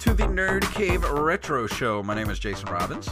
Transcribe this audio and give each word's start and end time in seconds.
To 0.00 0.14
the 0.14 0.24
Nerd 0.24 0.62
Cave 0.74 1.02
Retro 1.10 1.66
Show. 1.66 2.02
My 2.02 2.14
name 2.14 2.30
is 2.30 2.38
Jason 2.38 2.68
Robbins. 2.70 3.08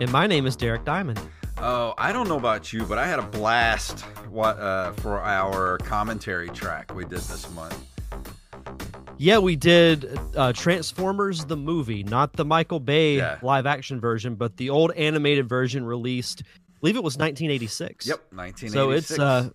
And 0.00 0.10
my 0.12 0.26
name 0.26 0.46
is 0.46 0.56
Derek 0.56 0.84
Diamond. 0.84 1.20
Oh, 1.58 1.94
I 1.98 2.12
don't 2.12 2.28
know 2.28 2.36
about 2.36 2.72
you, 2.72 2.84
but 2.84 2.98
I 2.98 3.06
had 3.06 3.18
a 3.18 3.22
blast 3.22 4.00
what 4.30 4.58
uh, 4.58 4.92
for 4.92 5.20
our 5.20 5.78
commentary 5.78 6.48
track 6.50 6.94
we 6.94 7.04
did 7.04 7.18
this 7.20 7.50
month. 7.52 7.78
Yeah, 9.16 9.38
we 9.38 9.56
did 9.56 10.18
uh, 10.36 10.52
Transformers 10.52 11.44
the 11.44 11.56
movie, 11.56 12.04
not 12.04 12.34
the 12.34 12.44
Michael 12.44 12.78
Bay 12.80 13.16
Yeah. 13.16 13.38
live 13.42 13.66
action 13.66 14.00
version, 14.00 14.36
but 14.36 14.56
the 14.56 14.70
old 14.70 14.92
animated 14.92 15.48
version 15.48 15.84
released. 15.84 16.42
I 16.44 16.78
believe 16.80 16.96
it 16.96 17.02
was 17.02 17.16
1986. 17.16 18.06
Yep, 18.06 18.18
1986. 18.32 18.72
So 18.72 18.90
it's 18.90 19.18
uh, 19.18 19.50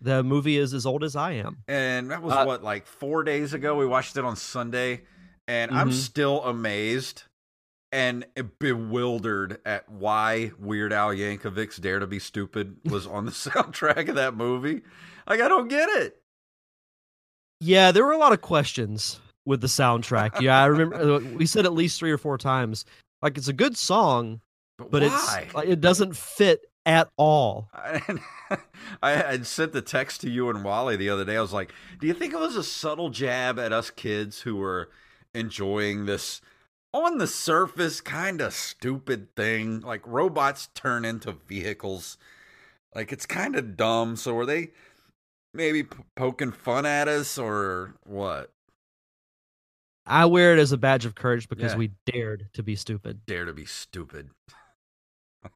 the 0.00 0.22
movie 0.22 0.56
is 0.56 0.72
as 0.74 0.86
old 0.86 1.02
as 1.02 1.16
I 1.16 1.32
am. 1.32 1.58
and 1.66 2.10
that 2.12 2.22
was 2.22 2.32
uh, 2.34 2.44
what 2.44 2.62
like 2.62 2.86
four 2.86 3.24
days 3.24 3.54
ago. 3.54 3.76
We 3.76 3.86
watched 3.86 4.16
it 4.16 4.24
on 4.24 4.36
Sunday, 4.36 5.02
and 5.50 5.72
I'm 5.72 5.90
Mhm. 5.90 5.94
still 5.94 6.44
amazed 6.44 7.24
and 7.90 8.24
bewildered 8.60 9.60
at 9.64 9.88
why 9.88 10.52
Weird 10.60 10.92
Al 10.92 11.10
Yankovic's 11.10 11.76
"Dare 11.78 11.98
to 11.98 12.06
Be 12.06 12.20
Stupid" 12.20 12.76
was 12.84 13.04
on 13.06 13.24
the 13.24 13.32
soundtrack 13.48 14.08
of 14.08 14.14
that 14.14 14.34
movie. 14.36 14.82
Like, 15.26 15.40
I 15.40 15.48
don't 15.48 15.66
get 15.68 15.88
it. 15.88 16.22
Yeah, 17.60 17.90
there 17.90 18.04
were 18.04 18.12
a 18.12 18.18
lot 18.18 18.32
of 18.32 18.40
questions 18.40 19.20
with 19.44 19.60
the 19.60 19.66
soundtrack. 19.66 20.40
Yeah, 20.40 20.62
I 20.62 20.66
remember 20.66 20.96
uh, 21.16 21.18
we 21.18 21.46
said 21.46 21.66
at 21.66 21.72
least 21.72 21.98
three 21.98 22.12
or 22.12 22.18
four 22.18 22.38
times. 22.38 22.84
Like 23.20 23.36
it's 23.36 23.48
a 23.48 23.52
good 23.52 23.76
song, 23.76 24.40
But, 24.78 24.90
but 24.92 25.02
it's 25.02 25.54
like 25.54 25.68
it 25.68 25.80
doesn't 25.80 26.16
fit 26.16 26.64
at 26.86 27.10
all. 27.16 27.68
I, 27.74 28.00
I 29.02 29.10
had 29.10 29.46
sent 29.46 29.72
the 29.72 29.82
text 29.82 30.20
to 30.22 30.30
you 30.30 30.48
and 30.48 30.62
Wally 30.64 30.94
the 30.96 31.10
other 31.10 31.24
day. 31.24 31.36
I 31.36 31.40
was 31.42 31.52
like, 31.52 31.72
"Do 32.00 32.06
you 32.06 32.14
think 32.14 32.32
it 32.32 32.38
was 32.38 32.54
a 32.56 32.62
subtle 32.62 33.10
jab 33.10 33.58
at 33.58 33.72
us 33.72 33.90
kids 33.90 34.40
who 34.42 34.56
were 34.56 34.90
enjoying 35.34 36.06
this 36.06 36.40
on 36.92 37.18
the 37.18 37.26
surface 37.26 38.00
kind 38.00 38.40
of 38.40 38.52
stupid 38.54 39.34
thing? 39.36 39.80
Like 39.80 40.02
robots 40.06 40.68
turn 40.74 41.04
into 41.04 41.32
vehicles. 41.32 42.18
Like 42.94 43.12
it's 43.12 43.26
kind 43.26 43.56
of 43.56 43.76
dumb. 43.76 44.16
So 44.16 44.36
are 44.38 44.46
they 44.46 44.70
maybe 45.54 45.84
p- 45.84 45.98
poking 46.16 46.52
fun 46.52 46.86
at 46.86 47.08
us 47.08 47.38
or 47.38 47.94
what? 48.04 48.50
I 50.06 50.24
wear 50.24 50.52
it 50.54 50.58
as 50.58 50.72
a 50.72 50.76
badge 50.78 51.06
of 51.06 51.14
courage 51.14 51.48
because 51.48 51.72
Yeah. 51.72 51.78
we 51.78 51.92
dared 52.06 52.48
to 52.54 52.62
be 52.62 52.74
stupid. 52.74 53.20
Dare 53.26 53.44
to 53.44 53.52
be 53.52 53.66
stupid. 53.66 54.30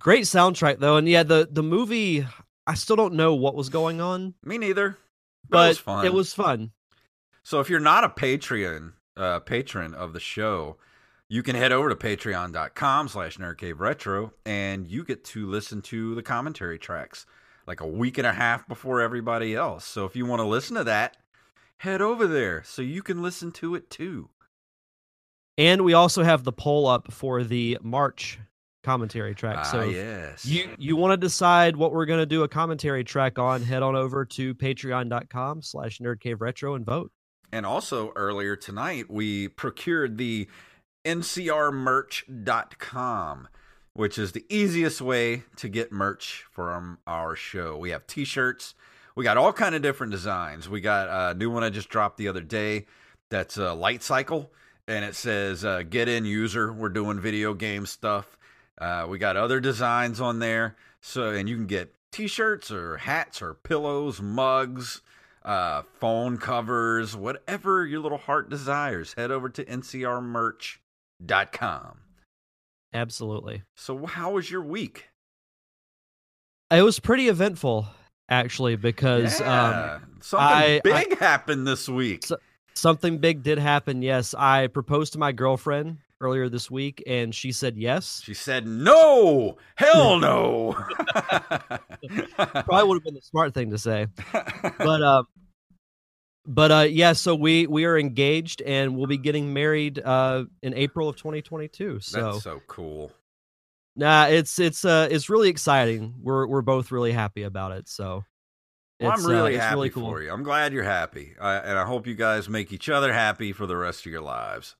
Great 0.00 0.24
soundtrack 0.24 0.78
though, 0.78 0.96
and 0.98 1.08
yeah, 1.08 1.22
the 1.22 1.48
the 1.50 1.62
movie. 1.62 2.26
I 2.66 2.74
still 2.74 2.96
don't 2.96 3.14
know 3.14 3.34
what 3.34 3.54
was 3.54 3.68
going 3.68 4.00
on, 4.00 4.34
Me 4.44 4.58
neither. 4.58 4.98
but 5.48 5.66
it 5.66 5.68
was 5.68 5.78
fun. 5.78 6.04
it 6.06 6.12
was 6.12 6.34
fun. 6.34 6.72
So 7.46 7.60
if 7.60 7.70
you're 7.70 7.78
not 7.78 8.02
a 8.02 8.08
Patreon 8.08 8.94
uh, 9.16 9.38
patron 9.38 9.94
of 9.94 10.12
the 10.12 10.18
show, 10.18 10.78
you 11.28 11.44
can 11.44 11.54
head 11.54 11.70
over 11.70 11.88
to 11.88 11.94
patreon.com 11.94 13.06
slash 13.06 13.38
nerdcaveretro 13.38 14.32
and 14.44 14.84
you 14.88 15.04
get 15.04 15.22
to 15.26 15.46
listen 15.46 15.80
to 15.82 16.16
the 16.16 16.24
commentary 16.24 16.76
tracks 16.76 17.24
like 17.64 17.80
a 17.80 17.86
week 17.86 18.18
and 18.18 18.26
a 18.26 18.32
half 18.32 18.66
before 18.66 19.00
everybody 19.00 19.54
else. 19.54 19.84
So 19.84 20.04
if 20.06 20.16
you 20.16 20.26
want 20.26 20.40
to 20.40 20.44
listen 20.44 20.74
to 20.74 20.82
that, 20.82 21.18
head 21.76 22.02
over 22.02 22.26
there 22.26 22.64
so 22.64 22.82
you 22.82 23.00
can 23.00 23.22
listen 23.22 23.52
to 23.52 23.76
it 23.76 23.90
too. 23.90 24.28
And 25.56 25.84
we 25.84 25.92
also 25.92 26.24
have 26.24 26.42
the 26.42 26.52
poll 26.52 26.88
up 26.88 27.12
for 27.12 27.44
the 27.44 27.78
March 27.80 28.40
commentary 28.82 29.36
track. 29.36 29.58
Ah, 29.60 29.62
so 29.62 29.84
yes. 29.84 30.44
you 30.44 30.68
you 30.78 30.96
want 30.96 31.12
to 31.12 31.16
decide 31.16 31.76
what 31.76 31.92
we're 31.92 32.06
going 32.06 32.18
to 32.18 32.26
do 32.26 32.42
a 32.42 32.48
commentary 32.48 33.04
track 33.04 33.38
on, 33.38 33.62
head 33.62 33.84
on 33.84 33.94
over 33.94 34.24
to 34.24 34.52
patreon.com 34.52 35.62
slash 35.62 36.00
nerdcaveretro 36.00 36.74
and 36.74 36.84
vote. 36.84 37.12
And 37.56 37.64
also 37.64 38.12
earlier 38.16 38.54
tonight, 38.54 39.10
we 39.10 39.48
procured 39.48 40.18
the 40.18 40.46
ncrmerch.com, 41.06 43.48
which 43.94 44.18
is 44.18 44.32
the 44.32 44.44
easiest 44.50 45.00
way 45.00 45.44
to 45.56 45.70
get 45.70 45.90
merch 45.90 46.44
from 46.50 46.98
our 47.06 47.34
show. 47.34 47.78
We 47.78 47.92
have 47.92 48.06
t-shirts. 48.06 48.74
We 49.14 49.24
got 49.24 49.38
all 49.38 49.54
kind 49.54 49.74
of 49.74 49.80
different 49.80 50.10
designs. 50.10 50.68
We 50.68 50.82
got 50.82 51.08
a 51.08 51.32
new 51.34 51.48
one 51.48 51.64
I 51.64 51.70
just 51.70 51.88
dropped 51.88 52.18
the 52.18 52.28
other 52.28 52.42
day. 52.42 52.84
That's 53.30 53.56
a 53.56 53.72
light 53.72 54.02
cycle, 54.02 54.52
and 54.86 55.02
it 55.02 55.14
says 55.14 55.64
uh, 55.64 55.80
"Get 55.80 56.10
in, 56.10 56.26
user." 56.26 56.70
We're 56.70 56.90
doing 56.90 57.20
video 57.20 57.54
game 57.54 57.86
stuff. 57.86 58.36
Uh, 58.76 59.06
we 59.08 59.16
got 59.16 59.38
other 59.38 59.60
designs 59.60 60.20
on 60.20 60.40
there, 60.40 60.76
so 61.00 61.30
and 61.30 61.48
you 61.48 61.56
can 61.56 61.66
get 61.66 61.94
t-shirts 62.12 62.70
or 62.70 62.98
hats 62.98 63.40
or 63.40 63.54
pillows, 63.54 64.20
mugs 64.20 65.00
uh, 65.46 65.82
phone 66.00 66.36
covers, 66.36 67.16
whatever 67.16 67.86
your 67.86 68.00
little 68.00 68.18
heart 68.18 68.50
desires. 68.50 69.14
Head 69.16 69.30
over 69.30 69.48
to 69.48 69.64
ncrmerch.com. 69.64 70.78
Absolutely. 72.92 73.62
So, 73.76 74.04
how 74.06 74.32
was 74.32 74.50
your 74.50 74.62
week? 74.62 75.08
It 76.70 76.82
was 76.82 76.98
pretty 76.98 77.28
eventful 77.28 77.86
actually 78.28 78.74
because 78.74 79.40
um 79.40 80.18
something 80.20 80.46
I- 80.46 80.80
big 80.82 81.16
happened 81.18 81.66
this 81.66 81.88
week. 81.88 82.24
So- 82.26 82.38
something 82.74 83.18
big 83.18 83.42
did 83.44 83.58
happen. 83.58 84.02
Yes, 84.02 84.34
I 84.34 84.66
proposed 84.66 85.12
to 85.12 85.18
my 85.20 85.30
girlfriend 85.32 85.98
earlier 86.20 86.48
this 86.48 86.70
week 86.70 87.02
and 87.06 87.34
she 87.34 87.52
said 87.52 87.76
yes. 87.76 88.22
she 88.24 88.34
said, 88.34 88.66
"No, 88.66 89.56
hell 89.76 90.18
no." 90.20 90.72
Probably 92.36 92.84
would 92.88 92.96
have 92.96 93.04
been 93.04 93.14
the 93.14 93.20
smart 93.22 93.54
thing 93.54 93.70
to 93.70 93.78
say. 93.78 94.06
But 94.32 95.02
um 95.02 95.26
but 96.46 96.70
uh 96.70 96.86
yeah, 96.88 97.12
so 97.12 97.34
we 97.34 97.66
we 97.66 97.84
are 97.84 97.98
engaged 97.98 98.62
and 98.62 98.96
we'll 98.96 99.06
be 99.08 99.18
getting 99.18 99.52
married 99.52 99.98
uh 99.98 100.44
in 100.62 100.74
April 100.74 101.08
of 101.08 101.16
2022. 101.16 102.00
So 102.00 102.32
That's 102.32 102.44
so 102.44 102.62
cool. 102.66 103.12
nah, 103.96 104.26
it's 104.26 104.58
it's 104.58 104.84
uh 104.84 105.08
it's 105.10 105.28
really 105.28 105.48
exciting. 105.48 106.14
We're 106.22 106.46
we're 106.46 106.62
both 106.62 106.90
really 106.92 107.12
happy 107.12 107.42
about 107.42 107.72
it. 107.72 107.88
So 107.88 108.24
Well, 109.00 109.12
it's, 109.12 109.24
I'm 109.24 109.30
really 109.30 109.56
uh, 109.58 109.60
happy 109.60 109.74
really 109.74 109.90
cool. 109.90 110.10
for 110.10 110.22
you. 110.22 110.30
I'm 110.32 110.42
glad 110.44 110.72
you're 110.72 110.84
happy, 110.84 111.34
I, 111.40 111.56
and 111.56 111.78
I 111.78 111.84
hope 111.84 112.06
you 112.06 112.14
guys 112.14 112.48
make 112.48 112.72
each 112.72 112.88
other 112.88 113.12
happy 113.12 113.52
for 113.52 113.66
the 113.66 113.76
rest 113.76 114.06
of 114.06 114.12
your 114.12 114.22
lives. 114.22 114.76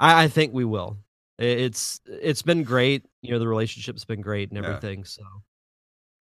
I, 0.00 0.24
I 0.24 0.28
think 0.28 0.52
we 0.52 0.64
will. 0.64 0.98
It's 1.38 2.00
it's 2.06 2.42
been 2.42 2.62
great. 2.62 3.04
You 3.22 3.32
know, 3.32 3.38
the 3.38 3.48
relationship's 3.48 4.04
been 4.04 4.20
great 4.22 4.50
and 4.50 4.62
Yeah. 4.62 4.68
everything. 4.68 5.04
So 5.04 5.22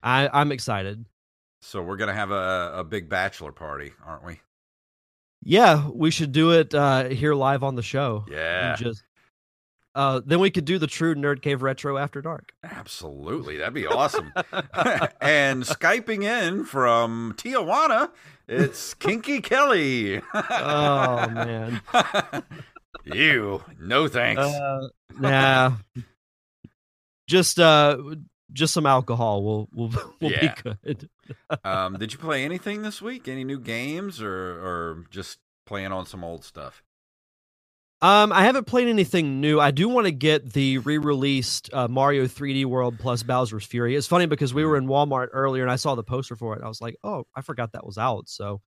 I 0.03 0.29
I'm 0.33 0.51
excited. 0.51 1.05
So 1.61 1.81
we're 1.81 1.97
gonna 1.97 2.13
have 2.13 2.31
a, 2.31 2.73
a 2.75 2.83
big 2.83 3.09
bachelor 3.09 3.51
party, 3.51 3.93
aren't 4.05 4.23
we? 4.25 4.41
Yeah, 5.41 5.87
we 5.89 6.11
should 6.11 6.31
do 6.31 6.51
it 6.51 6.73
uh 6.73 7.05
here 7.09 7.33
live 7.33 7.63
on 7.63 7.75
the 7.75 7.81
show. 7.83 8.25
Yeah, 8.29 8.75
Just 8.75 9.03
uh 9.95 10.19
then 10.25 10.39
we 10.41 10.51
could 10.51 10.65
do 10.65 10.77
the 10.77 10.87
true 10.87 11.15
Nerd 11.15 11.41
Cave 11.41 11.61
Retro 11.61 11.97
after 11.97 12.21
dark. 12.21 12.51
absolutely. 12.63 13.57
That'd 13.57 13.73
be 13.73 13.87
awesome. 13.87 14.33
and 15.21 15.63
skyping 15.63 16.23
in 16.23 16.65
from 16.65 17.33
Tijuana, 17.37 18.11
it's 18.49 18.93
Kinky 18.95 19.39
Kelly. 19.41 20.21
oh 20.33 21.29
man. 21.33 21.81
You, 23.03 23.63
no 23.79 24.07
thanks. 24.07 24.41
Uh, 24.41 24.87
nah. 25.19 25.73
Just 27.27 27.59
uh 27.59 27.97
just 28.53 28.73
some 28.73 28.85
alcohol 28.85 29.43
will 29.43 29.69
will 29.73 29.89
will 30.21 30.31
Yeah. 30.31 30.53
be 30.63 30.75
good. 30.85 31.09
um, 31.63 31.93
did 31.99 32.13
you 32.13 32.19
play 32.19 32.43
anything 32.45 32.81
this 32.81 33.01
week? 33.01 33.27
Any 33.27 33.43
new 33.43 33.59
games, 33.59 34.21
or 34.21 34.31
or 34.31 35.03
just 35.09 35.39
playing 35.65 35.91
on 35.91 36.05
some 36.05 36.23
old 36.23 36.43
stuff? 36.45 36.83
Um, 38.01 38.31
I 38.31 38.43
haven't 38.43 38.67
played 38.67 38.87
anything 38.87 39.41
new. 39.41 39.59
I 39.59 39.71
do 39.71 39.89
want 39.89 40.05
to 40.05 40.11
get 40.11 40.53
the 40.53 40.77
re-released 40.79 41.71
uh, 41.73 41.87
Mario 41.87 42.25
3D 42.25 42.65
World 42.65 42.99
plus 42.99 43.23
Bowser's 43.23 43.65
Fury. 43.65 43.95
It's 43.95 44.05
funny 44.05 44.27
because 44.27 44.53
we 44.53 44.63
were 44.63 44.77
in 44.77 44.85
Walmart 44.85 45.29
earlier 45.31 45.63
and 45.63 45.71
I 45.71 45.77
saw 45.77 45.95
the 45.95 46.03
poster 46.03 46.35
for 46.35 46.55
it. 46.55 46.61
I 46.63 46.67
was 46.67 46.81
like, 46.81 46.97
oh, 47.03 47.25
I 47.33 47.41
forgot 47.41 47.71
that 47.71 47.85
was 47.85 47.97
out. 47.97 48.27
So 48.29 48.61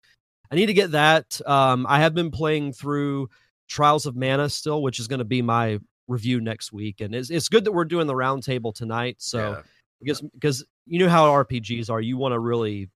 I 0.51 0.57
need 0.57 0.67
to 0.67 0.73
get 0.75 0.93
that. 0.93 1.41
Um, 1.47 1.87
I 1.89 2.01
have 2.01 2.15
been 2.15 2.33
playing 2.33 2.73
through 2.73 3.29
Trials 3.69 4.06
of 4.06 4.17
Mana 4.17 4.49
still, 4.49 4.82
which 4.82 4.99
is 4.99 5.06
going 5.09 5.19
to 5.19 5.25
be 5.25 5.43
my 5.43 5.79
review 6.09 6.41
next 6.41 6.73
week. 6.73 7.00
And 7.00 7.15
it's 7.15 7.31
it's 7.31 7.49
good 7.49 7.65
that 7.65 7.73
we're 7.73 7.85
doing 7.85 8.06
the 8.06 8.15
roundtable 8.15 8.75
tonight. 8.75 9.17
So 9.19 9.38
Yeah. 9.53 9.62
because 10.00 10.20
because 10.20 10.65
you 10.87 10.99
know 10.99 11.09
how 11.09 11.26
RPGs 11.31 11.91
are. 11.91 12.00
You 12.00 12.17
want 12.17 12.32
to 12.32 12.38
really 12.38 12.88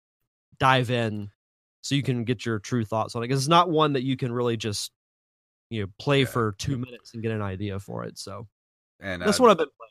dive 0.59 0.89
in 0.91 1.29
so 1.81 1.95
you 1.95 2.03
can 2.03 2.23
get 2.23 2.45
your 2.45 2.59
true 2.59 2.85
thoughts 2.85 3.15
on 3.15 3.23
it 3.23 3.27
because 3.27 3.41
it's 3.41 3.49
not 3.49 3.69
one 3.69 3.93
that 3.93 4.03
you 4.03 4.15
can 4.15 4.31
really 4.31 4.55
just 4.57 4.91
you 5.69 5.81
know 5.81 5.87
play 5.99 6.19
Yeah. 6.21 6.25
for 6.27 6.55
two 6.57 6.77
minutes 6.77 7.13
and 7.13 7.21
get 7.21 7.31
an 7.31 7.41
idea 7.41 7.79
for 7.79 8.03
it. 8.05 8.17
So 8.17 8.47
And 8.99 9.21
that's 9.21 9.39
uh, 9.39 9.43
what 9.43 9.51
I've 9.51 9.57
been 9.57 9.67
playing. 9.77 9.87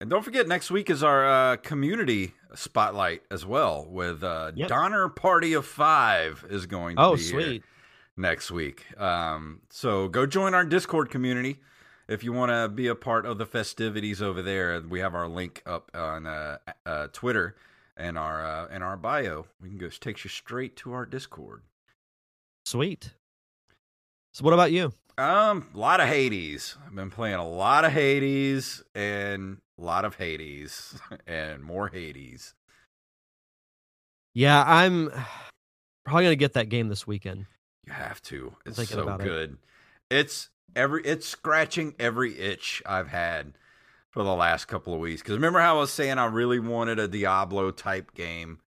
And 0.00 0.10
don't 0.10 0.22
forget, 0.22 0.46
next 0.46 0.70
week 0.70 0.90
is 0.90 1.02
our 1.02 1.26
uh, 1.26 1.56
community 1.56 2.34
spotlight 2.54 3.22
as 3.30 3.46
well. 3.46 3.86
With 3.88 4.22
uh, 4.22 4.52
Yep. 4.54 4.68
Donner 4.68 5.08
Party 5.08 5.54
of 5.54 5.64
Five 5.64 6.44
is 6.50 6.66
going 6.66 6.96
to 6.96 7.02
Oh, 7.02 7.16
be 7.16 7.22
here 7.22 7.30
sweet. 7.42 7.62
Next 8.16 8.50
week. 8.50 8.84
Um, 9.00 9.60
so 9.70 10.08
go 10.08 10.26
join 10.26 10.54
our 10.54 10.64
Discord 10.64 11.10
community 11.10 11.58
if 12.08 12.22
you 12.22 12.32
want 12.32 12.50
to 12.50 12.68
be 12.68 12.86
a 12.86 12.94
part 12.94 13.26
of 13.26 13.38
the 13.38 13.46
festivities 13.46 14.22
over 14.22 14.42
there. 14.42 14.80
We 14.80 15.00
have 15.00 15.14
our 15.14 15.28
link 15.28 15.62
up 15.66 15.90
on 15.94 16.26
uh, 16.26 16.58
uh, 16.84 17.08
Twitter 17.12 17.56
and 17.96 18.18
our 18.18 18.44
uh, 18.44 18.68
in 18.68 18.82
our 18.82 18.96
bio. 18.96 19.46
We 19.60 19.68
can 19.68 19.78
go 19.78 19.88
takes 19.88 20.24
you 20.24 20.30
straight 20.30 20.76
to 20.76 20.92
our 20.92 21.06
Discord. 21.06 21.62
Sweet. 22.64 23.12
So 24.32 24.44
what 24.44 24.54
about 24.54 24.72
you? 24.72 24.92
Um, 25.18 25.68
a 25.74 25.78
lot 25.78 26.00
of 26.00 26.08
Hades. 26.08 26.76
I've 26.84 26.94
been 26.94 27.10
playing 27.10 27.36
a 27.36 27.48
lot 27.48 27.86
of 27.86 27.92
Hades 27.92 28.82
and 28.94 29.58
a 29.78 29.82
lot 29.82 30.04
of 30.04 30.16
Hades 30.16 31.00
and 31.26 31.62
more 31.62 31.88
Hades. 31.88 32.54
Yeah, 34.34 34.62
I'm 34.66 35.10
probably 36.04 36.24
gonna 36.24 36.36
get 36.36 36.52
that 36.54 36.68
game 36.68 36.88
this 36.88 37.06
weekend. 37.06 37.46
You 37.86 37.92
have 37.92 38.22
to. 38.22 38.54
It's 38.64 38.76
thinking 38.76 38.96
so 38.96 39.02
about 39.02 39.20
it. 39.20 39.24
good. 39.24 39.58
It's 40.10 40.50
every 40.74 41.02
it's 41.04 41.26
scratching 41.26 41.94
every 41.98 42.38
itch 42.38 42.82
I've 42.84 43.08
had 43.08 43.52
for 44.10 44.22
the 44.22 44.34
last 44.34 44.66
couple 44.66 44.94
of 44.94 45.00
weeks. 45.00 45.22
Because 45.22 45.34
remember 45.34 45.60
how 45.60 45.76
I 45.76 45.80
was 45.80 45.92
saying 45.92 46.18
I 46.18 46.26
really 46.26 46.58
wanted 46.58 46.98
a 46.98 47.06
Diablo 47.06 47.70
type 47.70 48.14
game, 48.14 48.60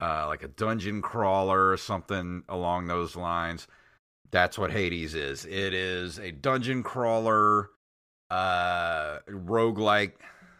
uh, 0.00 0.26
like 0.26 0.42
a 0.42 0.48
dungeon 0.48 1.02
crawler 1.02 1.70
or 1.70 1.76
something 1.76 2.42
along 2.48 2.86
those 2.86 3.14
lines. 3.16 3.66
That's 4.30 4.58
what 4.58 4.70
Hades 4.70 5.14
is. 5.14 5.44
It 5.46 5.72
is 5.72 6.18
a 6.18 6.32
dungeon 6.32 6.82
crawler, 6.82 7.70
uh, 8.30 9.18
roguelike 9.28 10.12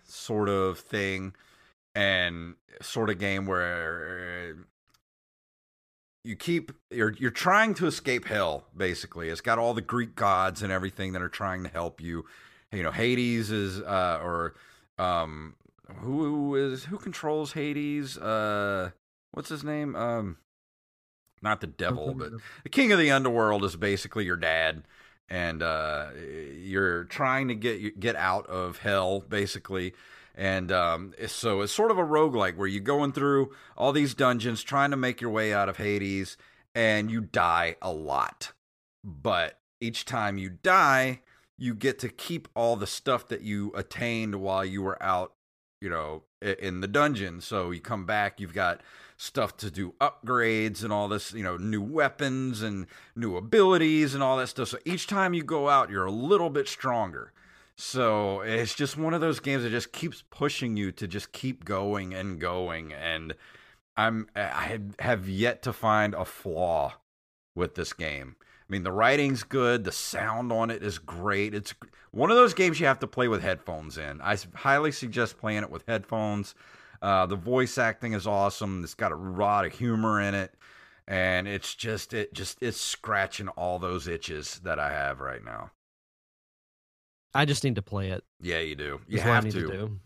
sort 0.05 0.49
of 0.49 0.79
thing, 0.79 1.35
and 1.95 2.55
sort 2.81 3.11
of 3.11 3.19
game 3.19 3.47
where 3.47 4.57
you 6.25 6.37
keep 6.37 6.73
you're 6.91 7.15
you're 7.19 7.31
trying 7.31 7.75
to 7.75 7.87
escape 7.87 8.27
hell 8.27 8.65
basically. 8.77 9.29
It's 9.29 9.41
got 9.41 9.59
all 9.59 9.75
the 9.75 9.81
greek 9.81 10.15
gods 10.15 10.63
and 10.63 10.73
everything 10.73 11.13
that 11.13 11.23
are 11.23 11.29
trying 11.29 11.63
to 11.65 11.69
help 11.69 12.01
you. 12.01 12.25
You 12.73 12.83
know 12.83 12.93
hades 12.93 13.51
is 13.51 13.81
uh 13.81 14.21
or 14.23 14.55
um 14.99 15.55
who 16.01 16.55
is 16.55 16.85
who 16.85 16.99
controls 16.99 17.53
hades? 17.53 18.19
Uh 18.19 18.91
what's 19.33 19.49
his 19.49 19.65
name? 19.65 19.95
Um 19.97 20.39
not 21.41 21.61
the 21.61 21.69
devil 21.69 22.15
but 22.15 22.33
the 22.65 22.69
king 22.69 22.91
of 22.93 22.99
the 22.99 23.11
underworld 23.11 23.65
is 23.65 23.77
basically 23.77 24.25
your 24.25 24.37
dad. 24.37 24.83
And 25.31 25.63
uh 25.63 26.09
you're 26.59 27.05
trying 27.05 27.49
to 27.49 27.55
get 27.55 28.01
get 28.01 28.17
out 28.17 28.47
of 28.47 28.79
hell 28.79 29.21
basically 29.21 29.95
and 30.39 30.71
um, 30.71 31.15
so 31.27 31.63
it's 31.63 31.73
sort 31.73 31.91
of 31.91 31.99
a 31.99 32.05
roguelike 32.05 32.57
where 32.57 32.69
you're 32.69 32.81
going 32.81 33.11
through 33.11 33.51
all 33.77 33.93
these 33.93 34.15
dungeons 34.15 34.63
trying 34.63 34.93
to 34.93 34.97
make 34.97 35.21
your 35.21 35.31
way 35.31 35.53
out 35.53 35.69
of 35.69 35.79
Hades 35.79 36.37
and 36.77 37.11
you 37.11 37.21
die 37.21 37.75
a 37.83 37.93
lot. 37.93 38.53
But 39.03 39.59
each 39.81 40.05
time 40.05 40.39
you 40.39 40.51
die, 40.51 41.23
you 41.59 41.75
get 41.75 41.99
to 41.99 42.09
keep 42.09 42.47
all 42.55 42.77
the 42.77 42.87
stuff 42.87 43.27
that 43.29 43.43
you 43.43 43.73
attained 43.75 44.37
while 44.37 44.65
you 44.65 44.81
were 44.81 45.03
out, 45.03 45.33
you 45.81 45.91
know, 45.91 46.23
in 46.41 46.83
the 46.83 46.89
dungeon. 46.89 47.41
So 47.41 47.73
you 47.73 47.81
come 47.81 48.07
back, 48.07 48.39
you've 48.39 48.55
got 48.55 48.81
stuff 49.17 49.57
to 49.57 49.73
do 49.73 49.95
upgrades 50.01 50.85
and 50.85 50.93
all 50.93 51.09
this, 51.09 51.33
you 51.33 51.43
know, 51.43 51.57
new 51.57 51.83
weapons 51.83 52.63
and 52.63 52.87
new 53.17 53.37
abilities 53.37 54.15
and 54.15 54.23
all 54.23 54.37
that 54.37 54.47
stuff. 54.47 54.69
So 54.69 54.79
each 54.85 55.09
time 55.09 55.35
you 55.35 55.43
go 55.43 55.69
out, 55.69 55.91
you're 55.91 56.07
a 56.07 56.13
little 56.13 56.51
bit 56.51 56.69
stronger. 56.69 57.33
So 57.81 58.41
it's 58.41 58.75
just 58.75 58.99
one 58.99 59.15
of 59.15 59.21
those 59.21 59.39
games 59.39 59.63
that 59.63 59.71
just 59.71 59.93
keeps 59.93 60.25
pushing 60.31 60.77
you 60.77 60.91
to 60.93 61.07
just 61.07 61.31
keep 61.31 61.65
going 61.65 62.13
and 62.13 62.41
going. 62.41 62.93
And 62.93 63.35
I'm 63.97 64.27
I 64.35 64.81
have 64.99 65.29
yet 65.29 65.63
to 65.63 65.73
find 65.73 66.13
a 66.13 66.25
flaw 66.25 66.95
with 67.55 67.77
this 67.77 67.93
game. 67.93 68.35
I 68.41 68.73
mean, 68.73 68.83
the 68.83 68.91
writing's 68.91 69.45
good, 69.45 69.85
the 69.85 69.93
sound 69.93 70.51
on 70.51 70.71
it 70.71 70.83
is 70.83 70.99
great. 70.99 71.55
It's 71.55 71.73
one 72.11 72.33
of 72.33 72.37
those 72.37 72.53
games 72.53 72.81
you 72.81 72.87
have 72.87 72.99
to 72.99 73.07
play 73.07 73.29
with 73.29 73.43
headphones 73.43 73.97
in. 73.97 74.21
I 74.23 74.37
highly 74.55 74.91
suggest 74.91 75.39
playing 75.39 75.63
it 75.63 75.71
with 75.71 75.87
headphones. 75.87 76.57
Uh, 77.01 77.27
the 77.27 77.37
voice 77.37 77.79
acting 77.79 78.13
is 78.13 78.27
awesome. 78.27 78.83
It's 78.83 78.95
got 78.95 79.13
a 79.13 79.17
lot 79.17 79.65
of 79.65 79.73
humor 79.73 80.21
in 80.21 80.35
it, 80.35 80.53
and 81.07 81.47
it's 81.47 81.77
just 81.77 82.13
it 82.13 82.35
just 82.35 82.61
it's 82.61 82.81
scratching 82.81 83.47
all 83.51 83.79
those 83.79 84.09
itches 84.09 84.61
that 84.65 84.81
I 84.81 84.91
have 84.91 85.21
right 85.21 85.45
now. 85.45 85.71
I 87.35 87.45
just 87.45 87.65
need 87.65 87.77
to 87.77 87.83
play 87.83 88.11
it. 88.11 88.25
Yeah, 88.41 88.61
you 88.61 88.75
do. 88.75 89.01
You 89.07 89.21
I 89.21 89.23
have 89.23 89.45
need 89.45 89.53
to. 89.53 89.67
do. 89.67 90.01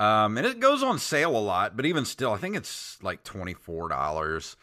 Um, 0.00 0.38
and 0.38 0.46
it 0.46 0.60
goes 0.60 0.82
on 0.82 0.98
sale 0.98 1.36
a 1.36 1.38
lot, 1.38 1.76
but 1.76 1.84
even 1.86 2.04
still, 2.04 2.32
I 2.32 2.36
think 2.36 2.54
it's 2.56 3.02
like 3.02 3.24
twenty 3.24 3.54
four 3.54 3.88
dollars 3.88 4.56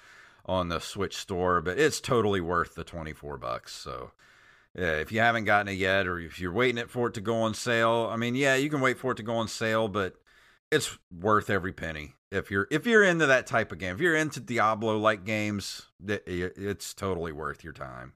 on 0.45 0.69
the 0.69 0.79
Switch 0.79 1.17
store, 1.17 1.61
but 1.61 1.77
it's 1.77 1.99
totally 1.99 2.39
worth 2.39 2.75
the 2.75 2.83
twenty 2.83 3.11
four 3.11 3.37
bucks. 3.37 3.73
So, 3.73 4.11
yeah, 4.77 4.93
if 4.93 5.11
you 5.11 5.19
haven't 5.19 5.43
gotten 5.43 5.67
it 5.67 5.77
yet, 5.77 6.07
or 6.07 6.19
if 6.19 6.39
you're 6.39 6.53
waiting 6.53 6.77
it 6.77 6.89
for 6.89 7.07
it 7.07 7.15
to 7.15 7.21
go 7.21 7.35
on 7.41 7.53
sale, 7.53 8.07
I 8.09 8.15
mean, 8.15 8.35
yeah, 8.35 8.55
you 8.55 8.69
can 8.69 8.79
wait 8.79 8.97
for 8.97 9.11
it 9.11 9.15
to 9.15 9.23
go 9.23 9.35
on 9.35 9.49
sale, 9.49 9.89
but 9.89 10.15
it's 10.71 10.97
worth 11.11 11.49
every 11.49 11.73
penny 11.73 12.13
if 12.31 12.51
you're 12.51 12.67
if 12.71 12.85
you're 12.85 13.03
into 13.03 13.25
that 13.25 13.47
type 13.47 13.71
of 13.71 13.77
game. 13.77 13.95
If 13.95 14.01
you're 14.01 14.15
into 14.15 14.39
Diablo 14.39 14.97
like 14.97 15.25
games, 15.25 15.83
it's 16.05 16.93
totally 16.93 17.31
worth 17.31 17.63
your 17.63 17.73
time 17.73 18.13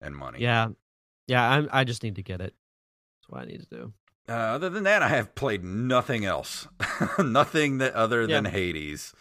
and 0.00 0.14
money. 0.16 0.40
Yeah, 0.40 0.68
yeah. 1.26 1.48
I'm. 1.48 1.68
I 1.70 1.84
just 1.84 2.02
need 2.02 2.16
to 2.16 2.22
get 2.22 2.40
it. 2.40 2.54
That's 3.28 3.40
what 3.40 3.42
I 3.42 3.46
need 3.46 3.60
to 3.60 3.76
do. 3.76 3.92
Uh, 4.28 4.32
other 4.32 4.68
than 4.68 4.84
that, 4.84 5.02
I 5.02 5.08
have 5.08 5.34
played 5.34 5.64
nothing 5.64 6.24
else, 6.24 6.68
nothing 7.18 7.78
that 7.78 7.94
other 7.94 8.26
than 8.26 8.44
Hades. 8.44 9.14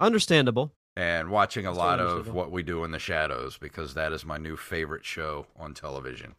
Understandable. 0.00 0.74
and 0.96 1.30
watching 1.30 1.66
a 1.66 1.70
That's 1.70 1.78
lot 1.78 2.00
of 2.00 2.32
what 2.32 2.50
we 2.50 2.62
do 2.62 2.84
in 2.84 2.90
the 2.90 2.98
shadows 2.98 3.58
because 3.58 3.94
that 3.94 4.12
is 4.12 4.24
my 4.24 4.36
new 4.36 4.56
favorite 4.56 5.04
show 5.04 5.46
on 5.56 5.74
television. 5.74 6.34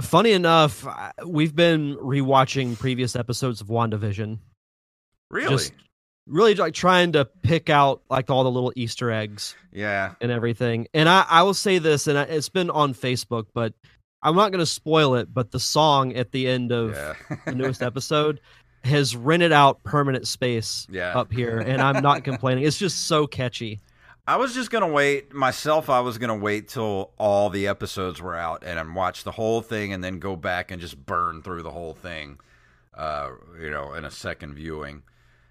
Funny 0.00 0.32
enough, 0.32 0.84
we've 1.24 1.54
been 1.54 1.96
rewatching 1.96 2.78
previous 2.78 3.14
episodes 3.14 3.60
of 3.60 3.68
WandaVision. 3.68 4.38
Really? 5.30 5.48
Just 5.48 5.72
really 6.26 6.54
like 6.54 6.74
trying 6.74 7.12
to 7.12 7.24
pick 7.24 7.70
out 7.70 8.02
like 8.10 8.28
all 8.28 8.42
the 8.42 8.50
little 8.50 8.72
Easter 8.74 9.10
eggs 9.12 9.54
yeah. 9.72 10.14
and 10.20 10.32
everything. 10.32 10.88
And 10.94 11.08
I, 11.08 11.24
I 11.28 11.42
will 11.44 11.54
say 11.54 11.78
this, 11.78 12.08
and 12.08 12.18
I, 12.18 12.22
it's 12.22 12.48
been 12.48 12.70
on 12.70 12.94
Facebook, 12.94 13.46
but 13.54 13.72
I'm 14.24 14.34
not 14.34 14.50
going 14.50 14.60
to 14.60 14.66
spoil 14.66 15.14
it. 15.14 15.32
But 15.32 15.52
the 15.52 15.60
song 15.60 16.14
at 16.14 16.32
the 16.32 16.48
end 16.48 16.72
of 16.72 16.94
Yeah. 16.94 17.14
the 17.44 17.54
newest 17.54 17.82
episode 17.82 18.40
has 18.82 19.14
rented 19.14 19.52
out 19.52 19.82
permanent 19.84 20.26
space 20.26 20.86
yeah. 20.90 21.16
up 21.18 21.32
here, 21.32 21.58
and 21.58 21.80
I'm 21.80 22.02
not 22.02 22.24
complaining. 22.24 22.64
It's 22.64 22.78
just 22.78 23.06
so 23.06 23.26
catchy. 23.26 23.80
I 24.26 24.36
was 24.36 24.54
just 24.54 24.70
gonna 24.70 24.88
wait 24.88 25.34
myself. 25.34 25.90
I 25.90 26.00
was 26.00 26.16
gonna 26.18 26.36
wait 26.36 26.68
till 26.68 27.12
all 27.18 27.50
the 27.50 27.66
episodes 27.66 28.22
were 28.22 28.34
out 28.34 28.64
and 28.64 28.94
watch 28.94 29.22
the 29.24 29.32
whole 29.32 29.60
thing, 29.60 29.92
and 29.92 30.02
then 30.02 30.18
go 30.18 30.34
back 30.34 30.70
and 30.70 30.80
just 30.80 31.04
burn 31.04 31.42
through 31.42 31.62
the 31.62 31.70
whole 31.70 31.94
thing. 31.94 32.38
Uh, 32.94 33.30
you 33.60 33.70
know, 33.70 33.92
in 33.94 34.04
a 34.04 34.10
second 34.10 34.54
viewing. 34.54 35.02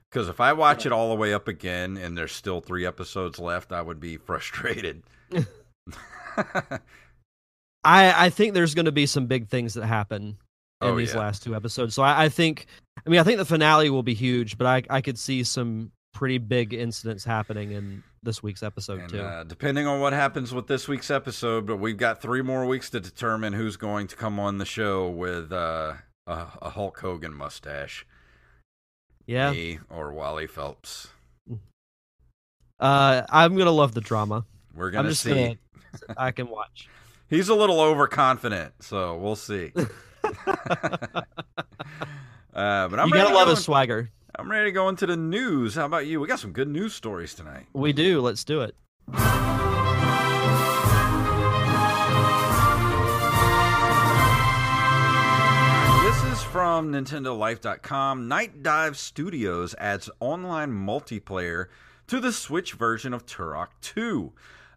Because 0.09 0.29
if 0.29 0.39
I 0.39 0.53
watch 0.53 0.85
it 0.85 0.91
all 0.91 1.09
the 1.09 1.15
way 1.15 1.33
up 1.33 1.47
again 1.47 1.97
and 1.97 2.15
there's 2.15 2.31
still 2.31 2.61
three 2.61 2.85
episodes 2.85 3.39
left, 3.39 3.71
I 3.71 3.81
would 3.81 3.99
be 3.99 4.17
frustrated. 4.17 5.03
I 7.83 8.25
I 8.25 8.29
think 8.29 8.53
there's 8.53 8.73
going 8.75 8.85
to 8.85 8.91
be 8.91 9.05
some 9.05 9.25
big 9.27 9.47
things 9.47 9.73
that 9.75 9.85
happen 9.85 10.37
in 10.81 10.87
Oh, 10.89 10.95
these 10.97 11.13
yeah. 11.13 11.19
last 11.19 11.43
two 11.43 11.55
episodes. 11.55 11.95
So 11.95 12.03
I, 12.03 12.25
I 12.25 12.29
think, 12.29 12.65
I 13.05 13.09
mean, 13.09 13.19
I 13.19 13.23
think 13.23 13.37
the 13.37 13.45
finale 13.45 13.89
will 13.89 14.03
be 14.03 14.13
huge, 14.13 14.57
but 14.57 14.67
I 14.67 14.83
I 14.89 15.01
could 15.01 15.17
see 15.17 15.43
some 15.43 15.91
pretty 16.13 16.37
big 16.37 16.73
incidents 16.73 17.23
happening 17.25 17.71
in 17.71 18.03
this 18.21 18.43
week's 18.43 18.61
episode 18.63 18.99
And 19.01 19.09
too. 19.09 19.19
uh, 19.21 19.43
depending 19.43 19.87
on 19.87 19.99
what 19.99 20.13
happens 20.13 20.53
with 20.53 20.67
this 20.67 20.87
week's 20.87 21.09
episode, 21.09 21.65
but 21.65 21.77
we've 21.77 21.97
got 21.97 22.21
three 22.21 22.41
more 22.43 22.65
weeks 22.67 22.89
to 22.91 22.99
determine 22.99 23.51
who's 23.53 23.77
going 23.77 24.07
to 24.07 24.15
come 24.15 24.39
on 24.39 24.59
the 24.59 24.65
show 24.65 25.09
with 25.09 25.51
uh, 25.51 25.93
a, 26.27 26.47
a 26.61 26.69
Hulk 26.69 26.99
Hogan 26.99 27.33
mustache, 27.33 28.05
yeah, 29.25 29.51
me 29.51 29.79
or 29.89 30.13
Wally 30.13 30.47
Phelps. 30.47 31.07
uh, 32.79 33.23
I'm 33.29 33.55
gonna 33.57 33.71
love 33.71 33.93
the 33.93 34.01
drama. 34.01 34.45
We're 34.75 34.91
gonna 34.91 35.13
see. 35.15 35.29
gonna, 35.29 35.55
I 36.17 36.31
can 36.31 36.47
watch. 36.49 36.89
He's 37.33 37.49
a 37.49 37.55
little 37.55 37.81
overconfident, 37.81 38.75
so 38.81 39.17
we'll 39.17 39.35
see. 39.35 39.71
uh, 39.75 39.83
but 42.53 42.99
I'm 42.99 43.07
you 43.07 43.13
gotta 43.15 43.33
love 43.33 43.47
go 43.47 43.55
his 43.55 43.63
swagger. 43.63 44.11
I'm 44.35 44.51
ready 44.51 44.65
to 44.65 44.71
go 44.71 44.87
into 44.87 45.07
the 45.07 45.17
news. 45.17 45.73
How 45.73 45.85
about 45.85 46.05
you? 46.05 46.19
We 46.19 46.27
got 46.27 46.37
some 46.37 46.51
good 46.51 46.67
news 46.67 46.93
stories 46.93 47.33
tonight. 47.33 47.65
We 47.73 47.91
do. 47.91 48.21
Let's 48.21 48.43
do 48.43 48.61
it. 48.61 48.75
This 49.07 49.17
is 56.31 56.43
from 56.43 56.91
NintendoLife.com, 56.91 58.29
Nightdive 58.29 58.95
Studios 58.95 59.73
adds 59.79 60.07
online 60.19 60.69
multiplayer 60.71 61.65
to 62.05 62.19
the 62.19 62.31
Switch 62.31 62.73
version 62.73 63.11
of 63.11 63.25
Turok 63.25 63.69
2. 63.81 64.31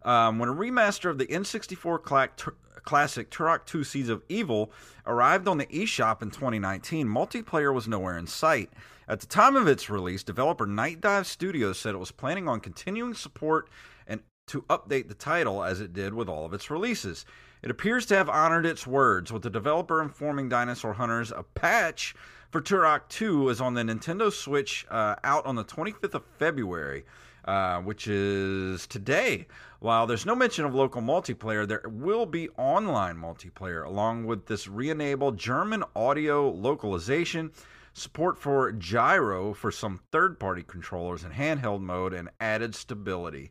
Um, 0.07 0.39
when 0.39 0.49
a 0.49 0.55
remaster 0.55 1.11
of 1.11 1.19
the 1.19 1.27
N64 1.27 2.03
cla- 2.03 2.29
tur- 2.37 2.55
classic 2.85 3.29
Turok 3.29 3.67
2 3.67 3.83
Seeds 3.83 4.09
of 4.09 4.23
Evil 4.29 4.71
arrived 5.05 5.49
on 5.49 5.59
the 5.59 5.67
eShop 5.67 6.23
in 6.23 6.31
2019, 6.31 7.09
multiplayer 7.09 7.75
was 7.75 7.89
nowhere 7.89 8.17
in 8.17 8.29
sight. 8.29 8.71
At 9.09 9.21
the 9.21 9.27
time 9.27 9.57
of 9.57 9.67
its 9.67 9.91
release, 9.91 10.23
developer 10.23 10.67
Nightdive 10.67 11.27
Studios 11.27 11.79
said 11.79 11.95
it 11.95 11.99
was 11.99 12.13
planning 12.13 12.49
on 12.49 12.61
continuing 12.61 13.15
support 13.15 13.69
and 14.07 14.21
to 14.47 14.63
update 14.63 15.09
the 15.09 15.15
title 15.15 15.65
as 15.65 15.81
it 15.81 15.93
did 15.93 16.15
with 16.15 16.29
all 16.29 16.47
of 16.47 16.55
its 16.55 16.71
releases. 16.71 17.27
It 17.63 17.71
appears 17.71 18.07
to 18.07 18.17
have 18.17 18.29
honored 18.29 18.65
its 18.65 18.87
words, 18.87 19.33
with 19.33 19.43
the 19.43 19.51
developer 19.51 20.01
informing 20.01 20.49
Dinosaur 20.49 20.93
Hunters 20.93 21.33
a 21.33 21.43
patch 21.43 22.15
for 22.51 22.61
Turok 22.61 23.09
2 23.09 23.49
is 23.49 23.61
on 23.61 23.75
the 23.75 23.83
Nintendo 23.83 24.33
Switch 24.33 24.87
uh, 24.89 25.17
out 25.25 25.45
on 25.47 25.57
the 25.57 25.65
25th 25.65 26.15
of 26.15 26.25
February, 26.39 27.05
uh, 27.47 27.81
which 27.81 28.09
is 28.09 28.87
today. 28.87 29.47
While 29.81 30.07
there's 30.07 30.27
no 30.27 30.35
mention 30.35 30.65
of 30.65 30.75
local 30.75 31.03
multiplayer, 31.03 31.67
there 31.67 31.83
will 31.87 32.27
be 32.27 32.49
online 32.51 33.17
multiplayer 33.17 33.85
along 33.85 34.27
with 34.27 34.47
this 34.47 34.67
re 34.67 34.91
enabled 34.91 35.39
German 35.39 35.85
audio 35.95 36.51
localization, 36.51 37.53
support 37.93 38.39
for 38.39 38.73
gyro 38.73 39.53
for 39.53 39.71
some 39.71 40.01
third 40.11 40.41
party 40.41 40.63
controllers 40.63 41.25
in 41.25 41.33
handheld 41.33 41.81
mode, 41.81 42.13
and 42.13 42.31
added 42.41 42.75
stability. 42.75 43.51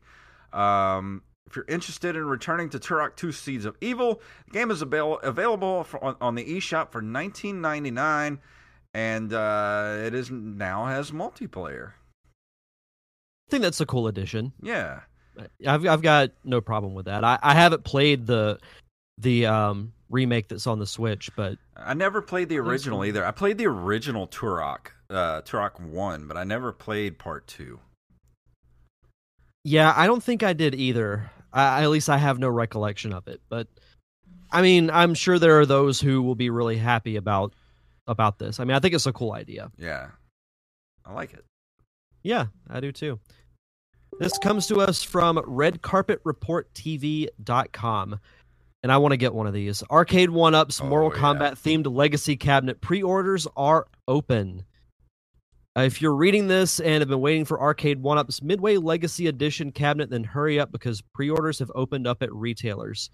Um, 0.51 1.21
if 1.47 1.55
you're 1.55 1.65
interested 1.67 2.15
in 2.15 2.25
returning 2.25 2.69
to 2.69 2.79
Turok 2.79 3.15
2 3.15 3.31
Seeds 3.31 3.65
of 3.65 3.77
Evil, 3.79 4.21
the 4.45 4.51
game 4.51 4.71
is 4.71 4.81
avail- 4.81 5.19
available 5.21 5.83
for, 5.83 6.03
on, 6.03 6.15
on, 6.19 6.35
the 6.35 6.43
eShop 6.43 6.91
for 6.91 7.03
$19.99 7.03 8.39
and 8.95 9.33
uh, 9.33 9.97
it 10.05 10.15
is 10.15 10.31
now 10.31 10.85
has 10.85 11.11
multiplayer. 11.11 11.91
I 13.47 13.51
think 13.51 13.63
that's 13.63 13.81
a 13.81 13.85
cool 13.85 14.07
addition. 14.07 14.53
Yeah. 14.61 15.01
I've 15.67 15.85
I've 15.85 16.01
got 16.01 16.31
no 16.43 16.61
problem 16.61 16.93
with 16.93 17.05
that. 17.05 17.23
I, 17.23 17.37
I 17.41 17.53
haven't 17.53 17.83
played 17.83 18.25
the 18.25 18.59
the 19.17 19.45
um 19.45 19.93
remake 20.09 20.47
that's 20.47 20.67
on 20.67 20.79
the 20.79 20.85
Switch, 20.85 21.29
but 21.35 21.57
I 21.75 21.93
never 21.93 22.21
played 22.21 22.49
the 22.49 22.57
original 22.59 23.03
either. 23.03 23.25
I 23.25 23.31
played 23.31 23.57
the 23.57 23.65
original 23.67 24.27
Turok, 24.27 24.87
uh 25.09 25.41
Turok 25.41 25.79
1, 25.79 26.27
but 26.27 26.37
I 26.37 26.43
never 26.43 26.71
played 26.71 27.19
part 27.19 27.47
2. 27.47 27.79
Yeah, 29.63 29.93
I 29.95 30.07
don't 30.07 30.23
think 30.23 30.43
I 30.43 30.53
did 30.53 30.75
either. 30.75 31.29
I, 31.51 31.83
at 31.83 31.89
least 31.89 32.09
I 32.09 32.17
have 32.17 32.37
no 32.39 32.49
recollection 32.49 33.13
of 33.13 33.27
it. 33.27 33.41
But 33.49 33.67
I 34.51 34.61
mean, 34.61 34.89
I'm 34.89 35.13
sure 35.13 35.39
there 35.39 35.59
are 35.59 35.65
those 35.65 35.99
who 35.99 36.21
will 36.21 36.35
be 36.35 36.49
really 36.49 36.77
happy 36.77 37.15
about 37.15 37.53
about 38.07 38.39
this. 38.39 38.59
I 38.59 38.63
mean, 38.63 38.75
I 38.75 38.79
think 38.79 38.93
it's 38.93 39.05
a 39.05 39.13
cool 39.13 39.33
idea. 39.33 39.71
Yeah, 39.77 40.09
I 41.05 41.13
like 41.13 41.33
it. 41.33 41.43
Yeah, 42.25 42.47
I 42.67 42.79
do 42.79 42.91
too. 42.91 43.19
This 44.19 44.35
comes 44.39 44.65
to 44.67 44.77
us 44.77 45.03
from 45.03 45.37
RedCarpetReportTV.com. 45.37 48.19
And 48.81 48.91
I 48.91 48.97
want 48.97 49.11
to 49.13 49.17
get 49.17 49.35
one 49.35 49.45
of 49.45 49.53
these. 49.53 49.83
Arcade 49.91 50.31
One 50.31 50.55
Up's 50.55 50.81
Oh, 50.81 50.85
Mortal 50.85 51.11
yeah. 51.13 51.19
Kombat 51.21 51.51
themed 51.53 51.93
Legacy 51.93 52.35
cabinet 52.35 52.81
pre 52.81 53.03
orders 53.03 53.45
are 53.55 53.85
open. 54.07 54.65
Uh, 55.77 55.81
if 55.81 56.01
you're 56.01 56.15
reading 56.15 56.47
this 56.47 56.79
and 56.79 57.01
have 57.01 57.09
been 57.09 57.21
waiting 57.21 57.45
for 57.45 57.61
Arcade 57.61 58.01
One 58.01 58.17
Up's 58.17 58.41
Midway 58.41 58.77
Legacy 58.77 59.27
Edition 59.27 59.71
cabinet, 59.71 60.09
then 60.09 60.23
hurry 60.23 60.59
up 60.59 60.71
because 60.71 61.01
pre 61.13 61.29
orders 61.29 61.59
have 61.59 61.71
opened 61.75 62.07
up 62.07 62.23
at 62.23 62.33
retailers. 62.33 63.11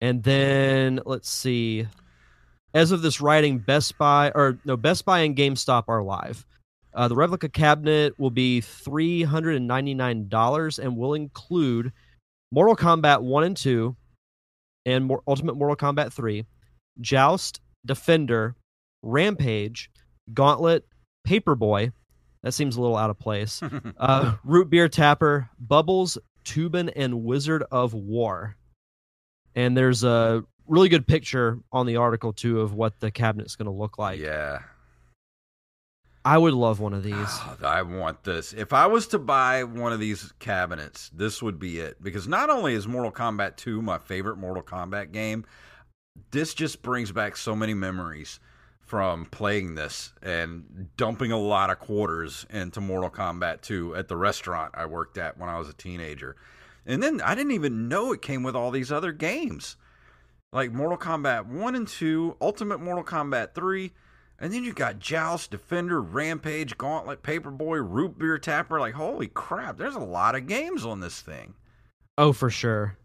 And 0.00 0.24
then 0.24 0.98
let's 1.06 1.30
see. 1.30 1.86
As 2.72 2.90
of 2.90 3.02
this 3.02 3.20
writing, 3.20 3.58
Best 3.58 3.96
Buy 3.96 4.32
or 4.34 4.58
no, 4.64 4.76
Best 4.76 5.04
Buy 5.04 5.20
and 5.20 5.36
GameStop 5.36 5.84
are 5.86 6.02
live. 6.02 6.44
Uh, 6.94 7.08
the 7.08 7.16
replica 7.16 7.48
cabinet 7.48 8.18
will 8.18 8.30
be 8.30 8.60
three 8.60 9.22
hundred 9.22 9.56
and 9.56 9.66
ninety 9.66 9.94
nine 9.94 10.28
dollars 10.28 10.78
and 10.78 10.96
will 10.96 11.14
include 11.14 11.92
Mortal 12.52 12.76
Kombat 12.76 13.20
One 13.22 13.44
and 13.44 13.56
Two, 13.56 13.96
and 14.86 15.06
Mor- 15.06 15.22
Ultimate 15.26 15.56
Mortal 15.56 15.76
Kombat 15.76 16.12
Three, 16.12 16.44
Joust, 17.00 17.60
Defender, 17.84 18.54
Rampage, 19.02 19.90
Gauntlet, 20.32 20.84
Paperboy. 21.26 21.92
That 22.42 22.52
seems 22.52 22.76
a 22.76 22.80
little 22.80 22.96
out 22.96 23.10
of 23.10 23.18
place. 23.18 23.60
Uh, 23.98 24.34
Root 24.44 24.68
Beer 24.70 24.88
Tapper, 24.88 25.48
Bubbles, 25.58 26.18
Toobin', 26.44 26.92
and 26.94 27.24
Wizard 27.24 27.64
of 27.70 27.94
Wor. 27.94 28.54
And 29.54 29.76
there's 29.76 30.04
a 30.04 30.44
really 30.66 30.88
good 30.88 31.06
picture 31.06 31.58
on 31.72 31.86
the 31.86 31.96
article 31.96 32.32
too 32.32 32.60
of 32.60 32.74
what 32.74 33.00
the 33.00 33.10
cabinet's 33.10 33.56
going 33.56 33.66
to 33.66 33.72
look 33.72 33.98
like. 33.98 34.20
yeah. 34.20 34.58
I 36.24 36.38
would 36.38 36.54
love 36.54 36.80
one 36.80 36.94
of 36.94 37.02
these. 37.02 37.14
Oh, 37.14 37.56
I 37.62 37.82
want 37.82 38.24
this. 38.24 38.54
If 38.54 38.72
I 38.72 38.86
was 38.86 39.06
to 39.08 39.18
buy 39.18 39.64
one 39.64 39.92
of 39.92 40.00
these 40.00 40.32
cabinets, 40.38 41.10
this 41.14 41.42
would 41.42 41.58
be 41.58 41.80
it. 41.80 42.02
Because 42.02 42.26
not 42.26 42.48
only 42.48 42.72
is 42.72 42.88
Mortal 42.88 43.12
Kombat 43.12 43.56
2 43.56 43.82
my 43.82 43.98
favorite 43.98 44.38
Mortal 44.38 44.62
Kombat 44.62 45.12
game, 45.12 45.44
this 46.30 46.54
just 46.54 46.80
brings 46.80 47.12
back 47.12 47.36
so 47.36 47.54
many 47.54 47.74
memories 47.74 48.40
from 48.80 49.26
playing 49.26 49.74
this 49.74 50.12
and 50.22 50.88
dumping 50.96 51.32
a 51.32 51.38
lot 51.38 51.70
of 51.70 51.78
quarters 51.78 52.46
into 52.48 52.80
Mortal 52.80 53.10
Kombat 53.10 53.60
2 53.60 53.94
at 53.94 54.08
the 54.08 54.16
restaurant 54.16 54.72
I 54.74 54.86
worked 54.86 55.18
at 55.18 55.38
when 55.38 55.50
I 55.50 55.58
was 55.58 55.68
a 55.68 55.74
teenager. 55.74 56.36
And 56.86 57.02
then 57.02 57.20
I 57.20 57.34
didn't 57.34 57.52
even 57.52 57.88
know 57.88 58.12
it 58.12 58.22
came 58.22 58.42
with 58.42 58.56
all 58.56 58.70
these 58.70 58.92
other 58.92 59.12
games. 59.12 59.76
Like 60.52 60.72
Mortal 60.72 60.98
Kombat 60.98 61.46
1 61.46 61.74
and 61.74 61.88
2, 61.88 62.36
Ultimate 62.40 62.80
Mortal 62.80 63.04
Kombat 63.04 63.54
3, 63.54 63.92
and 64.40 64.52
then 64.52 64.64
you 64.64 64.72
got 64.72 64.98
Joust, 64.98 65.50
Defender, 65.50 66.00
Rampage, 66.00 66.76
Gauntlet, 66.78 67.22
Paperboy, 67.22 67.84
Root 67.88 68.18
Beer 68.18 68.38
Tapper. 68.38 68.80
Like, 68.80 68.94
holy 68.94 69.28
crap, 69.28 69.78
there's 69.78 69.94
a 69.94 70.00
lot 70.00 70.34
of 70.34 70.46
games 70.46 70.84
on 70.84 71.00
this 71.00 71.20
thing. 71.20 71.54
Oh, 72.18 72.32
for 72.32 72.50
sure. 72.50 72.96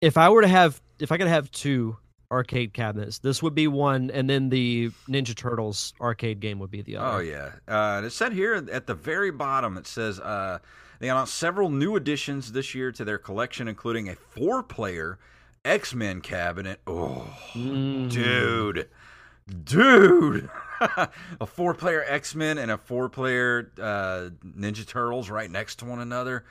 If 0.00 0.16
I 0.16 0.28
were 0.28 0.42
to 0.42 0.48
have, 0.48 0.80
if 0.98 1.12
I 1.12 1.18
could 1.18 1.26
have 1.28 1.50
two 1.50 1.96
arcade 2.32 2.72
cabinets, 2.72 3.18
this 3.18 3.42
would 3.42 3.54
be 3.54 3.66
one, 3.66 4.10
and 4.10 4.30
then 4.30 4.48
the 4.48 4.90
Ninja 5.08 5.34
Turtles 5.34 5.92
arcade 6.00 6.40
game 6.40 6.58
would 6.60 6.70
be 6.70 6.80
the 6.82 6.96
other. 6.96 7.16
Oh, 7.16 7.18
yeah. 7.20 7.50
Uh, 7.66 8.02
it 8.04 8.10
said 8.10 8.32
here 8.32 8.54
at 8.54 8.86
the 8.86 8.94
very 8.94 9.30
bottom, 9.30 9.76
it 9.76 9.86
says 9.86 10.20
uh, 10.20 10.58
they 11.00 11.08
announced 11.08 11.34
several 11.34 11.70
new 11.70 11.96
additions 11.96 12.52
this 12.52 12.74
year 12.74 12.92
to 12.92 13.04
their 13.04 13.18
collection, 13.18 13.66
including 13.68 14.08
a 14.08 14.14
four 14.14 14.62
player 14.62 15.18
X 15.64 15.92
Men 15.94 16.20
cabinet. 16.20 16.80
Oh, 16.86 17.26
Mm. 17.52 18.10
dude. 18.10 18.88
Dude. 19.64 20.48
a 21.40 21.46
four 21.46 21.74
player 21.74 22.04
X 22.06 22.34
Men 22.34 22.58
and 22.58 22.70
a 22.70 22.78
four 22.78 23.08
player 23.08 23.70
uh, 23.78 24.30
Ninja 24.44 24.86
Turtles 24.86 25.30
right 25.30 25.50
next 25.50 25.80
to 25.80 25.84
one 25.84 26.00
another. 26.00 26.44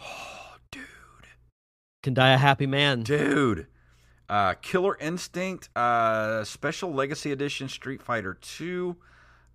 Oh, 0.00 0.56
dude. 0.70 0.82
Can 2.02 2.14
die 2.14 2.32
a 2.32 2.38
happy 2.38 2.66
man. 2.66 3.02
Dude. 3.02 3.66
Uh, 4.28 4.54
Killer 4.54 4.96
Instinct, 5.00 5.68
uh, 5.76 6.44
Special 6.44 6.92
Legacy 6.92 7.30
Edition 7.30 7.68
Street 7.68 8.02
Fighter 8.02 8.34
2. 8.34 8.96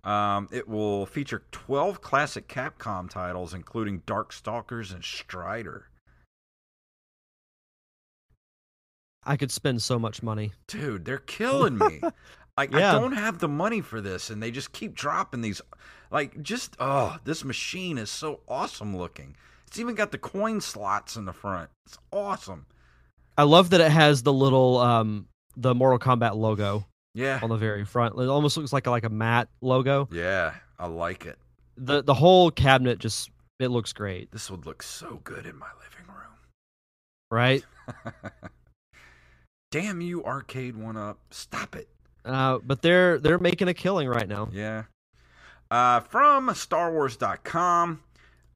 Um, 0.04 0.48
it 0.52 0.68
will 0.68 1.06
feature 1.06 1.42
12 1.50 2.00
classic 2.00 2.48
Capcom 2.48 3.10
titles, 3.10 3.52
including 3.52 4.00
Darkstalkers 4.02 4.94
and 4.94 5.04
Strider. 5.04 5.90
I 9.24 9.36
could 9.36 9.50
spend 9.50 9.82
so 9.82 9.98
much 9.98 10.22
money. 10.22 10.52
Dude, 10.66 11.04
they're 11.04 11.18
killing 11.18 11.76
me. 11.76 12.00
like, 12.60 12.72
Yeah. 12.72 12.96
I 12.96 12.98
don't 13.00 13.12
have 13.12 13.38
the 13.38 13.48
money 13.48 13.80
for 13.80 14.00
this, 14.00 14.30
and 14.30 14.42
they 14.42 14.50
just 14.50 14.72
keep 14.72 14.94
dropping 14.94 15.40
these. 15.42 15.60
Like, 16.10 16.42
just, 16.42 16.76
oh, 16.80 17.16
this 17.24 17.44
machine 17.44 17.98
is 17.98 18.10
so 18.10 18.40
awesome 18.48 18.96
looking. 18.96 19.36
It's 19.66 19.78
even 19.78 19.94
got 19.94 20.10
the 20.12 20.18
coin 20.18 20.60
slots 20.60 21.16
in 21.16 21.24
the 21.24 21.32
front. 21.32 21.70
It's 21.86 21.98
awesome. 22.12 22.66
I 23.38 23.44
love 23.44 23.70
that 23.70 23.80
it 23.80 23.90
has 23.92 24.22
the 24.22 24.32
little 24.32 24.78
um 24.78 25.26
the 25.56 25.74
Mortal 25.74 25.98
Kombat 25.98 26.34
logo 26.36 26.84
Yeah. 27.14 27.38
on 27.42 27.48
the 27.48 27.56
very 27.56 27.84
front. 27.84 28.18
It 28.18 28.28
almost 28.28 28.56
looks 28.56 28.72
like 28.72 28.86
a, 28.86 28.90
like 28.90 29.04
a 29.04 29.08
matte 29.08 29.48
logo. 29.60 30.08
Yeah, 30.12 30.54
I 30.78 30.86
like 30.88 31.24
it. 31.26 31.38
The 31.76 32.02
the 32.02 32.14
whole 32.14 32.50
cabinet 32.50 32.98
just 32.98 33.30
it 33.60 33.68
looks 33.68 33.92
great, 33.92 34.30
This 34.32 34.50
would 34.50 34.66
look 34.66 34.82
so 34.82 35.20
good 35.24 35.46
in 35.46 35.56
my 35.56 35.68
living 35.78 36.06
room. 36.08 36.34
right? 37.30 37.64
Damn 39.70 40.00
you, 40.00 40.24
arcade 40.24 40.76
one 40.76 40.96
up. 40.96 41.18
Stop 41.30 41.76
it. 41.76 41.88
Uh, 42.24 42.58
but 42.64 42.82
they're 42.82 43.18
they're 43.18 43.38
making 43.38 43.68
a 43.68 43.74
killing 43.74 44.08
right 44.08 44.28
now. 44.28 44.48
Yeah. 44.52 44.84
Uh, 45.70 46.00
from 46.00 46.48
StarWars.com, 46.48 48.02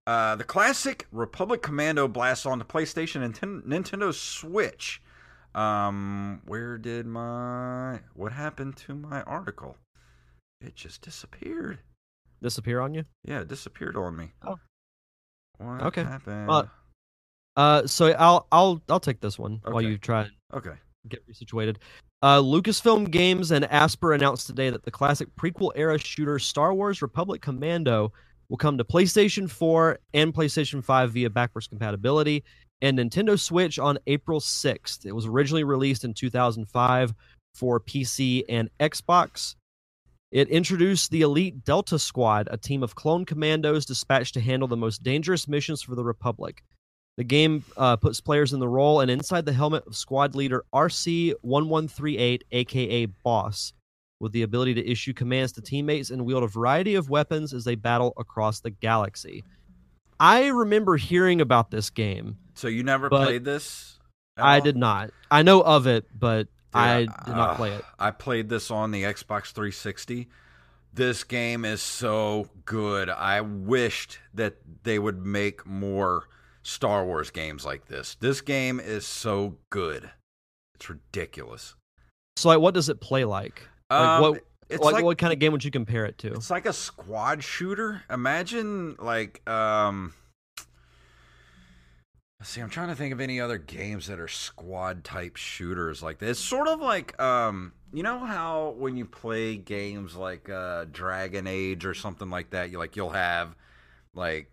uh, 0.06 0.37
the 0.37 0.44
classic 0.44 1.06
Republic 1.12 1.62
Commando 1.62 2.09
blasts 2.09 2.44
on 2.47 2.59
the 2.59 2.64
PlayStation 2.64 3.23
and 3.23 3.35
Ten- 3.35 3.62
Nintendo 3.62 4.12
Switch. 4.12 5.00
Um, 5.54 6.42
where 6.47 6.76
did 6.78 7.06
my. 7.06 8.00
What 8.14 8.33
happened 8.33 8.76
to 8.78 8.94
my 8.94 9.23
article? 9.23 9.76
It 10.61 10.75
just 10.75 11.02
disappeared. 11.02 11.78
Disappear 12.42 12.80
on 12.80 12.92
you. 12.94 13.04
Yeah, 13.25 13.40
it 13.40 13.49
disappeared 13.49 13.97
on 13.97 14.16
me. 14.16 14.33
Oh. 14.47 14.59
What 15.59 15.83
Okay. 15.83 16.02
happened? 16.02 16.49
Well, 16.49 16.71
Uh, 17.56 17.87
so 17.87 18.06
I'll 18.18 18.49
I'll 18.50 18.83
I'll 18.88 18.99
take 18.99 19.21
this 19.21 19.38
one 19.38 19.61
while 19.64 19.80
you 19.80 19.97
try 19.97 20.23
and 20.23 20.33
okay. 20.52 20.75
get 21.09 21.25
resituated. 21.28 21.76
Uh, 22.25 22.40
Lucasfilm 22.40 23.11
Games 23.11 23.50
and 23.50 23.66
Aspyr 23.66 24.14
announced 24.14 24.47
today 24.47 24.71
that 24.71 24.83
the 24.83 24.90
classic 24.90 25.28
prequel 25.37 25.73
era 25.75 25.99
shooter 25.99 26.38
Star 26.38 26.73
Wars 26.73 27.02
Republic 27.02 27.43
Commando 27.43 28.14
will 28.49 28.57
come 28.57 28.78
to 28.78 28.85
PlayStation 28.85 29.50
4 29.50 29.99
and 30.14 30.33
PlayStation 30.33 30.83
5 30.83 31.11
via 31.11 31.28
backwards 31.28 31.66
compatibility 31.66 32.43
and 32.81 32.99
Nintendo 32.99 33.38
Switch 33.38 33.78
on 33.78 33.99
April 34.07 34.40
6th. 34.40 35.04
It 35.04 35.12
was 35.12 35.26
originally 35.26 35.64
released 35.64 36.02
in 36.02 36.14
2005 36.14 37.12
for 37.54 37.78
PC 37.78 38.45
and 38.49 38.71
Xbox. 38.81 39.57
It 40.33 40.49
introduced 40.49 41.11
the 41.11 41.21
Elite 41.21 41.62
Delta 41.62 41.99
Squad, 41.99 42.49
a 42.50 42.57
team 42.57 42.83
of 42.83 42.95
clone 42.95 43.26
commandos 43.26 43.85
dispatched 43.85 44.33
to 44.33 44.40
handle 44.40 44.66
the 44.66 44.78
most 44.78 45.02
dangerous 45.02 45.47
missions 45.47 45.83
for 45.83 45.95
the 45.95 46.04
Republic. 46.04 46.62
The 47.16 47.25
game 47.25 47.64
uh, 47.76 47.97
puts 47.97 48.21
players 48.21 48.52
in 48.52 48.61
the 48.61 48.68
role 48.68 49.00
and 49.00 49.11
inside 49.11 49.47
the 49.47 49.52
helmet 49.52 49.87
of 49.87 49.94
squad 49.94 50.35
leader 50.35 50.64
RC 50.75 51.35
1138, 51.42 52.44
aka 52.50 53.06
Boss, 53.06 53.73
with 54.18 54.33
the 54.33 54.42
ability 54.42 54.75
to 54.75 54.90
issue 54.90 55.12
commands 55.12 55.52
to 55.52 55.61
teammates 55.61 56.11
and 56.11 56.25
wield 56.25 56.42
a 56.42 56.49
variety 56.49 56.97
of 56.97 57.11
weapons 57.11 57.52
as 57.52 57.64
they 57.64 57.76
battle 57.76 58.14
across 58.16 58.61
the 58.61 58.71
galaxy. 58.71 59.44
I 60.18 60.47
remember 60.47 60.97
hearing 60.97 61.40
about 61.40 61.71
this 61.71 61.90
game. 61.90 62.38
So 62.54 62.66
you 62.66 62.83
never 62.83 63.09
played 63.09 63.44
this? 63.44 63.99
I 64.37 64.56
all? 64.56 64.64
did 64.64 64.76
not. 64.76 65.11
I 65.30 65.42
know 65.42 65.61
of 65.61 65.87
it, 65.87 66.06
but 66.18 66.49
I 66.73 67.00
did 67.00 67.09
not 67.28 67.50
uh, 67.50 67.54
play 67.54 67.73
it. 67.73 67.85
I 67.99 68.11
played 68.11 68.49
this 68.49 68.71
on 68.73 68.90
the 68.90 69.04
Xbox 69.04 69.52
360. 69.52 70.28
This 70.92 71.25
game 71.25 71.64
is 71.64 71.83
so 71.83 72.49
good. 72.64 73.09
I 73.09 73.40
wished 73.40 74.18
that 74.35 74.56
they 74.83 74.99
would 74.99 75.25
make 75.25 75.66
more 75.66 76.28
Star 76.64 77.04
Wars 77.04 77.30
games 77.30 77.64
like 77.64 77.87
this. 77.87 78.16
This 78.16 78.40
game 78.40 78.80
is 78.80 79.06
so 79.06 79.56
good. 79.71 80.11
It's 80.75 80.90
ridiculous. 80.90 81.76
So, 82.37 82.49
like, 82.49 82.59
what 82.59 82.75
does 82.75 82.88
it 82.88 83.00
play 83.00 83.25
like? 83.25 83.68
Like, 83.90 84.00
Um, 84.00 84.21
what, 84.23 84.44
it's 84.68 84.83
like, 84.83 84.94
like 84.94 85.04
what 85.04 85.18
kind 85.18 85.33
of 85.33 85.38
game 85.38 85.52
would 85.52 85.64
you 85.64 85.71
compare 85.71 86.04
it 86.04 86.18
to? 86.18 86.33
It's 86.33 86.50
like 86.50 86.66
a 86.66 86.73
squad 86.73 87.44
shooter. 87.44 88.02
Imagine 88.11 88.97
like 88.99 89.47
um 89.49 90.14
let's 92.40 92.50
see, 92.50 92.61
I'm 92.61 92.71
trying 92.71 92.88
to 92.88 92.97
think 92.97 93.12
of 93.12 93.21
any 93.21 93.40
other 93.40 93.59
games 93.59 94.06
that 94.06 94.18
are 94.18 94.26
squad 94.28 95.04
type 95.04 95.37
shooters 95.37 96.02
like 96.02 96.18
this. 96.18 96.38
It's 96.38 96.40
sort 96.40 96.66
of 96.68 96.80
like 96.80 97.21
um 97.21 97.73
you 97.92 98.02
know 98.02 98.18
how 98.18 98.75
when 98.78 98.97
you 98.97 99.04
play 99.04 99.56
games 99.56 100.16
like 100.16 100.49
uh 100.49 100.87
Dragon 100.90 101.47
Age 101.47 101.85
or 101.85 101.94
something 101.94 102.30
like 102.30 102.50
that, 102.50 102.71
you 102.71 102.78
like 102.78 102.97
you'll 102.97 103.11
have 103.11 103.54
like 104.14 104.50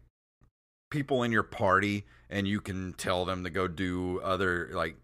people 0.91 1.24
in 1.24 1.31
your 1.31 1.41
party 1.43 2.05
and 2.29 2.48
you 2.48 2.62
can 2.62 2.93
tell 2.93 3.25
them 3.25 3.43
to 3.43 3.50
go 3.50 3.67
do 3.67 4.19
other 4.24 4.69
like 4.74 4.95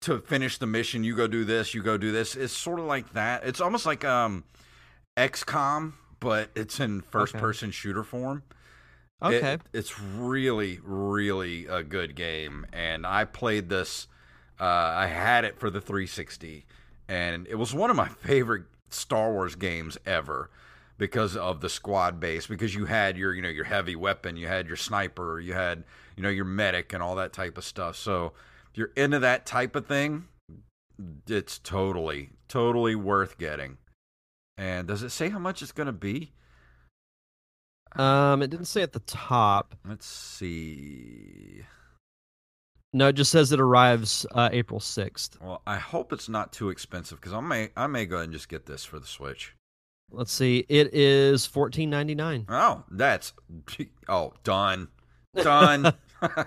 to 0.00 0.18
finish 0.20 0.56
the 0.58 0.66
mission 0.66 1.04
you 1.04 1.14
go 1.14 1.26
do 1.26 1.44
this 1.44 1.74
you 1.74 1.82
go 1.82 1.98
do 1.98 2.10
this 2.10 2.34
it's 2.34 2.52
sort 2.52 2.78
of 2.80 2.86
like 2.86 3.12
that 3.12 3.44
it's 3.44 3.60
almost 3.60 3.84
like 3.84 4.04
um 4.04 4.42
XCOM, 5.16 5.92
but 6.20 6.48
it's 6.54 6.80
in 6.80 7.02
first 7.02 7.34
person 7.34 7.70
shooter 7.70 8.02
form. 8.02 8.42
It- 9.20 9.26
Okay. 9.26 9.58
it's 9.74 10.00
really, 10.00 10.80
really 10.82 11.66
a 11.66 11.82
good 11.82 12.14
game. 12.14 12.66
And 12.72 13.06
I 13.06 13.24
played 13.26 13.68
this, 13.68 14.08
uh, 14.58 14.64
I 14.64 15.06
had 15.08 15.44
it 15.44 15.58
for 15.60 15.68
the 15.70 15.80
360, 15.82 16.64
and 17.08 17.46
it 17.46 17.56
was 17.56 17.74
one 17.74 17.90
of 17.90 17.96
my 17.96 18.08
favorite 18.08 18.64
Star 18.88 19.32
Wars 19.32 19.54
games 19.54 19.98
ever 20.06 20.48
because 21.02 21.36
of 21.36 21.60
the 21.60 21.68
squad 21.68 22.20
base 22.20 22.46
because 22.46 22.76
you 22.76 22.84
had 22.84 23.18
your 23.18 23.34
you 23.34 23.42
know 23.42 23.48
your 23.48 23.64
heavy 23.64 23.96
weapon 23.96 24.36
you 24.36 24.46
had 24.46 24.68
your 24.68 24.76
sniper 24.76 25.40
you 25.40 25.52
had 25.52 25.82
you 26.16 26.22
know 26.22 26.28
your 26.28 26.44
medic 26.44 26.92
and 26.92 27.02
all 27.02 27.16
that 27.16 27.32
type 27.32 27.58
of 27.58 27.64
stuff. 27.64 27.96
So 27.96 28.34
if 28.70 28.78
you're 28.78 28.92
into 28.96 29.18
that 29.18 29.44
type 29.44 29.74
of 29.74 29.88
thing 29.88 30.28
it's 31.26 31.58
totally 31.58 32.30
totally 32.46 32.94
worth 32.94 33.36
getting. 33.36 33.78
And 34.56 34.86
does 34.86 35.02
it 35.02 35.10
say 35.10 35.28
how 35.28 35.40
much 35.40 35.60
it's 35.60 35.72
going 35.72 35.88
to 35.88 35.92
be? 35.92 36.30
Um, 37.96 38.40
it 38.40 38.50
didn't 38.50 38.66
say 38.66 38.82
at 38.82 38.92
the 38.92 39.00
top. 39.00 39.74
let's 39.84 40.06
see. 40.06 41.62
No, 42.92 43.08
it 43.08 43.14
just 43.14 43.32
says 43.32 43.50
it 43.50 43.58
arrives 43.58 44.24
uh, 44.30 44.50
April 44.52 44.78
sixth. 44.78 45.36
well 45.40 45.62
i 45.66 45.78
hope 45.78 46.12
it's 46.12 46.28
not 46.28 46.52
too 46.52 46.70
expensive 46.70 47.20
because 47.20 47.32
i 47.32 47.40
may 47.40 47.70
i 47.76 47.88
may 47.88 48.06
go 48.06 48.16
ahead 48.18 48.26
and 48.26 48.32
just 48.32 48.48
get 48.48 48.66
this 48.66 48.84
for 48.84 49.00
the 49.00 49.06
switch 49.06 49.56
Let's 50.12 50.32
see. 50.32 50.64
It 50.68 50.94
is 50.94 51.46
fourteen 51.46 51.90
ninety 51.90 52.14
nine. 52.14 52.46
oh 52.48 52.84
that's 52.90 53.32
oh 54.08 54.32
done 54.44 54.88
done 55.42 55.92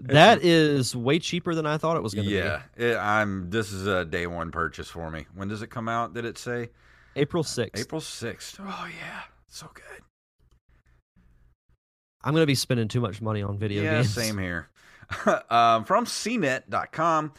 That 0.00 0.42
is 0.42 0.94
way 0.94 1.18
cheaper 1.18 1.54
than 1.54 1.64
I 1.66 1.78
thought 1.78 1.96
it 1.96 2.02
was 2.02 2.12
going 2.14 2.26
to 2.28 2.30
be. 2.76 2.84
yeah 2.84 2.98
i'm 3.00 3.48
this 3.48 3.72
is 3.72 3.86
a 3.86 4.04
day 4.04 4.26
one 4.26 4.50
purchase 4.50 4.88
for 4.90 5.10
me 5.10 5.24
when 5.34 5.48
does 5.48 5.62
it 5.62 5.68
come 5.68 5.88
out 5.88 6.12
did 6.14 6.24
it 6.24 6.36
say. 6.36 6.68
April 7.16 7.42
sixth. 7.44 7.80
april 7.80 8.00
6th 8.00 8.56
oh 8.60 8.88
yeah 9.00 9.20
so 9.46 9.70
good 9.72 10.02
I'm 12.22 12.32
going 12.32 12.42
to 12.42 12.46
be 12.46 12.54
spending 12.56 12.88
too 12.88 13.00
much 13.00 13.22
money 13.22 13.42
on 13.42 13.56
video 13.56 13.82
yeah 13.84 13.96
games. 13.98 14.12
same 14.14 14.36
here 14.38 14.68
um, 15.50 15.84
from 15.84 16.06
cnet.com 16.06 17.32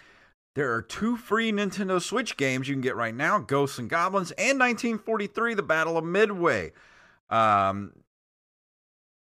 there 0.56 0.74
are 0.74 0.82
two 0.82 1.16
free 1.16 1.52
nintendo 1.52 2.02
switch 2.02 2.36
games 2.36 2.68
you 2.68 2.74
can 2.74 2.82
get 2.82 2.96
right 2.96 3.16
now 3.16 3.38
ghosts 3.38 3.78
and 3.78 3.90
goblins 3.90 4.32
and 4.32 4.60
1943 4.60 5.54
the 5.54 5.64
battle 5.64 5.98
of 5.98 6.04
midway 6.04 6.72
um, 7.30 7.92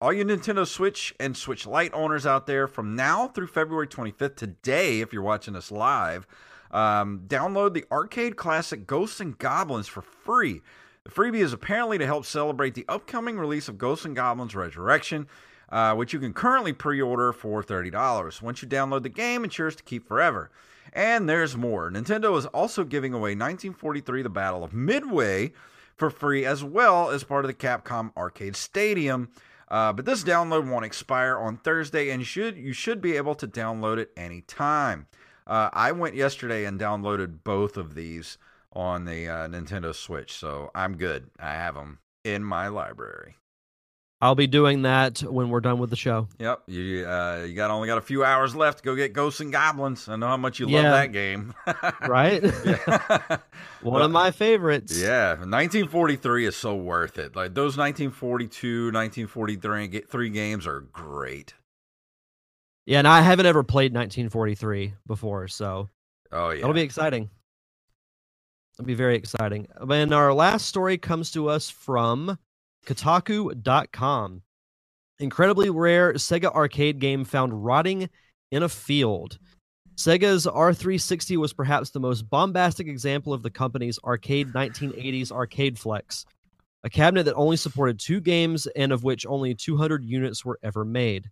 all 0.03 0.11
you 0.11 0.25
Nintendo 0.25 0.67
Switch 0.67 1.15
and 1.17 1.37
Switch 1.37 1.65
Lite 1.65 1.93
owners 1.93 2.25
out 2.25 2.45
there, 2.45 2.67
from 2.67 2.93
now 2.93 3.29
through 3.29 3.47
February 3.47 3.87
25th, 3.87 4.35
today, 4.35 4.99
if 4.99 5.13
you're 5.13 5.21
watching 5.21 5.55
us 5.55 5.71
live, 5.71 6.27
um, 6.71 7.23
download 7.25 7.73
the 7.73 7.85
arcade 7.89 8.35
classic 8.35 8.85
Ghosts 8.85 9.21
and 9.21 9.37
Goblins 9.37 9.87
for 9.87 10.01
free. 10.01 10.59
The 11.05 11.09
freebie 11.09 11.41
is 11.41 11.53
apparently 11.53 11.97
to 11.99 12.05
help 12.05 12.25
celebrate 12.25 12.73
the 12.73 12.83
upcoming 12.89 13.37
release 13.37 13.69
of 13.69 13.77
Ghosts 13.77 14.03
and 14.03 14.13
Goblins 14.13 14.55
Resurrection, 14.55 15.25
uh, 15.69 15.95
which 15.95 16.11
you 16.11 16.19
can 16.19 16.33
currently 16.33 16.73
pre 16.73 17.01
order 17.01 17.31
for 17.31 17.63
$30. 17.63 18.41
Once 18.41 18.61
you 18.61 18.67
download 18.67 19.03
the 19.03 19.09
game, 19.09 19.45
it's 19.45 19.57
yours 19.57 19.77
to 19.77 19.83
keep 19.83 20.05
forever. 20.05 20.51
And 20.93 21.27
there's 21.27 21.57
more. 21.57 21.89
Nintendo 21.89 22.37
is 22.37 22.45
also 22.47 22.83
giving 22.83 23.13
away 23.13 23.31
1943 23.31 24.21
The 24.21 24.29
Battle 24.29 24.63
of 24.63 24.73
Midway 24.73 25.51
for 25.95 26.11
free, 26.11 26.45
as 26.45 26.63
well 26.63 27.09
as 27.09 27.23
part 27.23 27.45
of 27.45 27.49
the 27.49 27.53
Capcom 27.55 28.15
Arcade 28.15 28.55
Stadium. 28.55 29.29
Uh, 29.69 29.91
but 29.91 30.05
this 30.05 30.23
download 30.23 30.69
won't 30.69 30.85
expire 30.85 31.37
on 31.37 31.57
Thursday, 31.57 32.11
and 32.11 32.25
should 32.25 32.57
you 32.57 32.73
should 32.73 33.01
be 33.01 33.17
able 33.17 33.33
to 33.33 33.47
download 33.47 33.97
it 33.97 34.11
anytime. 34.15 35.07
Uh, 35.47 35.69
I 35.73 35.91
went 35.91 36.15
yesterday 36.15 36.65
and 36.65 36.79
downloaded 36.79 37.39
both 37.43 37.75
of 37.75 37.95
these 37.95 38.37
on 38.71 39.05
the 39.05 39.27
uh, 39.27 39.47
Nintendo 39.47 39.93
Switch, 39.93 40.33
so 40.33 40.69
I'm 40.75 40.95
good. 40.95 41.31
I 41.39 41.53
have 41.53 41.73
them 41.73 41.99
in 42.23 42.43
my 42.43 42.67
library. 42.67 43.37
I'll 44.23 44.35
be 44.35 44.47
doing 44.47 44.83
that 44.83 45.19
when 45.19 45.49
we're 45.49 45.59
done 45.59 45.79
with 45.79 45.89
the 45.89 45.97
show. 45.97 46.29
Yep, 46.39 46.63
you 46.67 47.05
uh, 47.05 47.43
you 47.45 47.53
got 47.55 47.71
only 47.71 47.89
got 47.89 47.97
a 47.97 48.01
few 48.01 48.23
hours 48.23 48.55
left 48.55 48.77
to 48.77 48.83
go 48.85 48.95
get 48.95 49.11
Ghosts 49.11 49.41
and 49.41 49.51
Goblins. 49.51 50.07
I 50.07 50.15
know 50.15 50.27
how 50.27 50.37
much 50.37 50.61
you 50.61 50.67
love 50.69 50.83
that 50.83 51.11
game, 51.11 51.53
Right? 52.07 52.41
yeah. 52.65 53.37
One 53.81 54.01
of 54.01 54.11
my 54.11 54.31
favorites. 54.31 54.97
Yeah, 54.97 55.31
1943 55.31 56.45
is 56.45 56.55
so 56.55 56.73
worth 56.73 57.17
it. 57.17 57.35
Like 57.35 57.53
those 57.53 57.75
1942, 57.75 58.85
1943 58.93 59.87
ga- 59.89 60.01
three 60.07 60.29
games 60.29 60.65
are 60.67 60.79
great. 60.79 61.53
Yeah, 62.85 62.99
and 62.99 63.07
I 63.09 63.19
haven't 63.23 63.45
ever 63.45 63.61
played 63.63 63.93
1943 63.93 64.93
before, 65.05 65.49
so 65.49 65.89
Oh 66.31 66.51
yeah, 66.51 66.59
it'll 66.59 66.71
be 66.71 66.79
exciting. 66.79 67.29
It'll 68.79 68.87
be 68.87 68.93
very 68.93 69.17
exciting. 69.17 69.67
And 69.81 70.13
our 70.13 70.33
last 70.33 70.67
story 70.67 70.97
comes 70.97 71.29
to 71.31 71.49
us 71.49 71.69
from 71.69 72.37
Kotaku.com. 72.85 74.41
Incredibly 75.19 75.69
rare 75.69 76.13
Sega 76.13 76.53
arcade 76.53 76.99
game 76.99 77.23
found 77.23 77.65
rotting 77.65 78.09
in 78.51 78.63
a 78.63 78.69
field. 78.69 79.39
Sega's 79.95 80.47
R360 80.47 81.37
was 81.37 81.53
perhaps 81.53 81.91
the 81.91 81.99
most 81.99 82.29
bombastic 82.29 82.87
example 82.87 83.31
of 83.31 83.43
the 83.43 83.51
company's 83.51 83.99
arcade 84.03 84.47
1980s 84.53 85.31
arcade 85.31 85.77
flex, 85.77 86.25
a 86.83 86.89
cabinet 86.89 87.23
that 87.23 87.35
only 87.35 87.57
supported 87.57 87.99
two 87.99 88.19
games 88.19 88.67
and 88.75 88.91
of 88.91 89.03
which 89.03 89.25
only 89.27 89.53
200 89.53 90.03
units 90.03 90.43
were 90.43 90.59
ever 90.63 90.83
made. 90.83 91.29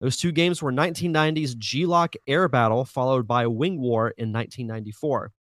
Those 0.00 0.18
two 0.18 0.32
games 0.32 0.60
were 0.60 0.70
1990's 0.70 1.54
G-LOC 1.54 2.14
Air 2.26 2.48
Battle, 2.48 2.84
followed 2.84 3.26
by 3.26 3.46
Wing 3.46 3.80
War 3.80 4.08
in 4.18 4.32
1994. 4.32 5.32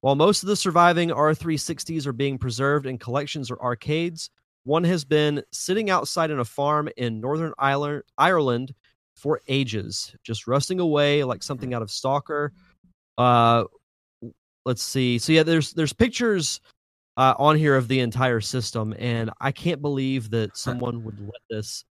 While 0.00 0.14
most 0.14 0.44
of 0.44 0.48
the 0.48 0.54
surviving 0.54 1.08
R360s 1.08 2.06
are 2.06 2.12
being 2.12 2.38
preserved 2.38 2.86
in 2.86 2.98
collections 2.98 3.50
or 3.50 3.60
arcades, 3.60 4.30
one 4.68 4.84
has 4.84 5.02
been 5.02 5.42
sitting 5.50 5.88
outside 5.88 6.30
in 6.30 6.40
a 6.40 6.44
farm 6.44 6.90
in 6.98 7.20
Northern 7.20 7.54
Ireland, 7.58 8.02
Ireland 8.18 8.74
for 9.16 9.40
ages, 9.48 10.14
just 10.22 10.46
rusting 10.46 10.78
away 10.78 11.24
like 11.24 11.42
something 11.42 11.72
out 11.72 11.80
of 11.80 11.90
Stalker. 11.90 12.52
Uh, 13.16 13.64
let's 14.66 14.82
see. 14.82 15.18
So 15.18 15.32
yeah, 15.32 15.42
there's 15.42 15.72
there's 15.72 15.94
pictures 15.94 16.60
uh, 17.16 17.32
on 17.38 17.56
here 17.56 17.76
of 17.76 17.88
the 17.88 18.00
entire 18.00 18.42
system, 18.42 18.94
and 18.98 19.30
I 19.40 19.52
can't 19.52 19.80
believe 19.80 20.28
that 20.30 20.54
someone 20.54 21.02
would 21.02 21.18
let 21.18 21.40
this 21.48 21.86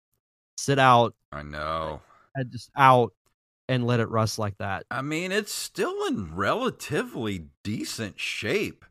sit 0.58 0.78
out 0.78 1.14
I 1.32 1.42
know. 1.42 2.02
just 2.50 2.70
out 2.76 3.14
and 3.70 3.86
let 3.86 4.00
it 4.00 4.10
rust 4.10 4.38
like 4.38 4.58
that. 4.58 4.84
I 4.90 5.00
mean, 5.00 5.32
it's 5.32 5.52
still 5.52 6.06
in 6.08 6.36
relatively 6.36 7.46
decent 7.64 8.20
shape 8.20 8.84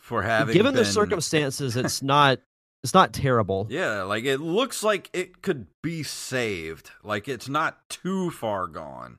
for 0.00 0.22
having 0.22 0.52
Given 0.52 0.74
the 0.74 0.84
circumstances, 0.84 1.76
it's 1.76 2.02
not 2.02 2.40
it's 2.84 2.94
not 2.94 3.14
terrible. 3.14 3.66
Yeah, 3.70 4.02
like 4.02 4.24
it 4.24 4.38
looks 4.40 4.82
like 4.84 5.08
it 5.14 5.40
could 5.40 5.66
be 5.82 6.02
saved. 6.02 6.90
Like 7.02 7.26
it's 7.28 7.48
not 7.48 7.88
too 7.88 8.30
far 8.30 8.66
gone. 8.66 9.18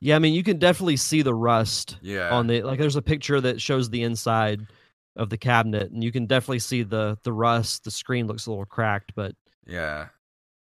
Yeah, 0.00 0.16
I 0.16 0.18
mean, 0.18 0.34
you 0.34 0.42
can 0.42 0.58
definitely 0.58 0.96
see 0.96 1.22
the 1.22 1.34
rust 1.34 1.98
Yeah. 2.02 2.30
on 2.30 2.48
the 2.48 2.62
like. 2.62 2.80
There's 2.80 2.96
a 2.96 3.02
picture 3.02 3.40
that 3.40 3.60
shows 3.60 3.90
the 3.90 4.02
inside 4.02 4.66
of 5.14 5.30
the 5.30 5.38
cabinet, 5.38 5.92
and 5.92 6.02
you 6.02 6.10
can 6.10 6.26
definitely 6.26 6.58
see 6.58 6.82
the 6.82 7.16
the 7.22 7.32
rust. 7.32 7.84
The 7.84 7.92
screen 7.92 8.26
looks 8.26 8.46
a 8.46 8.50
little 8.50 8.64
cracked, 8.66 9.12
but 9.14 9.36
yeah. 9.64 10.08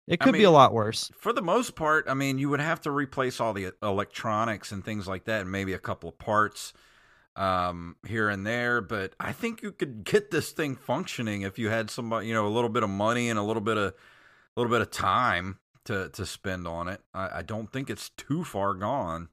it 0.08 0.20
I 0.20 0.24
could 0.24 0.32
be 0.32 0.42
a 0.42 0.50
lot 0.50 0.74
worse. 0.74 1.12
For 1.16 1.32
the 1.32 1.42
most 1.42 1.76
part, 1.76 2.06
I 2.08 2.14
mean, 2.14 2.38
you 2.38 2.48
would 2.48 2.60
have 2.60 2.80
to 2.82 2.90
replace 2.90 3.40
all 3.40 3.52
the 3.52 3.72
electronics 3.84 4.72
and 4.72 4.84
things 4.84 5.06
like 5.06 5.26
that, 5.26 5.42
and 5.42 5.52
maybe 5.52 5.74
a 5.74 5.78
couple 5.78 6.08
of 6.08 6.18
parts 6.18 6.72
um, 7.36 7.96
here 8.06 8.28
and 8.28 8.46
there. 8.46 8.80
But 8.80 9.14
I 9.20 9.32
think 9.32 9.62
you 9.62 9.72
could 9.72 10.04
get 10.04 10.30
this 10.30 10.52
thing 10.52 10.76
functioning 10.76 11.42
if 11.42 11.58
you 11.58 11.68
had 11.68 11.90
somebody, 11.90 12.26
you 12.28 12.34
know, 12.34 12.46
a 12.46 12.48
little 12.48 12.70
bit 12.70 12.82
of 12.82 12.90
money 12.90 13.28
and 13.28 13.38
a 13.38 13.42
little 13.42 13.62
bit 13.62 13.76
of 13.76 13.92
a 13.92 14.60
little 14.60 14.70
bit 14.70 14.80
of 14.80 14.90
time 14.90 15.58
to 15.84 16.08
to 16.10 16.26
spend 16.26 16.66
on 16.66 16.88
it. 16.88 17.00
I, 17.14 17.38
I 17.38 17.42
don't 17.42 17.72
think 17.72 17.90
it's 17.90 18.10
too 18.10 18.44
far 18.44 18.74
gone. 18.74 19.28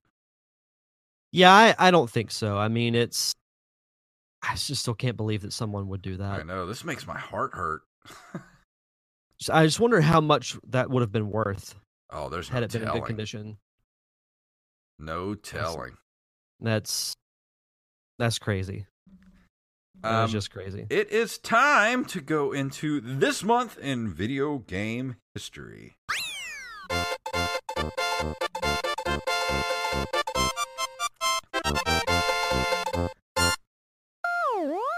Yeah, 1.32 1.52
I, 1.52 1.76
I 1.80 1.92
don't 1.92 2.10
think 2.10 2.30
so. 2.30 2.58
I 2.58 2.68
mean, 2.68 2.94
it's 2.94 3.34
I 4.42 4.56
just 4.56 4.82
still 4.82 4.94
can't 4.94 5.18
believe 5.18 5.42
that 5.42 5.54
someone 5.54 5.88
would 5.88 6.02
do 6.02 6.18
that. 6.18 6.39
I 6.39 6.44
know 6.44 6.66
this 6.66 6.84
makes 6.84 7.08
my 7.08 7.18
heart 7.18 7.52
hurt. 7.54 7.82
I 9.52 9.66
just 9.66 9.80
wonder 9.80 10.00
how 10.00 10.22
much 10.22 10.56
that 10.70 10.89
would 10.89 11.02
have 11.02 11.12
been 11.12 11.30
worth 11.30 11.76
oh, 12.13 12.30
there's 12.30 12.50
no 12.50 12.54
had 12.54 12.63
it 12.63 12.72
been 12.72 12.84
in 12.84 12.94
good 12.94 13.06
condition. 13.06 13.58
No 15.00 15.36
telling. 15.36 15.98
That's 16.62 17.13
that's 18.23 18.39
crazy. 18.39 18.86
That 20.01 20.13
Um, 20.13 20.25
is 20.27 20.31
just 20.31 20.51
crazy. 20.51 20.88
It 20.89 21.12
is 21.12 21.38
time 21.38 22.05
to 22.05 22.21
go 22.21 22.53
into 22.53 23.01
this 23.01 23.43
month 23.43 23.77
in 23.77 24.13
video 24.13 24.59
game 24.59 25.17
history. 25.33 25.97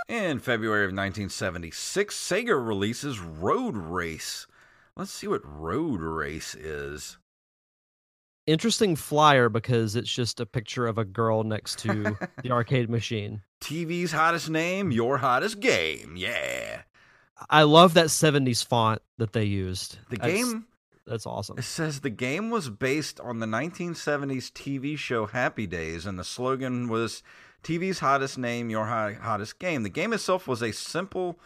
In 0.08 0.40
February 0.40 0.86
of 0.86 0.90
1976, 0.90 2.16
Sega 2.16 2.68
releases 2.68 3.20
Road 3.20 3.76
Race. 3.76 4.46
Let's 4.96 5.12
see 5.12 5.28
what 5.28 5.42
Road 5.44 6.00
Race 6.00 6.56
is. 6.56 7.18
Interesting 8.48 8.96
flyer 8.96 9.50
because 9.50 9.96
it's 9.96 10.12
just 10.12 10.40
a 10.40 10.46
picture 10.46 10.86
of 10.86 10.98
a 10.98 11.06
girl 11.06 11.44
next 11.44 11.80
to 11.80 12.16
the 12.44 12.52
arcade 12.52 12.90
machine. 12.90 13.42
TV's 13.62 14.12
hottest 14.12 14.50
name, 14.50 14.92
your 14.92 15.18
hottest 15.18 15.60
game. 15.60 16.16
Yeah. 16.16 16.82
I 17.50 17.64
love 17.64 17.96
that 17.96 18.08
70s 18.08 18.64
font 18.66 19.02
that 19.18 19.34
they 19.34 19.46
used. 19.46 19.98
The 20.10 20.18
That's- 20.18 20.38
game 20.38 20.66
that's 21.08 21.28
awesome. 21.28 21.58
It 21.60 21.64
says 21.64 22.00
the 22.00 22.10
game 22.10 22.50
was 22.50 22.70
based 22.70 23.20
on 23.20 23.40
the 23.40 23.46
1970s 23.46 24.52
TV 24.52 24.98
show 24.98 25.28
Happy 25.28 25.68
Days, 25.68 26.06
and 26.08 26.18
the 26.18 26.24
slogan 26.24 26.88
was 26.88 27.22
TV's 27.64 28.00
hottest 28.00 28.38
name, 28.40 28.70
your 28.72 28.86
hottest 28.88 29.60
game. 29.60 29.84
The 29.84 29.90
game 29.90 30.14
itself 30.14 30.48
was 30.48 30.64
a 30.64 30.72
simple, 30.74 31.40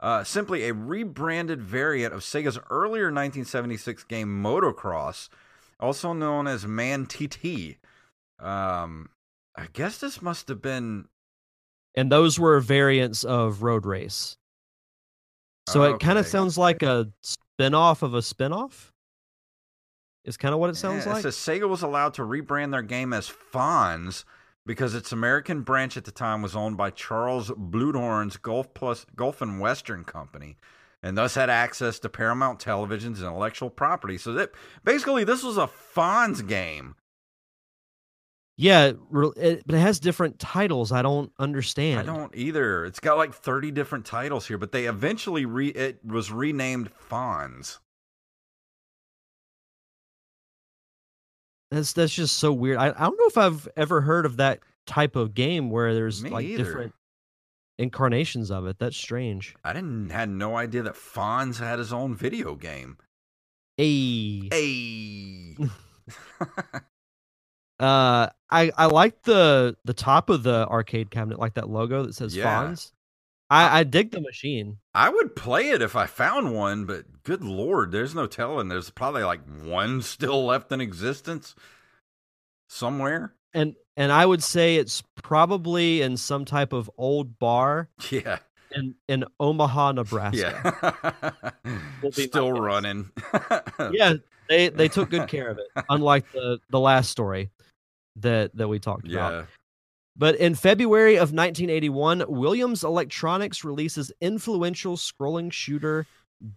uh, 0.00 0.24
simply 0.24 0.64
a 0.68 0.74
rebranded 0.74 1.62
variant 1.62 2.12
of 2.12 2.20
Sega's 2.22 2.58
earlier 2.70 3.04
1976 3.04 4.02
game 4.04 4.42
Motocross, 4.42 5.28
also 5.84 6.12
known 6.12 6.46
as 6.46 6.66
Man 6.66 7.06
TT. 7.06 7.76
Um, 8.40 9.10
I 9.56 9.66
guess 9.72 9.98
this 9.98 10.20
must 10.22 10.48
have 10.48 10.62
been. 10.62 11.06
And 11.94 12.10
those 12.10 12.40
were 12.40 12.58
variants 12.60 13.22
of 13.22 13.62
Road 13.62 13.86
Race. 13.86 14.36
So 15.68 15.82
it 15.84 16.00
kind 16.00 16.18
of 16.18 16.26
sounds 16.26 16.58
like 16.58 16.82
a 16.82 17.08
spin-off 17.22 18.02
of 18.02 18.14
a 18.14 18.20
spin-off. 18.20 18.92
Is 20.24 20.36
kind 20.36 20.52
of 20.54 20.60
what 20.60 20.70
it 20.70 20.76
sounds 20.76 21.06
Yeah, 21.06 21.12
like. 21.12 21.24
It 21.24 21.32
says 21.32 21.36
Sega 21.36 21.68
was 21.68 21.82
allowed 21.82 22.14
to 22.14 22.22
rebrand 22.22 22.70
their 22.70 22.82
game 22.82 23.12
as 23.12 23.30
Fonz 23.30 24.24
because 24.66 24.94
its 24.94 25.12
American 25.12 25.62
branch 25.62 25.96
at 25.96 26.04
the 26.04 26.10
time 26.10 26.42
was 26.42 26.56
owned 26.56 26.76
by 26.76 26.90
Charles 26.90 27.50
Bluhdorn's 27.50 28.36
Gulf 28.38 28.72
Plus 28.74 29.06
Gulf 29.14 29.42
and 29.42 29.60
Western 29.60 30.04
Company, 30.04 30.56
and 31.04 31.18
thus 31.18 31.34
had 31.34 31.50
access 31.50 31.98
to 32.00 32.08
Paramount 32.08 32.58
Television's 32.58 33.20
intellectual 33.20 33.68
property. 33.68 34.16
So 34.16 34.32
that 34.32 34.50
basically 34.84 35.22
this 35.22 35.42
was 35.42 35.58
a 35.58 35.68
Fonz 35.94 36.44
game. 36.48 36.94
yeah, 38.56 38.92
it, 39.36 39.62
but 39.66 39.74
it 39.76 39.78
has 39.78 40.00
different 40.00 40.38
titles. 40.38 40.92
I 40.92 41.02
don't 41.02 41.30
understand. 41.38 42.00
I 42.00 42.02
don't 42.14 42.34
either. 42.34 42.86
It's 42.86 43.00
got 43.00 43.18
like 43.18 43.34
thirty 43.34 43.70
different 43.70 44.06
titles 44.06 44.46
here, 44.48 44.56
but 44.56 44.72
they 44.72 44.86
eventually 44.86 45.44
re 45.44 45.68
it 45.68 45.98
was 46.04 46.32
renamed 46.32 46.90
Fonz. 47.10 47.78
That's 51.70 51.92
that's 51.92 52.14
just 52.14 52.36
so 52.38 52.52
weird. 52.52 52.78
I, 52.78 52.88
I 52.88 53.00
don't 53.04 53.18
know 53.18 53.26
if 53.26 53.36
I've 53.38 53.68
ever 53.76 54.00
heard 54.00 54.26
of 54.26 54.36
that 54.38 54.60
type 54.86 55.16
of 55.16 55.34
game 55.34 55.70
where 55.70 55.92
there's 55.94 56.22
Me 56.22 56.30
like 56.30 56.44
either. 56.46 56.64
different 56.64 56.94
incarnations 57.78 58.50
of 58.50 58.66
it. 58.66 58.78
That's 58.78 58.96
strange. 58.96 59.54
I 59.64 59.72
didn't 59.72 60.10
had 60.10 60.28
no 60.28 60.56
idea 60.56 60.82
that 60.82 60.94
Fonz 60.94 61.58
had 61.58 61.78
his 61.78 61.92
own 61.92 62.14
video 62.14 62.54
game. 62.54 62.98
Hey. 63.76 64.48
Hey. 64.50 65.56
Uh, 67.80 68.28
I 68.50 68.70
I 68.76 68.86
like 68.86 69.22
the 69.22 69.76
the 69.84 69.94
top 69.94 70.30
of 70.30 70.44
the 70.44 70.66
arcade 70.68 71.10
cabinet, 71.10 71.40
like 71.40 71.54
that 71.54 71.68
logo 71.68 72.04
that 72.04 72.14
says 72.14 72.34
Yeah. 72.34 72.44
Fonz. 72.64 72.92
I 73.50 73.80
I 73.80 73.84
dig 73.84 74.12
the 74.12 74.20
machine. 74.20 74.78
I 74.94 75.08
would 75.10 75.34
play 75.34 75.70
it 75.70 75.82
if 75.82 75.96
I 75.96 76.06
found 76.06 76.54
one, 76.54 76.86
but 76.86 77.24
good 77.24 77.42
lord, 77.42 77.90
there's 77.90 78.14
no 78.14 78.26
telling. 78.28 78.68
There's 78.68 78.90
probably 78.90 79.24
like 79.24 79.40
one 79.62 80.02
still 80.02 80.46
left 80.46 80.70
in 80.70 80.80
existence 80.80 81.56
somewhere. 82.68 83.34
And 83.54 83.74
and 83.96 84.10
I 84.12 84.26
would 84.26 84.42
say 84.42 84.76
it's 84.76 85.02
probably 85.22 86.02
in 86.02 86.16
some 86.16 86.44
type 86.44 86.72
of 86.72 86.90
old 86.98 87.38
bar 87.38 87.88
Yeah, 88.10 88.38
in 88.72 88.94
in 89.08 89.24
Omaha, 89.40 89.92
Nebraska. 89.92 90.74
yeah, 90.82 91.50
Will 92.02 92.10
be 92.10 92.22
my 92.22 92.26
still 92.26 92.52
running. 92.52 93.10
Yeah, 93.92 94.14
they 94.48 94.68
they 94.68 94.88
took 94.88 95.10
good 95.10 95.28
care 95.28 95.48
of 95.48 95.58
it, 95.58 95.66
unlike 95.88 96.30
the 96.32 96.58
the 96.70 96.80
last 96.80 97.10
story 97.10 97.50
that 98.16 98.54
that 98.56 98.68
we 98.68 98.78
talked 98.78 99.06
about. 99.08 99.32
yeah. 99.32 99.44
But 100.16 100.36
in 100.36 100.54
February 100.54 101.14
of 101.16 101.32
1981, 101.32 102.24
Williams 102.28 102.84
Electronics 102.84 103.64
releases 103.64 104.12
influential 104.20 104.96
scrolling 104.96 105.52
shooter 105.52 106.06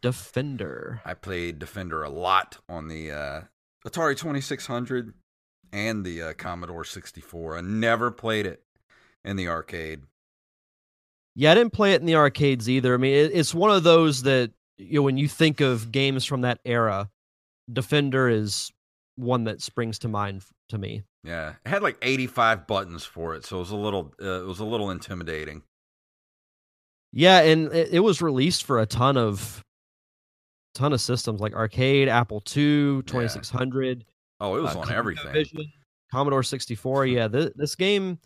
Defender. 0.02 1.02
I 1.06 1.14
played 1.14 1.58
Defender 1.60 2.04
a 2.04 2.10
lot 2.10 2.58
on 2.70 2.88
the 2.88 3.12
uh, 3.12 3.42
Atari 3.86 4.16
2600 4.18 5.14
and 5.72 6.06
the 6.06 6.22
uh, 6.22 6.34
Commodore 6.34 6.84
64. 6.84 7.58
I 7.58 7.62
never 7.62 8.12
played 8.12 8.46
it 8.46 8.64
in 9.24 9.36
the 9.36 9.48
arcade. 9.48 10.04
Yeah, 11.36 11.52
I 11.52 11.56
didn't 11.56 11.74
play 11.74 11.94
it 11.94 12.02
in 12.02 12.08
the 12.08 12.16
arcades 12.16 12.70
either. 12.70 12.94
I 12.94 12.98
mean, 12.98 13.14
it, 13.14 13.32
it's 13.34 13.54
one 13.54 13.72
of 13.72 13.84
those 13.84 14.24
that 14.24 14.52
you 14.78 15.00
know 15.00 15.04
when 15.04 15.18
you 15.18 15.28
think 15.28 15.62
of 15.62 15.92
games 15.92 16.26
from 16.26 16.42
that 16.42 16.60
era, 16.66 17.10
Defender 17.72 18.30
is 18.30 18.72
one 19.16 19.44
that 19.44 19.62
springs 19.62 20.00
to 20.00 20.08
mind 20.08 20.44
to 20.70 20.78
me. 20.78 21.04
Yeah, 21.24 21.54
it 21.66 21.70
had 21.70 21.84
like 21.84 21.98
85 22.02 22.66
buttons 22.68 23.04
for 23.04 23.36
it, 23.36 23.46
so 23.46 23.58
it 23.58 23.60
was 23.60 23.72
a 23.72 23.76
little 23.76 24.14
uh, 24.22 24.42
it 24.42 24.48
was 24.48 24.60
a 24.60 24.66
little 24.66 24.90
intimidating. 24.90 25.64
Yeah, 27.12 27.42
and 27.42 27.72
it, 27.74 27.90
it 27.94 28.00
was 28.00 28.22
released 28.22 28.64
for 28.64 28.80
a 28.80 28.86
ton 28.86 29.18
of 29.18 29.64
ton 30.74 30.94
of 30.94 31.02
systems 31.02 31.42
like 31.42 31.54
arcade, 31.54 32.08
Apple 32.08 32.38
II, 32.38 33.02
2600, 33.04 34.06
Oh, 34.40 34.56
it 34.56 34.62
was 34.62 34.76
uh, 34.76 34.80
on 34.80 34.92
everything. 34.92 35.46
Commodore 36.12 36.44
64. 36.44 37.06
Yeah, 37.08 37.28
th- 37.28 37.54
this 37.56 37.76
game 37.76 38.20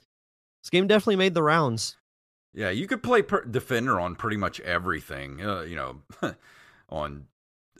this 0.61 0.69
game 0.69 0.87
definitely 0.87 1.15
made 1.15 1.33
the 1.33 1.43
rounds. 1.43 1.97
Yeah, 2.53 2.69
you 2.69 2.85
could 2.87 3.01
play 3.01 3.21
per- 3.21 3.45
Defender 3.45 3.99
on 3.99 4.15
pretty 4.15 4.37
much 4.37 4.59
everything. 4.59 5.41
Uh, 5.43 5.61
you 5.61 5.75
know, 5.75 6.01
on 6.89 7.27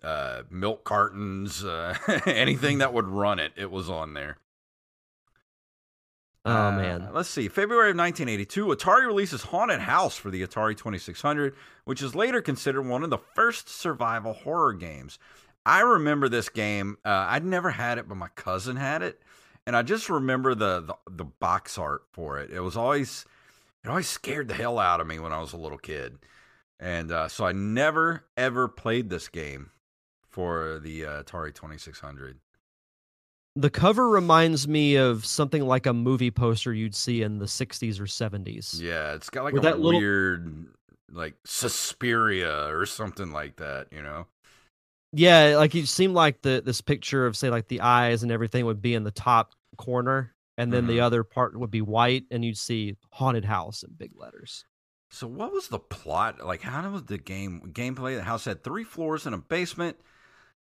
uh, 0.01 0.43
milk 0.49 0.83
cartons, 0.85 1.63
uh, 1.65 1.95
anything 2.25 2.77
that 2.79 2.93
would 2.93 3.07
run 3.07 3.37
it, 3.37 3.51
it 3.57 3.69
was 3.69 3.89
on 3.89 4.13
there. 4.13 4.37
Oh 6.43 6.51
Uh, 6.51 6.71
man. 6.71 7.09
Let's 7.13 7.29
see. 7.29 7.47
February 7.49 7.91
of 7.91 7.97
1982, 7.97 8.65
Atari 8.67 9.05
releases 9.05 9.43
Haunted 9.43 9.81
House 9.81 10.17
for 10.17 10.31
the 10.31 10.41
Atari 10.41 10.75
2600, 10.75 11.53
which 11.85 12.01
is 12.01 12.15
later 12.15 12.41
considered 12.41 12.81
one 12.83 13.03
of 13.03 13.09
the 13.11 13.19
first 13.19 13.69
survival 13.69 14.33
horror 14.33 14.73
games. 14.73 15.19
I 15.65 15.81
remember 15.81 16.27
this 16.29 16.49
game. 16.49 16.97
Uh, 17.05 17.25
I'd 17.29 17.45
never 17.45 17.69
had 17.69 17.97
it, 17.97 18.07
but 18.07 18.15
my 18.15 18.29
cousin 18.35 18.75
had 18.75 19.01
it, 19.03 19.21
and 19.67 19.75
I 19.75 19.83
just 19.83 20.09
remember 20.09 20.55
the, 20.55 20.81
the 20.81 20.95
the 21.11 21.25
box 21.25 21.77
art 21.77 22.03
for 22.11 22.39
it. 22.39 22.49
It 22.51 22.61
was 22.61 22.75
always 22.77 23.25
it 23.83 23.89
always 23.89 24.07
scared 24.07 24.47
the 24.47 24.53
hell 24.55 24.79
out 24.79 24.99
of 25.01 25.07
me 25.07 25.19
when 25.19 25.31
I 25.31 25.39
was 25.39 25.53
a 25.53 25.57
little 25.57 25.77
kid, 25.77 26.17
and 26.79 27.11
uh, 27.11 27.27
so 27.27 27.45
I 27.45 27.51
never 27.51 28.25
ever 28.37 28.67
played 28.67 29.09
this 29.09 29.27
game 29.27 29.69
for 30.29 30.79
the 30.79 31.05
uh, 31.05 31.23
Atari 31.23 31.53
2600. 31.53 32.39
The 33.57 33.69
cover 33.69 34.07
reminds 34.09 34.65
me 34.67 34.95
of 34.95 35.25
something 35.25 35.61
like 35.63 35.85
a 35.85 35.93
movie 35.93 36.31
poster 36.31 36.73
you'd 36.73 36.95
see 36.95 37.21
in 37.21 37.37
the 37.39 37.45
60s 37.47 37.99
or 37.99 38.05
70s. 38.05 38.79
Yeah, 38.81 39.13
it's 39.13 39.29
got 39.29 39.43
like 39.43 39.53
With 39.53 39.65
a 39.65 39.67
that 39.67 39.79
little- 39.81 39.99
weird, 39.99 40.67
like 41.11 41.35
Suspiria 41.45 42.73
or 42.73 42.85
something 42.85 43.31
like 43.33 43.57
that. 43.57 43.87
You 43.91 44.01
know? 44.01 44.25
Yeah, 45.13 45.55
like 45.57 45.75
it 45.75 45.87
seemed 45.87 46.13
like 46.13 46.41
the 46.41 46.61
this 46.63 46.81
picture 46.81 47.25
of 47.25 47.35
say 47.35 47.49
like 47.49 47.67
the 47.67 47.81
eyes 47.81 48.23
and 48.23 48.31
everything 48.31 48.65
would 48.65 48.81
be 48.81 48.93
in 48.93 49.03
the 49.03 49.11
top 49.11 49.53
corner, 49.77 50.33
and 50.57 50.71
then 50.71 50.87
the 50.87 50.99
Mhm. 50.99 51.03
other 51.03 51.23
part 51.23 51.57
would 51.57 51.71
be 51.71 51.81
white, 51.81 52.25
and 52.31 52.45
you'd 52.45 52.57
see 52.57 52.95
haunted 53.11 53.45
house 53.45 53.83
in 53.83 53.93
big 53.93 54.11
letters. 54.15 54.65
So 55.09 55.27
what 55.27 55.51
was 55.51 55.67
the 55.67 55.79
plot? 55.79 56.45
Like 56.45 56.61
how 56.61 56.89
was 56.89 57.03
the 57.03 57.17
game 57.17 57.73
gameplay? 57.73 58.15
The 58.15 58.23
house 58.23 58.45
had 58.45 58.63
three 58.63 58.85
floors 58.85 59.25
and 59.25 59.35
a 59.35 59.39
basement. 59.39 59.97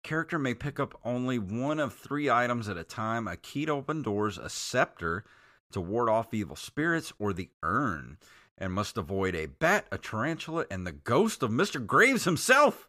Character 0.02 0.37
may 0.40 0.55
pick 0.55 0.81
up 0.81 0.98
only 1.05 1.38
one 1.38 1.78
of 1.78 1.94
three 1.94 2.28
items 2.28 2.68
at 2.68 2.76
a 2.76 2.83
time: 2.83 3.28
a 3.28 3.37
key 3.37 3.66
to 3.66 3.72
open 3.72 4.02
doors, 4.02 4.38
a 4.38 4.48
scepter 4.50 5.24
to 5.70 5.81
ward 5.81 6.09
off 6.09 6.35
evil 6.35 6.57
spirits, 6.57 7.12
or 7.20 7.33
the 7.33 7.50
urn, 7.62 8.18
and 8.59 8.72
must 8.72 8.96
avoid 8.98 9.37
a 9.37 9.46
bat, 9.46 9.87
a 9.92 9.98
tarantula, 9.98 10.66
and 10.68 10.85
the 10.85 10.90
ghost 10.92 11.44
of 11.44 11.52
Mister 11.52 11.78
Graves 11.78 12.24
himself. 12.24 12.88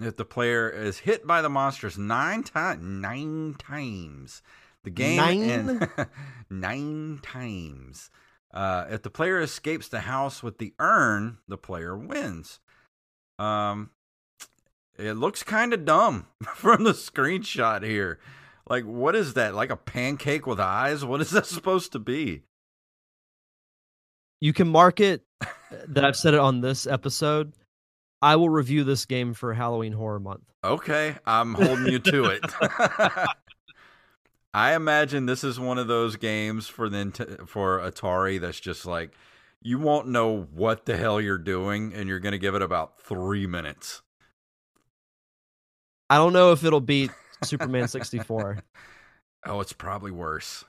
If 0.00 0.16
the 0.16 0.24
player 0.24 0.68
is 0.68 0.98
hit 0.98 1.26
by 1.26 1.40
the 1.40 1.48
monsters 1.48 1.96
nine 1.96 2.42
times, 2.42 2.82
nine 2.82 3.54
times, 3.58 4.42
the 4.82 4.90
game 4.90 5.16
Nine? 5.16 5.50
and 5.50 5.88
nine 6.50 7.20
times. 7.22 8.10
Uh, 8.52 8.86
if 8.90 9.02
the 9.02 9.10
player 9.10 9.40
escapes 9.40 9.88
the 9.88 10.00
house 10.00 10.42
with 10.42 10.58
the 10.58 10.74
urn, 10.78 11.38
the 11.48 11.58
player 11.58 11.96
wins. 11.96 12.60
Um, 13.38 13.90
it 14.96 15.14
looks 15.14 15.42
kind 15.42 15.72
of 15.72 15.84
dumb 15.84 16.26
from 16.54 16.84
the 16.84 16.92
screenshot 16.92 17.82
here. 17.82 18.18
Like, 18.68 18.84
what 18.84 19.14
is 19.14 19.34
that? 19.34 19.54
Like 19.54 19.70
a 19.70 19.76
pancake 19.76 20.46
with 20.46 20.60
eyes? 20.60 21.04
What 21.04 21.20
is 21.20 21.30
that 21.30 21.46
supposed 21.46 21.92
to 21.92 21.98
be? 21.98 22.42
You 24.40 24.52
can 24.52 24.68
mark 24.68 25.00
it 25.00 25.24
that 25.88 26.04
I've 26.04 26.16
said 26.16 26.34
it 26.34 26.40
on 26.40 26.60
this 26.60 26.86
episode. 26.86 27.52
I 28.24 28.36
will 28.36 28.48
review 28.48 28.84
this 28.84 29.04
game 29.04 29.34
for 29.34 29.52
Halloween 29.52 29.92
Horror 29.92 30.18
Month. 30.18 30.44
Okay, 30.64 31.14
I'm 31.26 31.52
holding 31.52 31.88
you 31.92 31.98
to 31.98 32.24
it. 32.24 32.42
I 34.54 34.74
imagine 34.74 35.26
this 35.26 35.44
is 35.44 35.60
one 35.60 35.76
of 35.76 35.88
those 35.88 36.16
games 36.16 36.66
for 36.66 36.88
the 36.88 37.44
for 37.46 37.80
Atari 37.80 38.40
that's 38.40 38.58
just 38.58 38.86
like 38.86 39.12
you 39.60 39.78
won't 39.78 40.08
know 40.08 40.48
what 40.54 40.86
the 40.86 40.96
hell 40.96 41.20
you're 41.20 41.36
doing, 41.36 41.92
and 41.92 42.08
you're 42.08 42.18
going 42.18 42.32
to 42.32 42.38
give 42.38 42.54
it 42.54 42.62
about 42.62 42.98
three 42.98 43.46
minutes. 43.46 44.00
I 46.08 46.16
don't 46.16 46.32
know 46.32 46.52
if 46.52 46.64
it'll 46.64 46.80
beat 46.80 47.10
Superman 47.42 47.88
64, 47.88 48.62
Oh, 49.46 49.60
it's 49.60 49.74
probably 49.74 50.12
worse. 50.12 50.64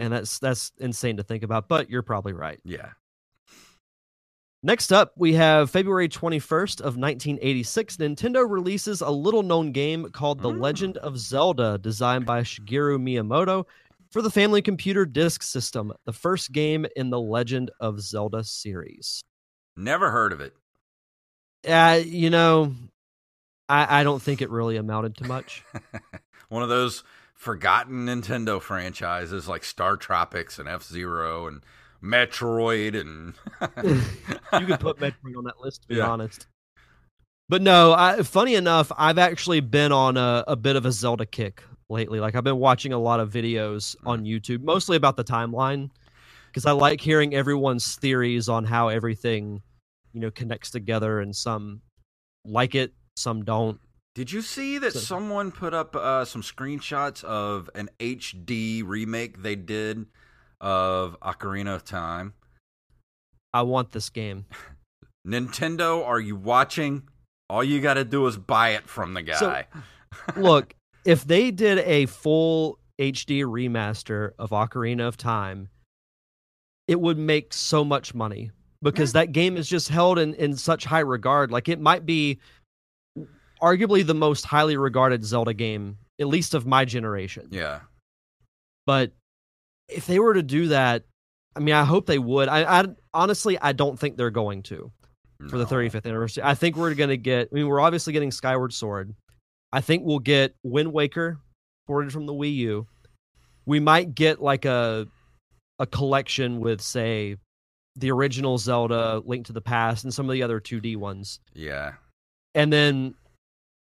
and 0.00 0.12
that's 0.12 0.40
that's 0.40 0.72
insane 0.78 1.18
to 1.18 1.22
think 1.22 1.44
about. 1.44 1.68
But 1.68 1.90
you're 1.90 2.02
probably 2.02 2.32
right. 2.32 2.58
Yeah. 2.64 2.88
Next 4.66 4.92
up, 4.92 5.12
we 5.16 5.34
have 5.34 5.70
February 5.70 6.08
21st 6.08 6.80
of 6.80 6.96
1986. 6.96 7.98
Nintendo 7.98 8.44
releases 8.50 9.00
a 9.00 9.08
little-known 9.08 9.70
game 9.70 10.10
called 10.10 10.42
The 10.42 10.50
Mm. 10.50 10.60
Legend 10.60 10.96
of 10.96 11.16
Zelda, 11.18 11.78
designed 11.78 12.26
by 12.26 12.40
Shigeru 12.40 12.98
Miyamoto 12.98 13.64
for 14.10 14.22
the 14.22 14.30
Family 14.30 14.60
Computer 14.60 15.06
Disk 15.06 15.44
System, 15.44 15.92
the 16.04 16.12
first 16.12 16.50
game 16.50 16.84
in 16.96 17.10
the 17.10 17.20
Legend 17.20 17.70
of 17.78 18.00
Zelda 18.00 18.42
series. 18.42 19.22
Never 19.76 20.10
heard 20.10 20.32
of 20.32 20.40
it. 20.40 20.52
Uh, 21.64 22.00
you 22.04 22.28
know, 22.28 22.74
I, 23.68 24.00
I 24.00 24.02
don't 24.02 24.20
think 24.20 24.42
it 24.42 24.50
really 24.50 24.78
amounted 24.78 25.16
to 25.18 25.28
much. 25.28 25.62
one 26.48 26.64
of 26.64 26.68
those 26.68 27.04
forgotten 27.34 28.06
Nintendo 28.06 28.60
franchises 28.60 29.46
like 29.46 29.62
Star 29.62 29.96
Tropics 29.96 30.58
and 30.58 30.68
F 30.68 30.82
Zero 30.82 31.46
and 31.46 31.62
Metroid 32.06 32.98
and 33.00 33.34
you 34.60 34.66
could 34.66 34.80
put 34.80 34.98
Metroid 34.98 35.36
on 35.36 35.44
that 35.44 35.60
list, 35.60 35.82
to 35.82 35.88
be 35.88 35.96
Yeah. 35.96 36.08
honest. 36.08 36.46
But 37.48 37.62
no, 37.62 37.92
I, 37.92 38.22
funny 38.22 38.54
enough, 38.56 38.90
I've 38.96 39.18
actually 39.18 39.60
been 39.60 39.92
on 39.92 40.16
a, 40.16 40.42
a 40.48 40.56
bit 40.56 40.74
of 40.76 40.84
a 40.84 40.90
Zelda 40.92 41.26
kick 41.26 41.62
lately. 41.88 42.18
Like 42.18 42.34
I've 42.34 42.42
been 42.44 42.58
watching 42.58 42.92
a 42.92 42.98
lot 42.98 43.20
of 43.20 43.30
videos 43.30 43.94
on 44.04 44.24
YouTube, 44.24 44.62
mostly 44.62 44.96
about 44.96 45.16
the 45.16 45.22
timeline, 45.24 45.90
because 46.48 46.66
I 46.66 46.72
like 46.72 47.00
hearing 47.00 47.34
everyone's 47.34 47.94
theories 47.96 48.48
on 48.48 48.64
how 48.64 48.88
everything, 48.88 49.62
you 50.12 50.20
know, 50.20 50.30
connects 50.32 50.70
together, 50.72 51.20
and 51.20 51.34
some 51.36 51.82
like 52.44 52.74
it, 52.74 52.92
some 53.16 53.44
don't. 53.44 53.78
Did 54.16 54.32
you 54.32 54.40
see 54.42 54.78
that 54.78 54.94
So- 54.94 54.98
someone 55.00 55.52
put 55.52 55.72
up 55.74 55.94
uh, 55.94 56.24
some 56.24 56.42
screenshots 56.42 57.22
of 57.22 57.70
an 57.76 57.90
HD 58.00 58.82
remake 58.84 59.42
they 59.42 59.54
did 59.54 60.06
of 60.60 61.18
Ocarina 61.20 61.74
of 61.74 61.84
Time? 61.84 62.34
I 63.52 63.62
want 63.62 63.92
this 63.92 64.10
game. 64.10 64.46
Nintendo, 65.26 66.04
are 66.06 66.20
you 66.20 66.36
watching? 66.36 67.02
All 67.48 67.62
you 67.64 67.80
got 67.80 67.94
to 67.94 68.04
do 68.04 68.26
is 68.26 68.36
buy 68.36 68.70
it 68.70 68.88
from 68.88 69.14
the 69.14 69.24
So- 69.34 69.46
guy. 69.50 69.66
Look, 70.36 70.74
if 71.04 71.24
they 71.24 71.50
did 71.50 71.78
a 71.80 72.06
full 72.06 72.78
HD 73.00 73.42
remaster 73.44 74.32
of 74.38 74.50
Ocarina 74.50 75.06
of 75.06 75.16
Time, 75.16 75.68
it 76.88 77.00
would 77.00 77.18
make 77.18 77.52
so 77.52 77.84
much 77.84 78.14
money 78.14 78.50
because 78.82 79.12
that 79.12 79.32
game 79.32 79.56
is 79.56 79.68
just 79.68 79.88
held 79.88 80.18
in, 80.18 80.34
in 80.34 80.56
such 80.56 80.84
high 80.84 81.00
regard. 81.00 81.50
Like 81.50 81.68
it 81.68 81.80
might 81.80 82.06
be 82.06 82.38
arguably 83.60 84.06
the 84.06 84.14
most 84.14 84.44
highly 84.44 84.76
regarded 84.76 85.24
Zelda 85.24 85.52
game, 85.54 85.98
at 86.20 86.28
least 86.28 86.54
of 86.54 86.66
my 86.66 86.84
generation. 86.84 87.48
yeah. 87.50 87.80
But 88.86 89.10
if 89.88 90.06
they 90.06 90.18
were 90.18 90.34
to 90.34 90.42
do 90.42 90.68
that, 90.68 91.04
I 91.54 91.60
mean, 91.60 91.74
I 91.74 91.84
hope 91.84 92.06
they 92.06 92.18
would. 92.18 92.48
I, 92.48 92.80
I 92.80 92.84
honestly, 93.14 93.58
I 93.58 93.72
don't 93.72 93.98
think 93.98 94.16
they're 94.16 94.30
going 94.30 94.62
to 94.64 94.92
for 95.48 95.58
the 95.58 95.66
35th 95.66 96.06
anniversary. 96.06 96.42
I 96.42 96.54
think 96.54 96.76
we're 96.76 96.94
going 96.94 97.10
to 97.10 97.16
get. 97.16 97.48
I 97.50 97.54
mean, 97.54 97.66
we're 97.66 97.80
obviously 97.80 98.12
getting 98.12 98.30
Skyward 98.30 98.72
Sword. 98.72 99.14
I 99.72 99.80
think 99.80 100.04
we'll 100.04 100.18
get 100.18 100.54
Wind 100.62 100.92
Waker 100.92 101.38
ported 101.86 102.12
from 102.12 102.26
the 102.26 102.32
Wii 102.32 102.54
U. 102.56 102.86
We 103.64 103.80
might 103.80 104.14
get 104.14 104.40
like 104.40 104.64
a 104.64 105.06
a 105.78 105.86
collection 105.86 106.60
with, 106.60 106.80
say, 106.80 107.36
the 107.96 108.10
original 108.10 108.58
Zelda, 108.58 109.22
Link 109.24 109.46
to 109.46 109.52
the 109.52 109.60
Past, 109.60 110.04
and 110.04 110.12
some 110.12 110.28
of 110.28 110.32
the 110.32 110.42
other 110.42 110.60
2D 110.60 110.96
ones. 110.96 111.40
Yeah. 111.54 111.94
And 112.54 112.72
then 112.72 113.14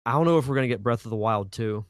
I 0.06 0.12
don't 0.12 0.24
know 0.24 0.38
if 0.38 0.46
we're 0.46 0.56
going 0.56 0.68
to 0.68 0.74
get 0.74 0.82
Breath 0.82 1.04
of 1.04 1.10
the 1.10 1.16
Wild 1.16 1.52
too, 1.52 1.84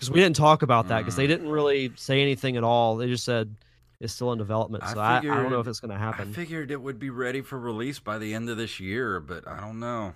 because 0.00 0.10
we 0.10 0.20
didn't 0.20 0.36
talk 0.36 0.62
about 0.62 0.88
that 0.88 0.98
because 0.98 1.14
they 1.16 1.26
Mm. 1.26 1.28
didn't 1.28 1.48
really 1.48 1.92
say 1.96 2.20
anything 2.22 2.56
at 2.56 2.64
all. 2.64 2.96
They 2.96 3.06
just 3.06 3.24
said 3.24 3.54
it's 4.00 4.12
still 4.14 4.32
in 4.32 4.38
development. 4.38 4.82
I 4.82 4.92
So 4.94 4.98
I, 5.00 5.18
I, 5.18 5.20
don't 5.20 5.26
know 5.28 5.42
figured- 5.42 5.60
if 5.60 5.66
it's 5.68 5.80
going 5.80 5.90
to 5.90 5.98
happen. 5.98 6.30
I 6.30 6.32
figured 6.32 6.70
it 6.70 6.80
would 6.80 6.98
be 6.98 7.10
ready 7.10 7.42
for 7.42 7.58
release 7.58 7.98
by 7.98 8.16
the 8.18 8.32
end 8.34 8.48
of 8.48 8.56
this 8.56 8.80
year, 8.80 9.20
but 9.20 9.46
I 9.46 9.60
don't 9.60 9.78
know. 9.78 10.14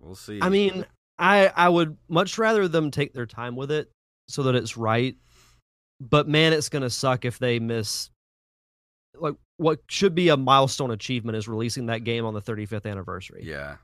We'll 0.00 0.16
see. 0.16 0.40
I 0.42 0.48
mean, 0.48 0.84
I 1.18 1.46
I 1.54 1.68
would 1.68 1.96
much 2.08 2.36
rather 2.38 2.66
them 2.66 2.90
take 2.90 3.12
their 3.12 3.26
time 3.26 3.54
with 3.54 3.70
it 3.70 3.90
so 4.28 4.42
that 4.44 4.54
it's 4.56 4.76
right. 4.76 5.16
But 6.00 6.26
man, 6.28 6.52
it's 6.52 6.68
gonna 6.68 6.90
suck 6.90 7.24
if 7.24 7.38
they 7.38 7.60
miss 7.60 8.10
like 9.14 9.36
what 9.58 9.78
should 9.88 10.14
be 10.16 10.30
a 10.30 10.36
milestone 10.36 10.90
achievement 10.90 11.36
is 11.36 11.46
releasing 11.46 11.86
that 11.86 12.02
game 12.02 12.24
on 12.24 12.34
the 12.34 12.42
35th 12.42 12.86
anniversary. 12.90 13.42
Yeah. 13.44 13.76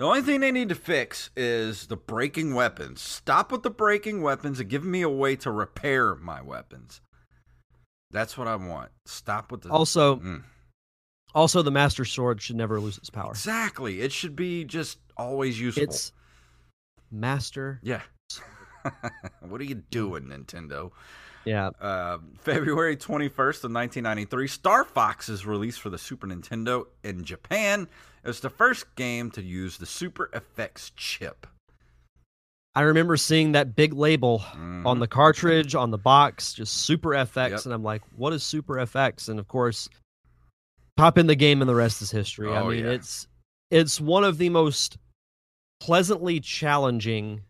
The 0.00 0.06
only 0.06 0.22
thing 0.22 0.40
they 0.40 0.50
need 0.50 0.70
to 0.70 0.74
fix 0.74 1.28
is 1.36 1.88
the 1.88 1.96
breaking 1.96 2.54
weapons. 2.54 3.02
Stop 3.02 3.52
with 3.52 3.62
the 3.62 3.68
breaking 3.68 4.22
weapons 4.22 4.58
and 4.58 4.66
give 4.66 4.82
me 4.82 5.02
a 5.02 5.10
way 5.10 5.36
to 5.36 5.50
repair 5.50 6.14
my 6.14 6.40
weapons. 6.40 7.02
That's 8.10 8.38
what 8.38 8.48
I 8.48 8.56
want. 8.56 8.92
Stop 9.04 9.52
with 9.52 9.60
the. 9.60 9.68
Also, 9.68 10.16
Mm. 10.16 10.44
also 11.34 11.60
the 11.60 11.70
Master 11.70 12.06
Sword 12.06 12.40
should 12.40 12.56
never 12.56 12.80
lose 12.80 12.96
its 12.96 13.10
power. 13.10 13.32
Exactly. 13.32 14.00
It 14.00 14.10
should 14.10 14.34
be 14.34 14.64
just 14.64 14.96
always 15.18 15.60
useful. 15.60 15.82
It's 15.82 16.12
Master. 17.10 17.78
Yeah. 17.82 18.00
what 19.40 19.60
are 19.60 19.64
you 19.64 19.74
doing, 19.74 20.28
Nintendo? 20.28 20.92
Yeah. 21.44 21.70
Uh, 21.80 22.18
February 22.40 22.96
21st 22.96 23.64
of 23.64 23.72
1993, 23.72 24.46
Star 24.48 24.84
Fox 24.84 25.28
is 25.28 25.46
released 25.46 25.80
for 25.80 25.90
the 25.90 25.98
Super 25.98 26.26
Nintendo 26.26 26.86
in 27.02 27.24
Japan. 27.24 27.88
It 28.22 28.28
was 28.28 28.40
the 28.40 28.50
first 28.50 28.94
game 28.96 29.30
to 29.32 29.42
use 29.42 29.78
the 29.78 29.86
Super 29.86 30.28
FX 30.34 30.92
chip. 30.96 31.46
I 32.74 32.82
remember 32.82 33.16
seeing 33.16 33.52
that 33.52 33.74
big 33.74 33.92
label 33.94 34.44
on 34.54 34.84
Mhm. 34.84 35.00
the 35.00 35.08
cartridge, 35.08 35.74
on 35.74 35.90
the 35.90 35.98
box, 35.98 36.52
just 36.52 36.82
Super 36.82 37.14
FX, 37.14 37.50
Yep. 37.50 37.64
and 37.64 37.74
I'm 37.74 37.82
like, 37.82 38.02
what 38.16 38.32
is 38.32 38.44
Super 38.44 38.78
FX? 38.78 39.28
And 39.28 39.40
of 39.40 39.48
course, 39.48 39.88
pop 40.96 41.18
in 41.18 41.26
the 41.26 41.34
game 41.34 41.62
and 41.62 41.68
the 41.68 41.74
rest 41.74 42.00
is 42.02 42.10
history. 42.10 42.48
I 42.52 42.60
Oh, 42.60 42.68
mean, 42.68 42.84
yeah. 42.84 42.90
it's 42.92 43.26
it's 43.70 44.00
one 44.00 44.24
of 44.24 44.38
the 44.38 44.48
most 44.50 44.98
pleasantly 45.80 46.40
challenging 46.40 47.42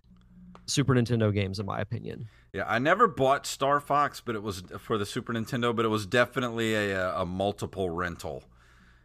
Super 0.67 0.95
Nintendo 0.95 1.33
games, 1.33 1.59
in 1.59 1.67
my 1.67 1.81
opinion. 1.81 2.29
Yeah, 2.53 2.65
I 2.67 2.79
never 2.79 3.07
bought 3.07 3.47
Star 3.47 3.79
Fox, 3.81 4.21
but 4.21 4.35
it 4.35 4.43
was 4.43 4.63
for 4.79 4.99
the 4.99 5.07
Super 5.07 5.33
Nintendo, 5.33 5.75
but 5.75 5.85
it 5.85 5.89
was 5.89 6.05
definitely 6.07 6.75
a, 6.75 7.15
a 7.15 7.25
multiple 7.25 7.91
rental 7.91 8.43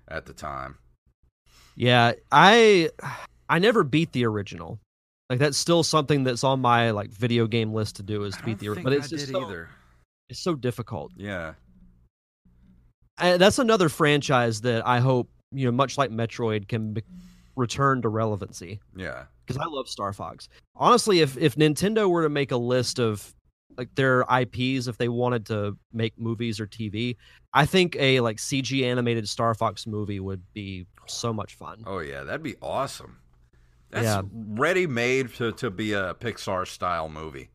at 0.08 0.26
the 0.26 0.34
time. 0.34 0.78
Yeah, 1.76 2.14
I 2.32 2.90
I 3.48 3.60
never 3.60 3.84
beat 3.84 4.14
the 4.14 4.26
original. 4.26 4.80
Like 5.30 5.40
that's 5.40 5.58
still 5.58 5.84
something 5.84 6.24
that's 6.24 6.44
on 6.44 6.60
my 6.60 6.92
like 6.92 7.12
video 7.12 7.48
game 7.48 7.74
list 7.74 7.98
to 7.98 8.04
do 8.04 8.24
is 8.24 8.36
to 8.38 8.44
beat 8.44 8.60
the. 8.60 8.70
original. 8.70 8.84
But 8.84 8.94
I 8.94 8.96
it's 8.98 9.10
just 9.10 9.28
did 9.28 9.34
so, 9.34 9.46
either. 9.46 9.70
it's 10.30 10.40
so 10.40 10.56
difficult. 10.56 11.12
Yeah. 11.16 11.54
And 13.20 13.40
that's 13.40 13.60
another 13.60 13.90
franchise 13.90 14.62
that 14.62 14.86
I 14.86 15.00
hope 15.00 15.30
you 15.52 15.66
know, 15.66 15.72
much 15.72 15.98
like 15.98 16.12
Metroid, 16.12 16.68
can 16.68 16.94
be- 16.94 17.04
return 17.56 18.02
to 18.02 18.10
relevancy. 18.10 18.80
Yeah. 18.96 19.26
because 19.46 19.62
I 19.62 19.66
love 19.66 19.88
Star 19.88 20.12
Fox. 20.14 20.50
Honestly, 20.76 21.20
if 21.22 21.38
if 21.38 21.56
Nintendo 21.56 22.10
were 22.10 22.24
to 22.24 22.30
make 22.30 22.52
a 22.52 22.58
list 22.58 23.00
of 23.00 23.35
like 23.78 23.94
their 23.96 24.22
IPs, 24.30 24.88
if 24.88 24.98
they 24.98 25.10
wanted 25.10 25.46
to 25.48 25.78
make 25.94 26.18
movies 26.20 26.60
or 26.60 26.68
TV, 26.68 27.16
I 27.54 27.66
think 27.66 27.96
a 28.00 28.20
like 28.22 28.38
CG 28.38 28.84
animated 28.84 29.28
Star 29.30 29.54
Fox 29.54 29.86
movie 29.88 30.20
would 30.20 30.42
be 30.54 30.86
so 31.08 31.32
much 31.34 31.56
fun. 31.56 31.84
Oh 31.86 32.00
yeah, 32.00 32.24
that'd 32.24 32.44
be 32.44 32.56
awesome. 32.62 33.18
That's 33.92 34.06
Yeah. 34.06 34.22
ready 34.34 34.88
made 34.88 35.34
to, 35.36 35.52
to 35.54 35.70
be 35.70 35.94
a 35.94 36.14
Pixar 36.16 36.68
style 36.68 37.08
movie. 37.10 37.50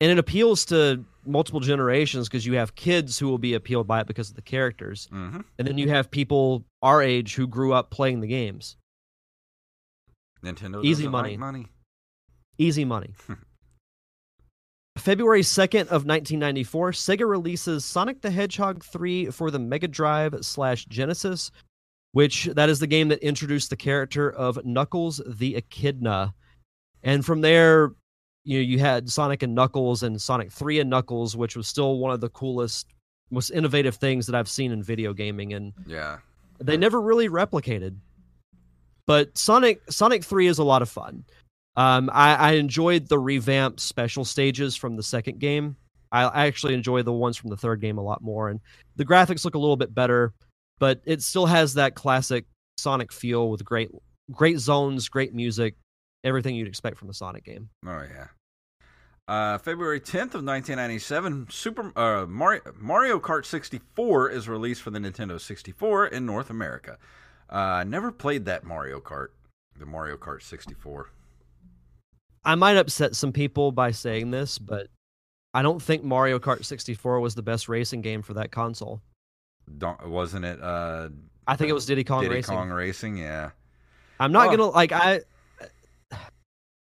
And 0.00 0.10
it 0.10 0.18
appeals 0.18 0.64
to 0.66 1.04
multiple 1.24 1.60
generations 1.60 2.28
because 2.28 2.44
you 2.46 2.54
have 2.54 2.74
kids 2.74 3.18
who 3.18 3.28
will 3.28 3.38
be 3.38 3.54
appealed 3.54 3.86
by 3.86 4.00
it 4.00 4.06
because 4.06 4.30
of 4.30 4.36
the 4.36 4.42
characters, 4.42 5.08
Mm-hmm. 5.12 5.40
and 5.58 5.68
then 5.68 5.78
you 5.78 5.88
have 5.90 6.10
people 6.10 6.64
our 6.82 7.02
age 7.02 7.34
who 7.34 7.46
grew 7.46 7.72
up 7.72 7.90
playing 7.90 8.20
the 8.20 8.26
games. 8.26 8.76
Nintendo 10.44 10.84
Easy 10.84 11.06
money. 11.06 11.30
like 11.30 11.38
money. 11.38 11.66
Easy 12.58 12.84
money. 12.84 13.14
February 14.96 15.40
2nd 15.40 15.82
of 15.82 16.04
1994, 16.04 16.92
Sega 16.92 17.28
releases 17.28 17.84
Sonic 17.84 18.20
the 18.20 18.30
Hedgehog 18.30 18.84
3 18.84 19.26
for 19.30 19.50
the 19.50 19.58
Mega 19.58 19.88
Drive 19.88 20.36
slash 20.42 20.84
Genesis, 20.84 21.50
which 22.12 22.44
that 22.44 22.68
is 22.68 22.78
the 22.78 22.86
game 22.86 23.08
that 23.08 23.18
introduced 23.20 23.70
the 23.70 23.76
character 23.76 24.30
of 24.30 24.64
Knuckles 24.64 25.20
the 25.26 25.56
Echidna. 25.56 26.34
And 27.02 27.24
from 27.24 27.40
there, 27.40 27.92
you 28.44 28.58
know, 28.58 28.62
you 28.62 28.78
had 28.80 29.08
Sonic 29.10 29.42
and 29.42 29.54
Knuckles 29.54 30.02
and 30.02 30.20
Sonic 30.20 30.52
3 30.52 30.80
and 30.80 30.90
Knuckles, 30.90 31.36
which 31.36 31.56
was 31.56 31.66
still 31.66 31.98
one 31.98 32.12
of 32.12 32.20
the 32.20 32.28
coolest, 32.28 32.86
most 33.30 33.50
innovative 33.50 33.96
things 33.96 34.26
that 34.26 34.34
I've 34.34 34.48
seen 34.48 34.72
in 34.72 34.82
video 34.82 35.14
gaming. 35.14 35.54
And 35.54 35.72
Yeah. 35.86 36.18
they 36.58 36.76
never 36.76 37.00
really 37.00 37.28
replicated. 37.28 37.96
But 39.06 39.36
Sonic 39.38 39.80
Sonic 39.90 40.22
3 40.22 40.46
is 40.46 40.58
a 40.58 40.64
lot 40.64 40.82
of 40.82 40.88
fun. 40.88 41.24
Um, 41.76 42.10
I, 42.12 42.34
I 42.34 42.52
enjoyed 42.52 43.08
the 43.08 43.18
revamped 43.18 43.80
special 43.80 44.24
stages 44.24 44.76
from 44.76 44.96
the 44.96 45.02
second 45.02 45.38
game. 45.38 45.76
I, 46.10 46.46
actually 46.46 46.74
enjoy 46.74 47.02
the 47.02 47.12
ones 47.12 47.38
from 47.38 47.48
the 47.48 47.56
third 47.56 47.80
game 47.80 47.96
a 47.96 48.02
lot 48.02 48.20
more, 48.22 48.50
and 48.50 48.60
the 48.96 49.04
graphics 49.04 49.46
look 49.46 49.54
a 49.54 49.58
little 49.58 49.78
bit 49.78 49.94
better, 49.94 50.34
but 50.78 51.00
it 51.06 51.22
still 51.22 51.46
has 51.46 51.74
that 51.74 51.94
classic 51.94 52.44
Sonic 52.76 53.12
feel 53.12 53.48
with 53.48 53.64
great 53.64 53.90
great 54.30 54.58
zones, 54.58 55.08
great 55.08 55.34
music, 55.34 55.74
everything 56.24 56.54
you'd 56.54 56.68
expect 56.68 56.98
from 56.98 57.08
a 57.08 57.14
Sonic 57.14 57.44
game. 57.44 57.70
Oh 57.86 58.02
yeah. 58.02 58.26
Uh, 59.28 59.56
February 59.56 60.00
10th 60.00 60.34
of 60.34 60.44
1997, 60.44 61.46
Super 61.48 61.92
uh, 61.96 62.26
Mario, 62.26 62.60
Mario 62.78 63.20
Kart 63.20 63.46
64 63.46 64.30
is 64.30 64.48
released 64.48 64.82
for 64.82 64.90
the 64.90 64.98
Nintendo 64.98 65.40
64 65.40 66.08
in 66.08 66.26
North 66.26 66.50
America. 66.50 66.98
Uh, 67.50 67.56
I 67.56 67.84
never 67.84 68.10
played 68.10 68.44
that 68.46 68.64
Mario 68.64 69.00
Kart, 69.00 69.28
the 69.78 69.86
Mario 69.86 70.16
Kart 70.16 70.42
64. 70.42 71.10
I 72.44 72.54
might 72.56 72.76
upset 72.76 73.14
some 73.16 73.32
people 73.32 73.72
by 73.72 73.90
saying 73.92 74.30
this, 74.30 74.58
but 74.58 74.88
I 75.54 75.62
don't 75.62 75.80
think 75.80 76.02
Mario 76.02 76.38
Kart 76.38 76.64
64 76.64 77.20
was 77.20 77.34
the 77.34 77.42
best 77.42 77.68
racing 77.68 78.00
game 78.02 78.22
for 78.22 78.34
that 78.34 78.50
console. 78.50 79.00
Don't, 79.78 80.08
wasn't 80.08 80.44
it 80.44 80.60
uh, 80.62 81.08
I 81.46 81.56
think 81.56 81.70
it 81.70 81.74
was 81.74 81.86
Diddy 81.86 82.04
Kong 82.04 82.22
Diddy 82.22 82.34
Racing. 82.36 82.54
Kong 82.56 82.70
Racing? 82.70 83.16
Yeah. 83.16 83.50
I'm 84.18 84.32
not 84.32 84.48
Oh. 84.48 84.50
gonna 84.56 84.66
like 84.70 84.92
I 84.92 85.20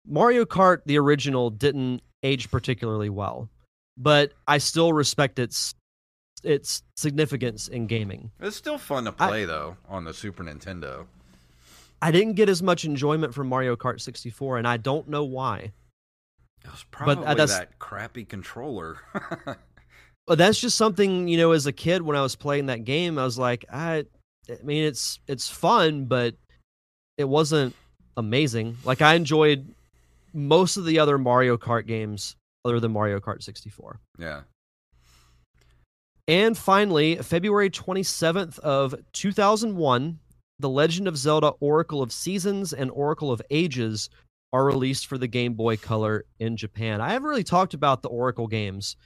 Mario 0.07 0.45
Kart 0.45 0.83
the 0.85 0.99
original 0.99 1.51
didn't 1.51 2.03
age 2.23 2.51
particularly 2.51 3.09
well, 3.11 3.49
but 3.97 4.33
I 4.47 4.59
still 4.59 4.93
respect 4.93 5.39
its 5.39 5.75
its 6.43 6.83
significance 6.97 7.69
in 7.69 7.87
gaming. 7.87 8.31
It's 8.41 8.57
still 8.57 8.77
fun 8.79 9.05
to 9.05 9.15
I- 9.19 9.29
play 9.29 9.45
though 9.45 9.77
on 9.89 10.05
the 10.05 10.13
Super 10.15 10.43
Nintendo. 10.45 11.07
I 12.05 12.11
didn't 12.11 12.35
get 12.35 12.49
as 12.49 12.63
much 12.63 12.85
enjoyment 12.85 13.33
from 13.35 13.49
Mario 13.49 13.77
Kart 13.77 14.01
64, 14.01 14.59
and 14.59 14.69
I 14.69 14.77
don't 14.77 15.09
know 15.09 15.25
why. 15.25 15.73
It 16.65 16.71
was 16.71 16.85
But, 16.91 17.01
uh, 17.01 17.05
probably 17.05 17.25
that's- 17.25 17.59
that 17.59 17.79
crappy 17.79 18.25
controller. 18.25 18.99
But 20.27 20.39
that's 20.39 20.59
just 20.59 20.79
something 20.79 21.29
you 21.29 21.37
know. 21.37 21.53
As 21.53 21.67
a 21.67 21.73
kid, 21.73 22.01
when 22.01 22.17
I 22.17 22.23
was 22.23 22.35
playing 22.35 22.65
that 22.67 22.85
game, 22.87 23.19
I 23.19 23.25
was 23.25 23.39
like, 23.39 23.67
I, 23.71 24.07
I 24.49 24.57
mean, 24.63 24.85
it's 24.85 25.19
it's 25.29 25.51
fun, 25.51 26.07
but 26.07 26.35
it 27.19 27.25
wasn't 27.29 27.75
amazing. 28.17 28.79
Like 28.85 29.03
I 29.03 29.17
enjoyed 29.17 29.75
most 30.33 30.79
of 30.79 30.87
the 30.87 30.99
other 30.99 31.19
Mario 31.19 31.59
Kart 31.59 31.87
games 31.87 32.37
other 32.65 32.81
than 32.81 32.91
Mario 32.93 33.21
Kart 33.21 33.43
64. 33.43 34.01
yeah. 34.19 34.41
And 36.27 36.57
finally, 36.57 37.17
February 37.17 37.69
27th 37.69 38.59
of 38.61 38.95
2001, 39.13 40.19
The 40.61 40.69
Legend 40.69 41.09
of 41.09 41.17
Zelda 41.17 41.53
Oracle 41.61 42.01
of 42.01 42.13
Seasons 42.13 42.73
and 42.73 42.91
Oracle 42.91 43.33
of 43.33 43.43
Ages 43.51 44.09
are 44.53 44.65
released 44.65 45.09
for 45.09 45.19
the 45.19 45.27
Game 45.27 45.55
Boy 45.55 45.77
Color 45.77 46.25
in 46.39 46.57
Japan. 46.57 47.01
I 47.01 47.11
haven't 47.11 47.29
really 47.29 47.43
talked 47.43 47.75
about 47.75 48.03
the 48.03 48.09
Oracle 48.09 48.47
games 48.47 48.97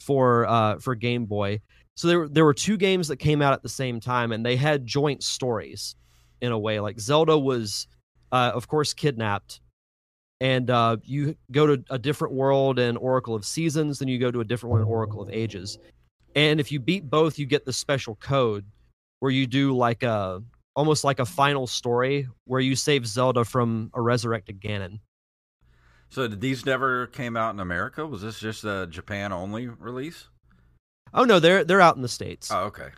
for 0.00 0.46
uh 0.46 0.78
for 0.78 0.94
Game 0.94 1.24
Boy. 1.24 1.60
So 1.96 2.08
there 2.08 2.28
there 2.28 2.44
were 2.44 2.54
two 2.54 2.76
games 2.76 3.08
that 3.08 3.16
came 3.16 3.40
out 3.40 3.54
at 3.54 3.62
the 3.62 3.68
same 3.70 4.00
time 4.00 4.32
and 4.32 4.44
they 4.44 4.54
had 4.54 4.86
joint 4.86 5.22
stories 5.22 5.96
in 6.42 6.52
a 6.52 6.58
way. 6.58 6.78
Like 6.78 7.00
Zelda 7.00 7.38
was 7.38 7.86
uh 8.30 8.52
of 8.54 8.68
course 8.68 8.92
kidnapped 8.92 9.60
and 10.42 10.68
uh 10.68 10.98
you 11.04 11.36
go 11.50 11.66
to 11.66 11.82
a 11.88 11.98
different 11.98 12.34
world 12.34 12.78
in 12.78 12.98
Oracle 12.98 13.34
of 13.34 13.46
Seasons, 13.46 13.98
then 13.98 14.08
you 14.08 14.18
go 14.18 14.30
to 14.30 14.40
a 14.40 14.44
different 14.44 14.72
one 14.72 14.82
in 14.82 14.86
Oracle 14.86 15.22
of 15.22 15.30
Ages. 15.30 15.78
And 16.36 16.60
if 16.60 16.70
you 16.70 16.80
beat 16.80 17.08
both, 17.08 17.38
you 17.38 17.46
get 17.46 17.64
the 17.64 17.72
special 17.72 18.14
code 18.16 18.66
where 19.20 19.32
you 19.32 19.46
do 19.46 19.74
like 19.74 20.02
a 20.02 20.42
almost 20.78 21.02
like 21.02 21.18
a 21.18 21.26
final 21.26 21.66
story 21.66 22.28
where 22.44 22.60
you 22.60 22.76
save 22.76 23.04
Zelda 23.04 23.44
from 23.44 23.90
a 23.94 24.00
resurrected 24.00 24.60
Ganon. 24.60 25.00
So 26.08 26.28
did 26.28 26.40
these 26.40 26.64
never 26.64 27.08
came 27.08 27.36
out 27.36 27.52
in 27.52 27.58
America? 27.58 28.06
Was 28.06 28.22
this 28.22 28.38
just 28.38 28.62
a 28.62 28.86
Japan 28.88 29.32
only 29.32 29.66
release? 29.66 30.28
Oh 31.12 31.24
no, 31.24 31.40
they're 31.40 31.64
they're 31.64 31.80
out 31.80 31.96
in 31.96 32.02
the 32.02 32.08
states. 32.08 32.50
Oh, 32.52 32.66
okay. 32.66 32.90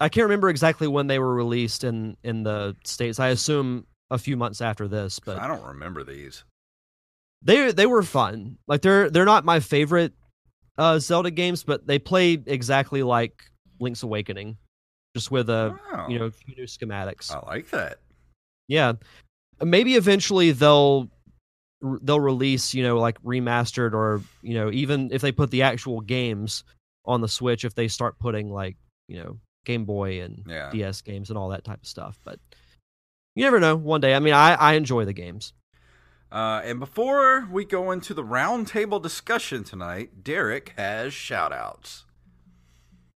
I 0.00 0.08
can't 0.08 0.26
remember 0.26 0.48
exactly 0.48 0.86
when 0.86 1.08
they 1.08 1.18
were 1.18 1.34
released 1.34 1.82
in 1.82 2.16
in 2.22 2.44
the 2.44 2.76
states. 2.84 3.18
I 3.18 3.28
assume 3.28 3.86
a 4.12 4.18
few 4.18 4.36
months 4.36 4.60
after 4.60 4.86
this, 4.86 5.18
but 5.18 5.38
I 5.40 5.48
don't 5.48 5.64
remember 5.64 6.04
these. 6.04 6.44
they 7.42 7.72
they 7.72 7.86
were 7.86 8.04
fun. 8.04 8.58
Like 8.68 8.82
they're 8.82 9.10
they're 9.10 9.24
not 9.24 9.44
my 9.44 9.58
favorite 9.58 10.12
uh 10.78 11.00
Zelda 11.00 11.32
games, 11.32 11.64
but 11.64 11.84
they 11.86 11.98
play 11.98 12.38
exactly 12.46 13.02
like 13.02 13.42
Link's 13.80 14.04
Awakening, 14.04 14.56
just 15.18 15.30
with 15.30 15.50
a 15.50 15.76
Wow. 15.92 16.06
you 16.08 16.18
know 16.18 16.26
a 16.26 16.30
few 16.30 16.54
new 16.56 16.64
schematics. 16.64 17.30
I 17.32 17.40
like 17.46 17.70
that. 17.70 17.98
Yeah, 18.68 18.92
maybe 19.62 19.94
eventually 19.96 20.52
they'll 20.52 21.08
they'll 21.82 22.20
release 22.20 22.74
you 22.74 22.82
know 22.82 22.98
like 22.98 23.22
remastered 23.22 23.92
or 23.92 24.20
you 24.42 24.54
know 24.54 24.70
even 24.72 25.10
if 25.12 25.20
they 25.22 25.32
put 25.32 25.50
the 25.50 25.62
actual 25.62 26.00
games 26.00 26.64
on 27.04 27.20
the 27.20 27.28
Switch, 27.28 27.64
if 27.64 27.74
they 27.74 27.88
start 27.88 28.18
putting 28.18 28.50
like 28.52 28.76
you 29.08 29.22
know 29.22 29.38
Game 29.64 29.84
Boy 29.84 30.20
and 30.22 30.44
Yeah. 30.46 30.70
DS 30.70 31.00
games 31.02 31.30
and 31.30 31.38
all 31.38 31.48
that 31.50 31.64
type 31.64 31.80
of 31.82 31.86
stuff. 31.86 32.18
But 32.24 32.38
you 33.34 33.44
never 33.44 33.60
know. 33.60 33.76
One 33.76 34.00
day, 34.00 34.14
I 34.14 34.18
mean, 34.20 34.34
I 34.34 34.54
I 34.54 34.72
enjoy 34.74 35.04
the 35.04 35.12
games. 35.12 35.52
Uh, 36.30 36.60
and 36.62 36.78
before 36.78 37.48
we 37.50 37.64
go 37.64 37.90
into 37.90 38.12
the 38.12 38.22
roundtable 38.22 39.00
discussion 39.02 39.64
tonight, 39.64 40.22
Derek 40.22 40.74
has 40.76 41.14
shout 41.14 41.54
outs. 41.54 42.04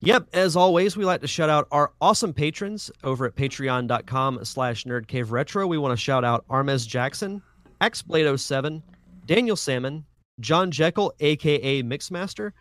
Yep, 0.01 0.29
as 0.31 0.55
always, 0.55 0.95
we 0.95 1.03
like 1.03 1.19
to 1.21 1.27
shout 1.27 1.49
out 1.49 1.67
our 1.71 1.91
awesome 1.99 2.33
patrons 2.33 2.89
over 3.03 3.25
at 3.25 3.35
patreon.com 3.35 4.45
slash 4.45 4.85
nerdcaveretro. 4.85 5.67
We 5.67 5.77
want 5.77 5.91
to 5.91 6.01
shout 6.01 6.23
out 6.23 6.47
Armez 6.47 6.87
Jackson, 6.87 7.41
Xblade07, 7.81 8.81
Daniel 9.25 9.57
Salmon, 9.57 10.05
John 10.39 10.71
Jekyll, 10.71 11.13
aka 11.19 11.83
Mixmaster, 11.83 12.51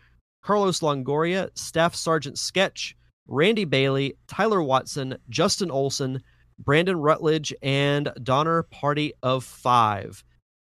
Carlos 0.43 0.81
Longoria, 0.81 1.49
Staff 1.57 1.95
Sergeant 1.95 2.37
Sketch, 2.37 2.97
Randy 3.25 3.63
Bailey, 3.63 4.15
Tyler 4.27 4.61
Watson, 4.61 5.17
Justin 5.29 5.71
Olson, 5.71 6.21
Brandon 6.57 6.97
Rutledge, 6.97 7.53
and 7.61 8.11
Donner 8.21 8.63
Party 8.63 9.13
of 9.23 9.45
Five. 9.45 10.25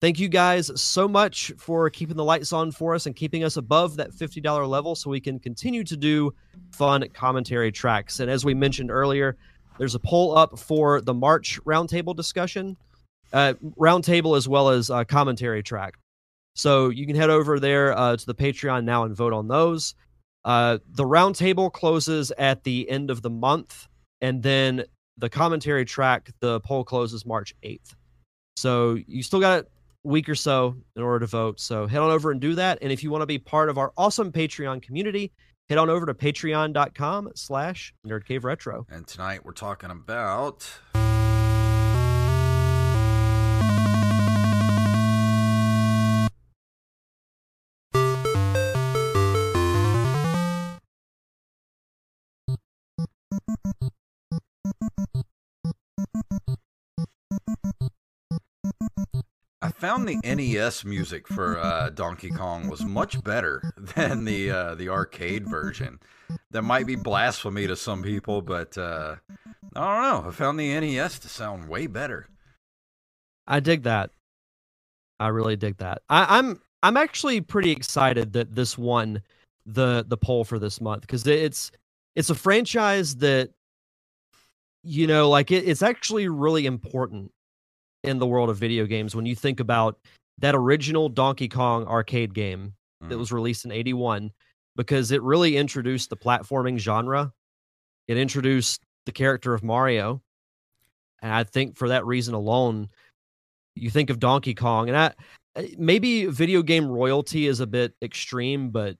Thank 0.06 0.20
you 0.20 0.28
guys 0.28 0.70
so 0.80 1.08
much 1.08 1.52
for 1.58 1.90
keeping 1.90 2.16
the 2.16 2.22
lights 2.22 2.52
on 2.52 2.70
for 2.70 2.94
us 2.94 3.06
and 3.06 3.16
keeping 3.16 3.42
us 3.42 3.56
above 3.56 3.96
that 3.96 4.12
$50 4.12 4.68
level 4.68 4.94
so 4.94 5.10
we 5.10 5.18
can 5.18 5.40
continue 5.40 5.82
to 5.82 5.96
do 5.96 6.32
fun 6.70 7.04
commentary 7.12 7.72
tracks. 7.72 8.20
And 8.20 8.30
as 8.30 8.44
we 8.44 8.54
mentioned 8.54 8.88
earlier, 8.92 9.36
there's 9.78 9.96
a 9.96 9.98
poll 9.98 10.38
up 10.38 10.60
for 10.60 11.00
the 11.00 11.12
March 11.12 11.58
roundtable 11.64 12.14
discussion, 12.14 12.76
uh, 13.32 13.54
roundtable 13.76 14.36
as 14.36 14.48
well 14.48 14.68
as 14.68 14.90
uh, 14.90 15.02
commentary 15.02 15.64
track. 15.64 15.94
So 16.54 16.88
you 16.90 17.04
can 17.04 17.16
head 17.16 17.30
over 17.30 17.58
there 17.58 17.98
uh, 17.98 18.16
to 18.16 18.26
the 18.26 18.34
Patreon 18.36 18.84
now 18.84 19.02
and 19.02 19.16
vote 19.16 19.32
on 19.32 19.48
those. 19.48 19.96
Uh, 20.44 20.78
the 20.88 21.02
roundtable 21.02 21.72
closes 21.72 22.30
at 22.38 22.62
the 22.62 22.88
end 22.88 23.10
of 23.10 23.22
the 23.22 23.30
month, 23.30 23.88
and 24.20 24.40
then 24.40 24.84
the 25.18 25.28
commentary 25.28 25.84
track, 25.84 26.30
the 26.38 26.60
poll 26.60 26.84
closes 26.84 27.26
March 27.26 27.56
8th. 27.64 27.96
So 28.54 28.98
you 29.08 29.24
still 29.24 29.40
got 29.40 29.66
week 30.06 30.28
or 30.28 30.34
so 30.34 30.76
in 30.94 31.02
order 31.02 31.20
to 31.20 31.26
vote. 31.26 31.60
So 31.60 31.86
head 31.86 32.00
on 32.00 32.10
over 32.10 32.30
and 32.30 32.40
do 32.40 32.54
that. 32.54 32.78
And 32.80 32.92
if 32.92 33.02
you 33.02 33.10
want 33.10 33.22
to 33.22 33.26
be 33.26 33.38
part 33.38 33.68
of 33.68 33.78
our 33.78 33.92
awesome 33.96 34.32
Patreon 34.32 34.82
community, 34.82 35.32
head 35.68 35.78
on 35.78 35.90
over 35.90 36.06
to 36.06 36.14
patreon.com 36.14 37.30
slash 37.34 37.92
nerdcaveretro. 38.06 38.84
And 38.90 39.06
tonight 39.06 39.44
we're 39.44 39.52
talking 39.52 39.90
about 39.90 40.68
found 59.76 60.08
the 60.08 60.18
NES 60.24 60.84
music 60.84 61.28
for 61.28 61.58
uh, 61.58 61.90
Donkey 61.90 62.30
Kong 62.30 62.68
was 62.68 62.84
much 62.84 63.22
better 63.22 63.62
than 63.94 64.24
the 64.24 64.50
uh, 64.50 64.74
the 64.74 64.88
arcade 64.88 65.48
version. 65.48 66.00
That 66.50 66.62
might 66.62 66.86
be 66.86 66.96
blasphemy 66.96 67.66
to 67.66 67.76
some 67.76 68.02
people, 68.02 68.42
but 68.42 68.76
uh, 68.78 69.16
I 69.74 69.94
don't 69.94 70.24
know. 70.24 70.28
I 70.28 70.32
found 70.32 70.58
the 70.58 70.78
NES 70.80 71.18
to 71.20 71.28
sound 71.28 71.68
way 71.68 71.86
better. 71.86 72.28
I 73.46 73.60
dig 73.60 73.82
that. 73.84 74.10
I 75.20 75.28
really 75.28 75.56
dig 75.56 75.76
that. 75.78 76.02
I, 76.08 76.38
I'm 76.38 76.60
I'm 76.82 76.96
actually 76.96 77.40
pretty 77.40 77.70
excited 77.70 78.32
that 78.32 78.54
this 78.54 78.76
won 78.76 79.22
the 79.66 80.04
the 80.06 80.16
poll 80.16 80.44
for 80.44 80.58
this 80.58 80.80
month 80.80 81.02
because 81.02 81.26
it's 81.26 81.70
it's 82.14 82.30
a 82.30 82.34
franchise 82.34 83.16
that 83.16 83.50
you 84.82 85.06
know 85.06 85.28
like 85.28 85.50
it, 85.50 85.68
it's 85.68 85.82
actually 85.82 86.28
really 86.28 86.66
important 86.66 87.32
in 88.06 88.18
the 88.18 88.26
world 88.26 88.50
of 88.50 88.56
video 88.56 88.86
games 88.86 89.14
when 89.14 89.26
you 89.26 89.34
think 89.34 89.60
about 89.60 89.98
that 90.38 90.54
original 90.54 91.08
Donkey 91.08 91.48
Kong 91.48 91.86
arcade 91.86 92.34
game 92.34 92.74
mm. 93.02 93.08
that 93.08 93.18
was 93.18 93.32
released 93.32 93.64
in 93.64 93.72
81 93.72 94.30
because 94.76 95.10
it 95.10 95.22
really 95.22 95.56
introduced 95.56 96.10
the 96.10 96.16
platforming 96.16 96.78
genre. 96.78 97.32
It 98.08 98.18
introduced 98.18 98.82
the 99.06 99.12
character 99.12 99.54
of 99.54 99.62
Mario. 99.62 100.22
And 101.22 101.32
I 101.32 101.44
think 101.44 101.76
for 101.76 101.88
that 101.88 102.04
reason 102.04 102.34
alone, 102.34 102.88
you 103.74 103.90
think 103.90 104.10
of 104.10 104.18
Donkey 104.18 104.54
Kong 104.54 104.88
and 104.88 104.96
I 104.96 105.12
maybe 105.78 106.26
video 106.26 106.62
game 106.62 106.86
royalty 106.86 107.46
is 107.46 107.60
a 107.60 107.66
bit 107.66 107.94
extreme, 108.02 108.70
but 108.70 108.96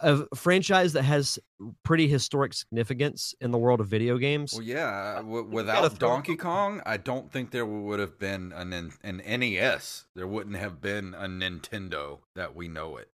a 0.00 0.26
franchise 0.36 0.92
that 0.92 1.02
has 1.02 1.38
pretty 1.82 2.06
historic 2.06 2.52
significance 2.52 3.34
in 3.40 3.50
the 3.50 3.58
world 3.58 3.80
of 3.80 3.86
video 3.86 4.18
games. 4.18 4.52
Well, 4.52 4.62
yeah, 4.62 5.16
w- 5.16 5.44
without 5.44 5.98
Donkey 5.98 6.36
Kong, 6.36 6.82
I 6.84 6.96
don't 6.96 7.30
think 7.30 7.50
there 7.50 7.66
would 7.66 8.00
have 8.00 8.18
been 8.18 8.52
an 8.52 8.92
an 9.02 9.22
NES. 9.26 10.06
There 10.14 10.26
wouldn't 10.26 10.56
have 10.56 10.80
been 10.80 11.14
a 11.14 11.26
Nintendo 11.26 12.18
that 12.34 12.54
we 12.54 12.68
know 12.68 12.96
it. 12.96 13.08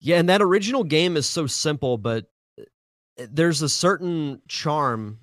Yeah, 0.00 0.16
and 0.16 0.28
that 0.30 0.40
original 0.40 0.84
game 0.84 1.16
is 1.16 1.26
so 1.28 1.46
simple, 1.46 1.98
but 1.98 2.30
uh, 2.58 2.64
there's 3.30 3.60
a 3.60 3.68
certain 3.68 4.40
charm 4.48 5.20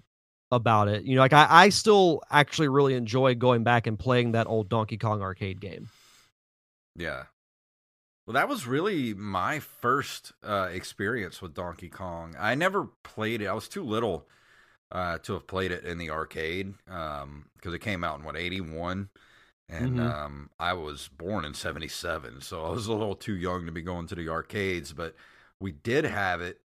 about 0.51 0.87
it. 0.87 1.03
You 1.03 1.15
know, 1.15 1.21
like 1.21 1.33
I, 1.33 1.47
I 1.49 1.69
still 1.69 2.21
actually 2.29 2.67
really 2.67 2.93
enjoy 2.93 3.33
going 3.33 3.63
back 3.63 3.87
and 3.87 3.97
playing 3.97 4.33
that 4.33 4.45
old 4.45 4.69
Donkey 4.69 4.97
Kong 4.97 5.21
arcade 5.21 5.59
game. 5.59 5.89
Yeah, 6.95 7.23
well, 8.28 8.34
that 8.34 8.49
was 8.49 8.67
really 8.67 9.13
my 9.13 9.59
first 9.59 10.34
uh, 10.43 10.67
experience 10.69 11.41
with 11.41 11.53
Donkey 11.53 11.88
Kong. 11.88 12.36
I 12.38 12.55
never 12.55 12.89
played 13.01 13.41
it. 13.41 13.47
I 13.47 13.53
was 13.53 13.69
too 13.69 13.84
little 13.84 14.28
uh, 14.91 15.19
to 15.19 15.34
have 15.34 15.47
played 15.47 15.71
it 15.71 15.86
in 15.86 15.97
the 15.97 16.09
arcade 16.09 16.73
because 16.86 17.23
um, 17.23 17.45
it 17.63 17.80
came 17.80 18.03
out 18.03 18.19
in 18.19 18.25
what 18.25 18.36
eighty 18.36 18.59
one, 18.59 19.07
and 19.69 19.97
mm-hmm. 19.97 20.07
um, 20.07 20.49
I 20.59 20.73
was 20.73 21.07
born 21.07 21.45
in 21.45 21.53
seventy 21.53 21.88
seven, 21.88 22.41
so 22.41 22.65
I 22.65 22.69
was 22.69 22.88
a 22.88 22.93
little 22.93 23.15
too 23.15 23.36
young 23.36 23.65
to 23.65 23.71
be 23.71 23.82
going 23.82 24.07
to 24.07 24.15
the 24.15 24.28
arcades. 24.28 24.91
But 24.91 25.15
we 25.61 25.71
did 25.71 26.03
have 26.03 26.41
it 26.41 26.59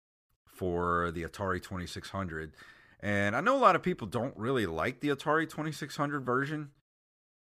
for 0.46 1.10
the 1.10 1.24
Atari 1.24 1.60
twenty 1.60 1.86
six 1.86 2.10
hundred, 2.10 2.52
and 3.00 3.34
I 3.34 3.40
know 3.40 3.56
a 3.56 3.58
lot 3.58 3.74
of 3.74 3.82
people 3.82 4.06
don't 4.06 4.36
really 4.36 4.66
like 4.66 5.00
the 5.00 5.08
Atari 5.08 5.48
twenty 5.48 5.72
six 5.72 5.96
hundred 5.96 6.24
version. 6.24 6.70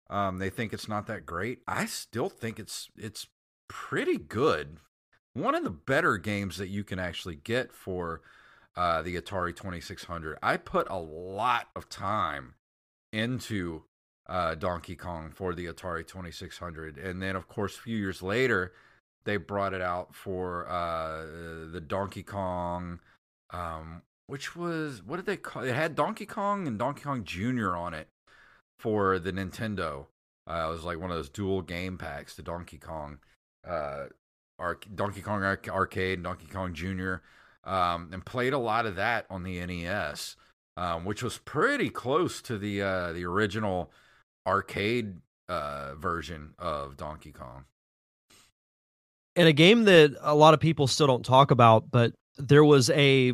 Um, 0.09 0.37
they 0.37 0.49
think 0.49 0.71
it's 0.71 0.87
not 0.87 1.07
that 1.07 1.25
great. 1.25 1.59
I 1.67 1.85
still 1.85 2.29
think 2.29 2.59
it's 2.59 2.89
it's 2.95 3.27
pretty 3.67 4.17
good. 4.17 4.77
One 5.33 5.55
of 5.55 5.63
the 5.63 5.69
better 5.69 6.17
games 6.17 6.57
that 6.57 6.69
you 6.69 6.83
can 6.83 6.99
actually 6.99 7.35
get 7.35 7.73
for 7.73 8.21
uh, 8.75 9.01
the 9.01 9.19
Atari 9.19 9.55
2600. 9.55 10.37
I 10.41 10.57
put 10.57 10.87
a 10.89 10.97
lot 10.97 11.69
of 11.75 11.89
time 11.89 12.55
into 13.11 13.83
uh, 14.27 14.55
Donkey 14.55 14.95
Kong 14.95 15.31
for 15.33 15.53
the 15.53 15.65
Atari 15.65 16.05
2600. 16.05 16.97
And 16.97 17.21
then, 17.21 17.35
of 17.35 17.47
course, 17.47 17.77
a 17.77 17.81
few 17.81 17.97
years 17.97 18.21
later, 18.21 18.73
they 19.25 19.37
brought 19.37 19.73
it 19.73 19.81
out 19.81 20.13
for 20.13 20.67
uh, 20.69 21.25
the 21.71 21.81
Donkey 21.85 22.23
Kong, 22.23 22.99
um, 23.51 24.01
which 24.27 24.55
was, 24.55 25.03
what 25.03 25.17
did 25.17 25.25
they 25.25 25.37
call 25.37 25.63
it? 25.63 25.73
Had 25.73 25.95
Donkey 25.95 26.25
Kong 26.25 26.67
and 26.67 26.77
Donkey 26.77 27.03
Kong 27.03 27.23
Jr. 27.23 27.75
on 27.75 27.93
it 27.93 28.07
for 28.79 29.19
the 29.19 29.31
Nintendo. 29.31 30.07
Uh, 30.47 30.65
it 30.67 30.71
was 30.71 30.83
like 30.83 30.99
one 30.99 31.11
of 31.11 31.17
those 31.17 31.29
dual 31.29 31.61
game 31.61 31.97
packs, 31.97 32.35
the 32.35 32.43
Donkey 32.43 32.77
Kong 32.77 33.19
uh, 33.67 34.05
Donkey 34.95 35.21
Kong 35.21 35.43
Arcade, 35.43 36.23
Donkey 36.23 36.47
Kong 36.47 36.73
Jr., 36.73 37.15
um, 37.63 38.09
and 38.13 38.23
played 38.25 38.53
a 38.53 38.57
lot 38.57 38.85
of 38.85 38.95
that 38.95 39.25
on 39.29 39.43
the 39.43 39.65
NES, 39.65 40.35
um, 40.77 41.03
which 41.03 41.23
was 41.23 41.39
pretty 41.39 41.89
close 41.89 42.41
to 42.43 42.57
the 42.57 42.81
uh, 42.81 43.13
the 43.13 43.25
original 43.25 43.91
arcade 44.47 45.15
uh, 45.49 45.95
version 45.95 46.53
of 46.59 46.97
Donkey 46.97 47.31
Kong. 47.31 47.65
And 49.35 49.47
a 49.47 49.53
game 49.53 49.83
that 49.85 50.15
a 50.21 50.35
lot 50.35 50.53
of 50.53 50.59
people 50.59 50.87
still 50.87 51.07
don't 51.07 51.25
talk 51.25 51.51
about, 51.51 51.91
but 51.91 52.13
there 52.37 52.63
was 52.63 52.89
a, 52.91 53.33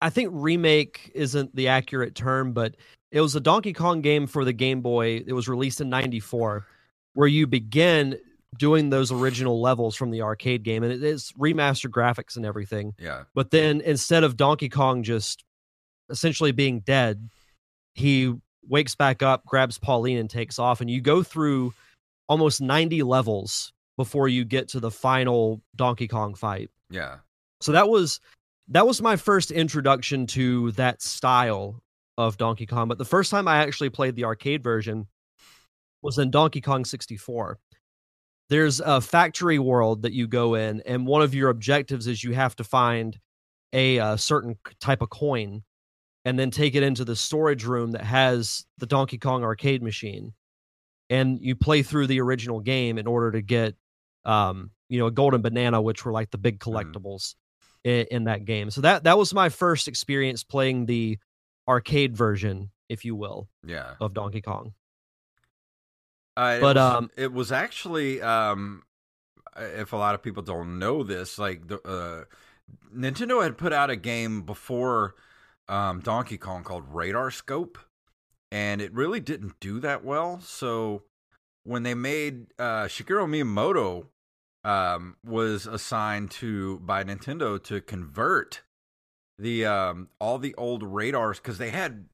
I 0.00 0.10
think 0.10 0.30
remake 0.32 1.10
isn't 1.14 1.56
the 1.56 1.68
accurate 1.68 2.14
term, 2.14 2.52
but 2.52 2.76
it 3.10 3.20
was 3.20 3.34
a 3.34 3.40
Donkey 3.40 3.72
Kong 3.72 4.00
game 4.00 4.28
for 4.28 4.44
the 4.44 4.52
Game 4.52 4.80
Boy. 4.80 5.24
It 5.26 5.32
was 5.32 5.48
released 5.48 5.80
in 5.80 5.88
'94, 5.88 6.66
where 7.14 7.26
you 7.26 7.46
begin 7.46 8.18
doing 8.58 8.90
those 8.90 9.12
original 9.12 9.60
levels 9.60 9.94
from 9.94 10.10
the 10.10 10.22
arcade 10.22 10.62
game 10.62 10.82
and 10.82 10.92
it 10.92 11.02
is 11.02 11.32
remastered 11.38 11.90
graphics 11.90 12.36
and 12.36 12.44
everything. 12.44 12.94
Yeah. 12.98 13.24
But 13.34 13.50
then 13.50 13.80
instead 13.80 14.24
of 14.24 14.36
Donkey 14.36 14.68
Kong 14.68 15.02
just 15.02 15.44
essentially 16.08 16.52
being 16.52 16.80
dead, 16.80 17.30
he 17.94 18.34
wakes 18.68 18.94
back 18.94 19.22
up, 19.22 19.44
grabs 19.46 19.78
Pauline 19.78 20.18
and 20.18 20.28
takes 20.28 20.58
off 20.58 20.80
and 20.80 20.90
you 20.90 21.00
go 21.00 21.22
through 21.22 21.72
almost 22.28 22.60
90 22.60 23.02
levels 23.02 23.72
before 23.96 24.28
you 24.28 24.44
get 24.44 24.68
to 24.68 24.80
the 24.80 24.90
final 24.90 25.60
Donkey 25.76 26.08
Kong 26.08 26.34
fight. 26.34 26.70
Yeah. 26.90 27.16
So 27.60 27.72
that 27.72 27.88
was 27.88 28.20
that 28.68 28.86
was 28.86 29.02
my 29.02 29.16
first 29.16 29.50
introduction 29.50 30.26
to 30.28 30.70
that 30.72 31.02
style 31.02 31.82
of 32.16 32.36
Donkey 32.36 32.66
Kong, 32.66 32.88
but 32.88 32.98
the 32.98 33.04
first 33.04 33.30
time 33.30 33.48
I 33.48 33.58
actually 33.58 33.90
played 33.90 34.14
the 34.14 34.24
arcade 34.24 34.62
version 34.62 35.06
was 36.02 36.18
in 36.18 36.30
Donkey 36.30 36.60
Kong 36.60 36.84
64 36.84 37.58
there's 38.50 38.80
a 38.80 39.00
factory 39.00 39.58
world 39.58 40.02
that 40.02 40.12
you 40.12 40.26
go 40.26 40.54
in 40.54 40.82
and 40.84 41.06
one 41.06 41.22
of 41.22 41.34
your 41.34 41.48
objectives 41.48 42.06
is 42.06 42.22
you 42.22 42.32
have 42.32 42.54
to 42.56 42.64
find 42.64 43.18
a, 43.72 43.96
a, 43.96 44.04
uh, 44.04 44.16
certain 44.16 44.58
type 44.80 45.00
of 45.00 45.08
coin 45.08 45.62
and 46.24 46.38
then 46.38 46.50
take 46.50 46.74
it 46.74 46.82
into 46.82 47.04
the 47.04 47.16
storage 47.16 47.64
room 47.64 47.92
that 47.92 48.02
has 48.02 48.66
the 48.78 48.86
Donkey 48.86 49.16
Kong 49.16 49.44
arcade 49.44 49.82
machine 49.82 50.34
and 51.08 51.38
you 51.40 51.54
play 51.54 51.82
through 51.82 52.08
the 52.08 52.20
original 52.20 52.60
game 52.60 52.98
in 52.98 53.06
order 53.06 53.32
to 53.32 53.40
get 53.40 53.74
um 54.24 54.70
you 54.88 54.98
know 54.98 55.06
a 55.06 55.10
golden 55.10 55.40
banana 55.40 55.80
which 55.80 56.04
were 56.04 56.12
like 56.12 56.30
the 56.30 56.38
big 56.38 56.58
mm-hmm. 56.58 56.76
collectibles 56.76 57.34
mm. 57.86 57.90
in, 57.90 58.06
in 58.10 58.24
that 58.24 58.44
game 58.44 58.70
so 58.70 58.80
that 58.82 59.04
that 59.04 59.16
was 59.16 59.32
my 59.32 59.48
first 59.48 59.88
experience 59.88 60.44
playing 60.44 60.84
the 60.86 61.18
arcade 61.68 62.16
version 62.16 62.70
if 62.88 63.04
you 63.04 63.14
will 63.14 63.48
yeah 63.64 63.94
of 64.00 64.12
Donkey 64.12 64.42
Kong 64.42 64.74
uh, 66.36 66.60
but 66.60 66.76
it 66.76 66.80
was, 66.80 66.94
um, 66.96 67.10
it 67.16 67.32
was 67.32 67.52
actually 67.52 68.22
um, 68.22 68.82
if 69.56 69.92
a 69.92 69.96
lot 69.96 70.14
of 70.14 70.22
people 70.22 70.42
don't 70.42 70.78
know 70.78 71.02
this, 71.02 71.38
like 71.38 71.68
the 71.68 71.80
uh, 71.86 72.24
Nintendo 72.94 73.42
had 73.42 73.58
put 73.58 73.72
out 73.72 73.90
a 73.90 73.96
game 73.96 74.42
before 74.42 75.14
um, 75.68 76.00
Donkey 76.00 76.38
Kong 76.38 76.62
called 76.62 76.84
Radar 76.88 77.30
Scope, 77.30 77.78
and 78.50 78.80
it 78.80 78.92
really 78.92 79.20
didn't 79.20 79.58
do 79.60 79.80
that 79.80 80.04
well. 80.04 80.40
So 80.40 81.02
when 81.64 81.82
they 81.82 81.94
made 81.94 82.46
uh, 82.58 82.84
Shigeru 82.84 83.26
Miyamoto 83.26 84.06
um, 84.64 85.16
was 85.24 85.66
assigned 85.66 86.30
to 86.32 86.78
by 86.80 87.04
Nintendo 87.04 87.62
to 87.64 87.80
convert 87.80 88.62
the 89.38 89.64
um, 89.64 90.08
all 90.20 90.38
the 90.38 90.54
old 90.56 90.82
radars 90.82 91.38
because 91.38 91.58
they 91.58 91.70
had 91.70 92.06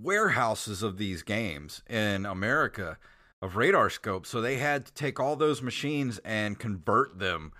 warehouses 0.00 0.82
of 0.82 0.96
these 0.96 1.22
games 1.22 1.82
in 1.88 2.24
America 2.24 2.98
of 3.40 3.56
radar 3.56 3.90
scopes. 3.90 4.28
So 4.28 4.40
they 4.40 4.56
had 4.56 4.86
to 4.86 4.92
take 4.92 5.20
all 5.20 5.36
those 5.36 5.62
machines 5.62 6.18
and 6.24 6.58
convert 6.58 7.18
them 7.18 7.52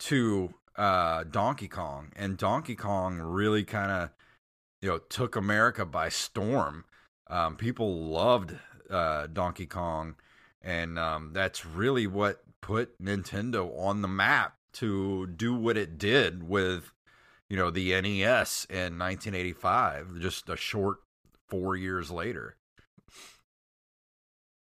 to 0.00 0.54
uh, 0.76 1.24
Donkey 1.24 1.68
Kong, 1.68 2.12
and 2.14 2.36
Donkey 2.36 2.76
Kong 2.76 3.18
really 3.18 3.64
kind 3.64 3.90
of 3.90 4.10
you 4.80 4.88
know 4.88 4.98
took 4.98 5.36
America 5.36 5.84
by 5.84 6.08
storm. 6.08 6.84
Um, 7.28 7.56
people 7.56 8.04
loved 8.06 8.54
uh, 8.88 9.26
Donkey 9.26 9.66
Kong, 9.66 10.14
and 10.62 10.98
um, 10.98 11.32
that's 11.32 11.66
really 11.66 12.06
what 12.06 12.42
put 12.60 13.00
Nintendo 13.02 13.76
on 13.78 14.02
the 14.02 14.08
map 14.08 14.54
to 14.74 15.26
do 15.26 15.54
what 15.54 15.76
it 15.76 15.98
did 15.98 16.48
with 16.48 16.92
you 17.50 17.56
know 17.56 17.70
the 17.70 17.90
NES 18.00 18.66
in 18.70 18.98
1985, 18.98 20.20
just 20.20 20.48
a 20.48 20.56
short 20.56 20.98
four 21.48 21.74
years 21.74 22.10
later. 22.10 22.57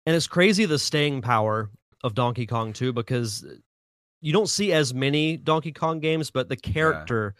And 0.05 0.15
it's 0.15 0.27
crazy 0.27 0.65
the 0.65 0.79
staying 0.79 1.21
power 1.21 1.69
of 2.03 2.13
Donkey 2.13 2.45
Kong 2.45 2.73
too, 2.73 2.91
because 2.93 3.45
you 4.21 4.33
don't 4.33 4.49
see 4.49 4.71
as 4.71 4.93
many 4.93 5.37
Donkey 5.37 5.71
Kong 5.71 5.99
games, 5.99 6.31
but 6.31 6.49
the 6.49 6.55
character 6.55 7.35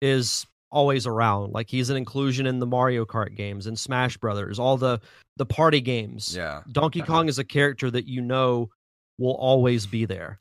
yeah. 0.00 0.10
is 0.10 0.46
always 0.70 1.06
around. 1.06 1.52
Like 1.52 1.70
he's 1.70 1.90
an 1.90 1.96
inclusion 1.96 2.46
in 2.46 2.58
the 2.58 2.66
Mario 2.66 3.04
Kart 3.04 3.34
games 3.34 3.66
and 3.66 3.78
Smash 3.78 4.16
Brothers, 4.16 4.58
all 4.58 4.76
the 4.76 5.00
the 5.36 5.46
party 5.46 5.80
games. 5.80 6.34
Yeah. 6.36 6.62
Donkey 6.70 7.02
Kong 7.02 7.28
is 7.28 7.38
a 7.38 7.44
character 7.44 7.90
that 7.90 8.06
you 8.06 8.20
know 8.20 8.70
will 9.18 9.34
always 9.34 9.86
be 9.86 10.04
there. 10.04 10.40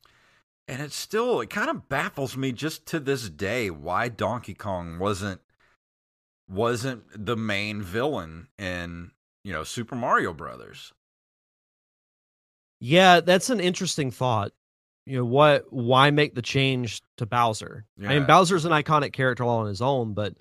And 0.68 0.82
it 0.82 0.92
still 0.92 1.42
it 1.42 1.50
kind 1.50 1.70
of 1.70 1.88
baffles 1.90 2.36
me 2.36 2.52
just 2.52 2.86
to 2.88 3.00
this 3.00 3.30
day 3.30 3.70
why 3.70 4.10
Donkey 4.10 4.54
Kong 4.54 5.00
wasn't 5.00 5.42
wasn't 6.50 7.04
the 7.14 7.38
main 7.38 7.82
villain 7.82 8.48
in, 8.58 9.12
you 9.44 9.54
know, 9.54 9.64
Super 9.64 9.96
Mario 9.96 10.34
Brothers. 10.34 10.94
Yeah, 12.86 13.20
that's 13.20 13.50
an 13.50 13.60
interesting 13.60 14.12
thought. 14.12 14.52
You 15.08 15.18
know, 15.18 15.26
what 15.26 15.66
why 15.72 16.12
make 16.12 16.36
the 16.36 16.42
change 16.44 17.02
to 17.18 17.26
Bowser? 17.26 17.86
Yeah. 17.98 18.10
I 18.10 18.14
mean 18.14 18.28
Bowser's 18.28 18.64
an 18.64 18.72
iconic 18.72 19.12
character 19.12 19.44
all 19.44 19.60
on 19.60 19.68
his 19.68 19.82
own, 19.82 20.14
but 20.14 20.36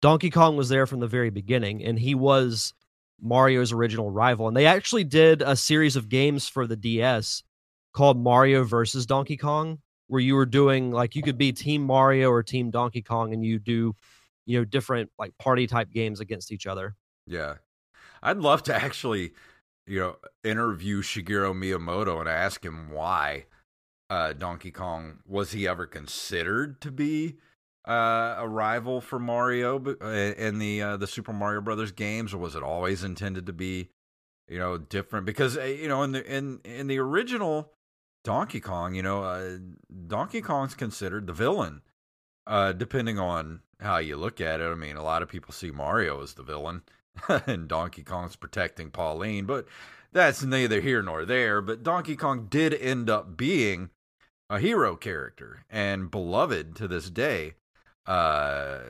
Donkey 0.00 0.30
Kong 0.30 0.56
was 0.56 0.70
there 0.70 0.86
from 0.86 1.00
the 1.00 1.06
very 1.06 1.28
beginning 1.28 1.84
and 1.84 1.98
he 1.98 2.14
was 2.14 2.72
Mario's 3.20 3.70
original 3.70 4.10
rival. 4.10 4.48
And 4.48 4.56
they 4.56 4.64
actually 4.64 5.04
did 5.04 5.42
a 5.42 5.56
series 5.56 5.94
of 5.94 6.08
games 6.08 6.48
for 6.48 6.66
the 6.66 6.76
DS 6.76 7.42
called 7.92 8.18
Mario 8.18 8.64
versus 8.64 9.04
Donkey 9.04 9.36
Kong, 9.36 9.78
where 10.06 10.22
you 10.22 10.36
were 10.36 10.46
doing 10.46 10.90
like 10.90 11.14
you 11.14 11.22
could 11.22 11.38
be 11.38 11.52
Team 11.52 11.82
Mario 11.82 12.30
or 12.30 12.42
Team 12.42 12.70
Donkey 12.70 13.02
Kong, 13.02 13.34
and 13.34 13.44
you 13.44 13.58
do 13.58 13.94
you 14.46 14.58
know 14.58 14.64
different 14.64 15.10
like 15.18 15.36
party 15.36 15.66
type 15.66 15.90
games 15.90 16.20
against 16.20 16.50
each 16.50 16.66
other. 16.66 16.94
Yeah, 17.26 17.56
I'd 18.22 18.38
love 18.38 18.62
to 18.64 18.74
actually 18.74 19.32
you 19.86 20.00
know 20.00 20.16
interview 20.42 21.02
Shigeru 21.02 21.54
Miyamoto 21.54 22.20
and 22.20 22.28
ask 22.28 22.64
him 22.64 22.90
why 22.90 23.46
uh, 24.10 24.32
Donkey 24.32 24.70
Kong 24.70 25.18
was 25.26 25.52
he 25.52 25.66
ever 25.66 25.86
considered 25.86 26.80
to 26.82 26.90
be 26.90 27.36
uh, 27.86 28.36
a 28.38 28.48
rival 28.48 29.00
for 29.00 29.18
Mario 29.18 29.82
uh, 30.00 30.06
in 30.06 30.58
the 30.58 30.82
uh, 30.82 30.96
the 30.96 31.06
Super 31.06 31.32
Mario 31.32 31.60
Brothers 31.60 31.92
games, 31.92 32.32
or 32.32 32.38
was 32.38 32.54
it 32.54 32.62
always 32.62 33.04
intended 33.04 33.46
to 33.46 33.52
be, 33.52 33.90
you 34.48 34.58
know, 34.58 34.78
different? 34.78 35.26
Because 35.26 35.58
uh, 35.58 35.64
you 35.64 35.88
know, 35.88 36.02
in 36.02 36.12
the 36.12 36.24
in 36.24 36.60
in 36.64 36.86
the 36.86 36.98
original 36.98 37.72
Donkey 38.24 38.60
Kong, 38.60 38.94
you 38.94 39.02
know, 39.02 39.24
uh, 39.24 39.58
Donkey 40.06 40.40
Kong's 40.40 40.74
considered 40.74 41.26
the 41.26 41.34
villain, 41.34 41.82
uh, 42.46 42.72
depending 42.72 43.18
on 43.18 43.60
how 43.80 43.98
you 43.98 44.16
look 44.16 44.40
at 44.40 44.60
it. 44.60 44.64
I 44.64 44.74
mean, 44.74 44.96
a 44.96 45.04
lot 45.04 45.22
of 45.22 45.28
people 45.28 45.52
see 45.52 45.70
Mario 45.70 46.22
as 46.22 46.34
the 46.34 46.42
villain, 46.42 46.82
and 47.46 47.68
Donkey 47.68 48.02
Kong's 48.02 48.36
protecting 48.36 48.90
Pauline, 48.90 49.46
but 49.46 49.66
that's 50.12 50.42
neither 50.42 50.80
here 50.80 51.02
nor 51.02 51.24
there. 51.24 51.60
But 51.60 51.82
Donkey 51.82 52.16
Kong 52.16 52.46
did 52.48 52.74
end 52.74 53.10
up 53.10 53.36
being 53.36 53.90
a 54.50 54.58
hero 54.58 54.96
character 54.96 55.64
and 55.70 56.10
beloved 56.10 56.76
to 56.76 56.88
this 56.88 57.10
day. 57.10 57.54
Uh, 58.06 58.80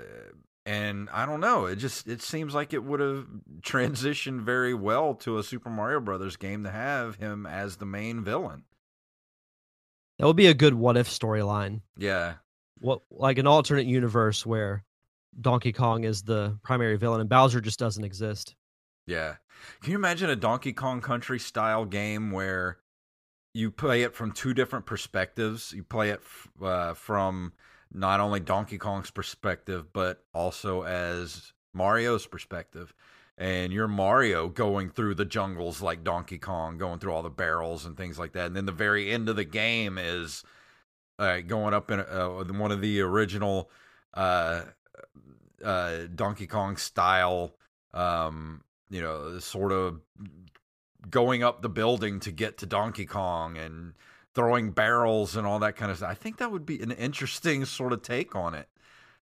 and 0.66 1.08
I 1.12 1.26
don't 1.26 1.40
know, 1.40 1.66
it 1.66 1.76
just 1.76 2.08
it 2.08 2.22
seems 2.22 2.54
like 2.54 2.72
it 2.72 2.84
would 2.84 3.00
have 3.00 3.26
transitioned 3.60 4.40
very 4.40 4.74
well 4.74 5.14
to 5.16 5.38
a 5.38 5.42
Super 5.42 5.70
Mario 5.70 6.00
Brothers 6.00 6.36
game 6.36 6.64
to 6.64 6.70
have 6.70 7.16
him 7.16 7.46
as 7.46 7.76
the 7.76 7.86
main 7.86 8.24
villain. 8.24 8.64
That 10.18 10.26
would 10.26 10.36
be 10.36 10.46
a 10.46 10.54
good 10.54 10.74
what 10.74 10.96
if 10.96 11.08
storyline. 11.08 11.82
Yeah. 11.98 12.34
What 12.78 13.02
like 13.10 13.38
an 13.38 13.46
alternate 13.46 13.86
universe 13.86 14.46
where 14.46 14.84
Donkey 15.40 15.72
Kong 15.72 16.04
is 16.04 16.22
the 16.22 16.58
primary 16.62 16.96
villain 16.96 17.20
and 17.20 17.28
Bowser 17.28 17.60
just 17.60 17.78
doesn't 17.78 18.04
exist. 18.04 18.54
Yeah. 19.06 19.36
Can 19.82 19.92
you 19.92 19.98
imagine 19.98 20.30
a 20.30 20.36
Donkey 20.36 20.72
Kong 20.72 21.00
Country 21.00 21.38
style 21.38 21.84
game 21.84 22.30
where 22.30 22.78
you 23.52 23.70
play 23.70 24.02
it 24.02 24.14
from 24.14 24.32
two 24.32 24.54
different 24.54 24.86
perspectives? 24.86 25.72
You 25.72 25.82
play 25.84 26.10
it 26.10 26.20
uh, 26.62 26.94
from 26.94 27.52
not 27.92 28.20
only 28.20 28.40
Donkey 28.40 28.78
Kong's 28.78 29.10
perspective, 29.10 29.92
but 29.92 30.24
also 30.32 30.82
as 30.82 31.52
Mario's 31.72 32.26
perspective 32.26 32.94
and 33.36 33.72
you're 33.72 33.88
Mario 33.88 34.48
going 34.48 34.90
through 34.90 35.14
the 35.16 35.24
jungles 35.24 35.82
like 35.82 36.04
Donkey 36.04 36.38
Kong, 36.38 36.78
going 36.78 36.98
through 36.98 37.12
all 37.12 37.22
the 37.22 37.30
barrels 37.30 37.84
and 37.84 37.96
things 37.96 38.18
like 38.18 38.32
that. 38.32 38.46
And 38.46 38.56
then 38.56 38.66
the 38.66 38.72
very 38.72 39.10
end 39.10 39.28
of 39.28 39.36
the 39.36 39.44
game 39.44 39.98
is 39.98 40.44
uh, 41.18 41.40
going 41.40 41.74
up 41.74 41.90
in 41.90 42.00
uh, 42.00 42.28
one 42.28 42.70
of 42.70 42.80
the 42.80 43.00
original 43.00 43.70
uh, 44.14 44.62
uh, 45.64 45.98
Donkey 46.14 46.46
Kong 46.46 46.76
style, 46.76 47.54
um, 47.92 48.62
you 48.90 49.00
know, 49.00 49.38
sort 49.38 49.72
of 49.72 50.00
going 51.10 51.42
up 51.42 51.62
the 51.62 51.68
building 51.68 52.20
to 52.20 52.30
get 52.30 52.58
to 52.58 52.66
Donkey 52.66 53.06
Kong 53.06 53.56
and 53.56 53.94
throwing 54.34 54.70
barrels 54.70 55.36
and 55.36 55.46
all 55.46 55.58
that 55.60 55.76
kind 55.76 55.90
of 55.90 55.98
stuff. 55.98 56.10
I 56.10 56.14
think 56.14 56.38
that 56.38 56.50
would 56.50 56.66
be 56.66 56.80
an 56.80 56.90
interesting 56.92 57.64
sort 57.64 57.92
of 57.92 58.02
take 58.02 58.34
on 58.34 58.54
it. 58.54 58.68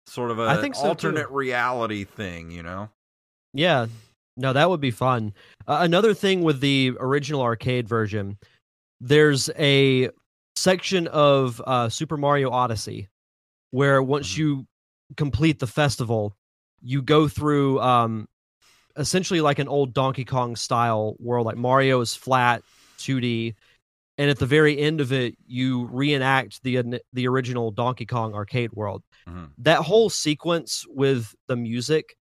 Sort 0.07 0.31
of 0.31 0.39
a 0.39 0.43
I 0.43 0.61
think 0.61 0.75
so 0.75 0.83
alternate 0.83 1.27
too. 1.27 1.33
reality 1.33 2.03
thing, 2.03 2.51
you 2.51 2.63
know? 2.63 2.89
Yeah, 3.53 3.87
no, 4.37 4.53
that 4.53 4.69
would 4.69 4.81
be 4.81 4.91
fun. 4.91 5.33
Uh, 5.67 5.79
another 5.81 6.13
thing 6.13 6.43
with 6.43 6.59
the 6.59 6.93
original 6.99 7.41
arcade 7.41 7.87
version, 7.87 8.37
there's 9.01 9.49
a 9.57 10.09
section 10.55 11.07
of 11.07 11.61
uh, 11.65 11.89
Super 11.89 12.17
Mario 12.17 12.51
Odyssey 12.51 13.07
where 13.71 14.01
once 14.01 14.33
mm-hmm. 14.33 14.41
you 14.41 14.67
complete 15.17 15.59
the 15.59 15.67
festival, 15.67 16.35
you 16.81 17.01
go 17.01 17.27
through 17.27 17.79
um, 17.81 18.27
essentially 18.97 19.41
like 19.41 19.59
an 19.59 19.67
old 19.67 19.93
Donkey 19.93 20.25
Kong 20.25 20.55
style 20.55 21.15
world. 21.19 21.45
Like 21.45 21.57
Mario 21.57 22.01
is 22.01 22.15
flat, 22.15 22.63
2D, 22.99 23.55
and 24.17 24.29
at 24.29 24.39
the 24.39 24.45
very 24.45 24.77
end 24.77 25.01
of 25.01 25.11
it, 25.11 25.35
you 25.45 25.85
reenact 25.87 26.63
the 26.63 27.01
the 27.13 27.27
original 27.27 27.71
Donkey 27.71 28.05
Kong 28.05 28.33
arcade 28.33 28.73
world. 28.73 29.03
Mm-hmm. 29.27 29.45
That 29.59 29.79
whole 29.79 30.09
sequence 30.09 30.85
with 30.87 31.33
the 31.47 31.55
music 31.55 32.15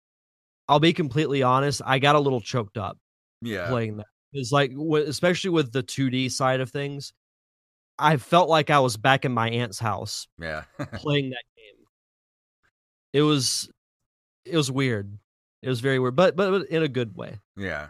I'll 0.67 0.79
be 0.79 0.93
completely 0.93 1.43
honest, 1.43 1.81
I 1.85 1.99
got 1.99 2.15
a 2.15 2.19
little 2.19 2.41
choked 2.41 2.77
up. 2.77 2.97
Yeah, 3.41 3.67
playing 3.67 3.97
that 3.97 4.05
is 4.33 4.51
like, 4.51 4.71
especially 4.71 5.49
with 5.49 5.71
the 5.71 5.83
2D 5.83 6.31
side 6.31 6.61
of 6.61 6.71
things. 6.71 7.13
I 7.99 8.17
felt 8.17 8.49
like 8.49 8.69
I 8.69 8.79
was 8.79 8.97
back 8.97 9.25
in 9.25 9.31
my 9.31 9.49
aunt's 9.49 9.77
house. 9.77 10.27
Yeah, 10.39 10.63
playing 10.95 11.31
that 11.31 11.43
game. 11.52 11.52
It 13.13 13.21
was, 13.21 13.69
it 14.45 14.57
was 14.57 14.71
weird. 14.71 15.17
It 15.61 15.69
was 15.69 15.79
very 15.79 15.99
weird, 15.99 16.15
but 16.15 16.35
but 16.35 16.67
in 16.67 16.83
a 16.83 16.89
good 16.89 17.15
way. 17.15 17.39
Yeah. 17.55 17.89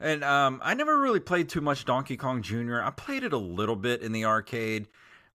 And 0.00 0.24
um, 0.24 0.60
I 0.64 0.74
never 0.74 0.98
really 0.98 1.20
played 1.20 1.48
too 1.48 1.60
much 1.60 1.84
Donkey 1.84 2.16
Kong 2.16 2.42
Jr. 2.42 2.80
I 2.80 2.90
played 2.90 3.22
it 3.22 3.32
a 3.32 3.38
little 3.38 3.76
bit 3.76 4.02
in 4.02 4.12
the 4.12 4.24
arcade 4.24 4.88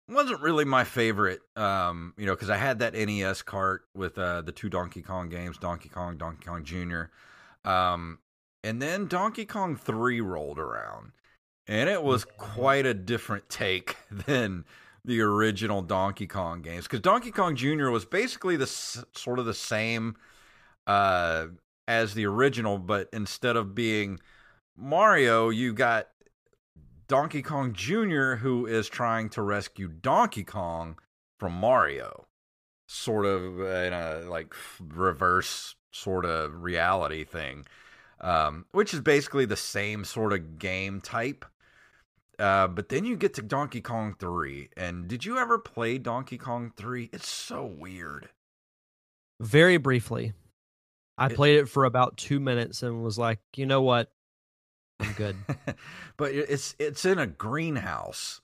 wasn't 0.09 0.41
really 0.41 0.65
my 0.65 0.83
favorite, 0.83 1.41
um, 1.55 2.13
you 2.17 2.25
know, 2.25 2.33
because 2.33 2.49
I 2.49 2.57
had 2.57 2.79
that 2.79 2.93
NES 2.93 3.41
cart 3.41 3.83
with 3.95 4.17
uh, 4.17 4.41
the 4.41 4.51
two 4.51 4.69
Donkey 4.69 5.01
Kong 5.01 5.29
games, 5.29 5.57
Donkey 5.57 5.89
Kong, 5.89 6.17
Donkey 6.17 6.45
Kong 6.45 6.63
Jr. 6.63 7.03
Um, 7.69 8.19
and 8.63 8.81
then 8.81 9.07
Donkey 9.07 9.45
Kong 9.45 9.75
3 9.75 10.21
rolled 10.21 10.59
around, 10.59 11.11
and 11.67 11.89
it 11.89 12.03
was 12.03 12.25
quite 12.25 12.85
a 12.85 12.93
different 12.93 13.49
take 13.49 13.97
than 14.11 14.65
the 15.09 15.21
original 15.21 15.81
Donkey 15.81 16.27
Kong 16.27 16.61
games. 16.61 16.83
Because 16.83 17.01
Donkey 17.01 17.31
Kong 17.31 17.55
Jr. 17.55 17.89
was 17.89 18.05
basically 18.05 18.55
the 18.55 18.67
sort 18.67 19.39
of 19.39 19.45
the 19.45 19.53
same 19.53 20.15
uh, 20.87 21.47
as 21.87 22.13
the 22.13 22.25
original, 22.25 22.77
but 22.77 23.09
instead 23.11 23.55
of 23.55 23.73
being 23.73 24.19
Mario, 24.77 25.49
you 25.49 25.73
got 25.73 26.09
Donkey 27.07 27.41
Kong 27.41 27.73
Jr., 27.73 28.35
who 28.35 28.67
is 28.67 28.87
trying 28.87 29.29
to 29.29 29.41
rescue 29.41 29.87
Donkey 29.87 30.43
Kong 30.43 30.97
from 31.39 31.53
Mario, 31.53 32.27
sort 32.87 33.25
of 33.25 33.59
in 33.59 33.93
a 33.93 34.25
like 34.29 34.53
reverse 34.79 35.75
sort 35.91 36.25
of 36.25 36.61
reality 36.61 37.23
thing, 37.23 37.65
um, 38.21 38.65
which 38.73 38.93
is 38.93 39.01
basically 39.01 39.45
the 39.45 39.55
same 39.55 40.05
sort 40.05 40.33
of 40.33 40.59
game 40.59 41.01
type. 41.01 41.45
Uh, 42.39 42.67
but 42.67 42.87
then 42.87 43.03
you 43.03 43.17
get 43.17 43.33
to 43.33 43.41
Donkey 43.41 43.81
Kong 43.81 44.15
3. 44.17 44.69
And 44.77 45.07
did 45.07 45.25
you 45.25 45.37
ever 45.37 45.59
play 45.59 45.97
Donkey 45.97 46.37
Kong 46.37 46.71
3? 46.77 47.09
It's 47.11 47.27
so 47.27 47.65
weird. 47.65 48.29
Very 49.41 49.77
briefly. 49.77 50.33
I 51.17 51.27
it, 51.27 51.35
played 51.35 51.59
it 51.59 51.67
for 51.67 51.83
about 51.83 52.15
two 52.15 52.39
minutes 52.39 52.81
and 52.81 53.03
was 53.03 53.17
like, 53.17 53.39
you 53.55 53.65
know 53.65 53.81
what? 53.81 54.09
I'm 55.01 55.11
good. 55.13 55.35
but 56.17 56.33
it's 56.33 56.75
it's 56.79 57.05
in 57.05 57.19
a 57.19 57.27
greenhouse. 57.27 58.41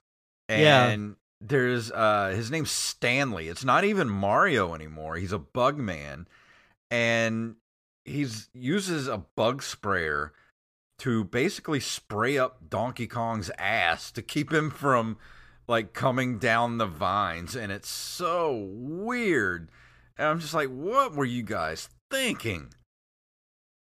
And 0.48 0.62
yeah. 0.62 1.16
there's 1.42 1.92
uh 1.92 2.34
his 2.36 2.52
name's 2.52 2.72
Stanley. 2.72 3.48
It's 3.48 3.64
not 3.64 3.86
even 3.86 4.10
Mario 4.10 4.74
anymore. 4.74 5.16
He's 5.16 5.32
a 5.32 5.40
bug 5.40 5.78
man. 5.78 6.28
And 6.92 7.56
he's 8.04 8.50
uses 8.54 9.08
a 9.08 9.18
bug 9.18 9.64
sprayer 9.64 10.34
to 11.00 11.24
basically 11.26 11.80
spray 11.80 12.38
up 12.38 12.70
Donkey 12.70 13.08
Kong's 13.08 13.52
ass 13.58 14.12
to 14.12 14.22
keep 14.22 14.52
him 14.52 14.70
from 14.70 15.18
like 15.68 15.94
coming 15.94 16.38
down 16.38 16.78
the 16.78 16.86
vines 16.86 17.56
and 17.56 17.72
it's 17.72 17.90
so 17.90 18.68
weird. 18.72 19.70
And 20.18 20.28
I'm 20.28 20.40
just 20.40 20.54
like, 20.54 20.70
what 20.70 21.14
were 21.14 21.26
you 21.26 21.44
guys 21.44 21.90
thinking? 22.10 22.70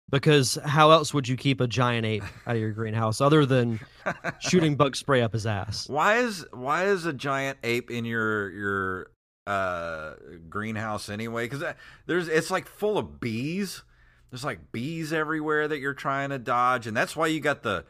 Because 0.10 0.58
how 0.66 0.92
else 0.92 1.14
would 1.14 1.28
you 1.28 1.38
keep 1.38 1.62
a 1.62 1.68
giant 1.68 2.06
ape 2.06 2.24
out 2.48 2.56
of 2.56 2.62
your 2.62 2.72
greenhouse 2.72 3.22
other 3.22 3.46
than 3.46 3.80
shooting 4.40 4.76
bug 4.76 4.96
spray 4.96 5.22
up 5.22 5.34
his 5.34 5.46
ass? 5.46 5.88
Why 5.88 6.18
is 6.18 6.46
why 6.52 6.86
is 6.86 7.06
a 7.06 7.14
giant 7.14 7.60
ape 7.64 7.92
in 7.92 8.06
your 8.06 8.50
your 8.50 9.12
uh 9.46 10.14
greenhouse 10.50 11.10
anyway? 11.10 11.48
Because 11.48 11.76
there's 12.08 12.28
it's 12.28 12.50
like 12.50 12.68
full 12.68 12.98
of 12.98 13.20
bees. 13.20 13.84
There's 14.30 14.44
like 14.44 14.72
bees 14.72 15.12
everywhere 15.12 15.68
that 15.68 15.80
you're 15.80 15.94
trying 15.94 16.30
to 16.30 16.40
dodge, 16.40 16.88
and 16.88 16.96
that's 16.96 17.16
why 17.16 17.28
you 17.28 17.40
got 17.40 17.64
the 17.64 17.86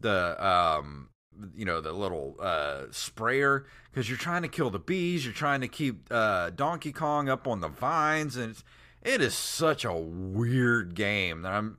the 0.00 0.44
um 0.44 1.08
you 1.54 1.64
know 1.64 1.80
the 1.80 1.92
little 1.92 2.36
uh 2.40 2.84
sprayer 2.90 3.66
because 3.90 4.08
you're 4.08 4.18
trying 4.18 4.42
to 4.42 4.48
kill 4.48 4.70
the 4.70 4.78
bees. 4.78 5.24
You're 5.24 5.34
trying 5.34 5.60
to 5.60 5.68
keep 5.68 6.06
uh 6.10 6.50
Donkey 6.50 6.92
Kong 6.92 7.28
up 7.28 7.46
on 7.46 7.60
the 7.60 7.68
vines, 7.68 8.36
and 8.36 8.50
it's 8.50 8.64
it 9.02 9.20
is 9.20 9.34
such 9.34 9.84
a 9.84 9.94
weird 9.94 10.94
game 10.94 11.42
that 11.42 11.52
I'm. 11.52 11.78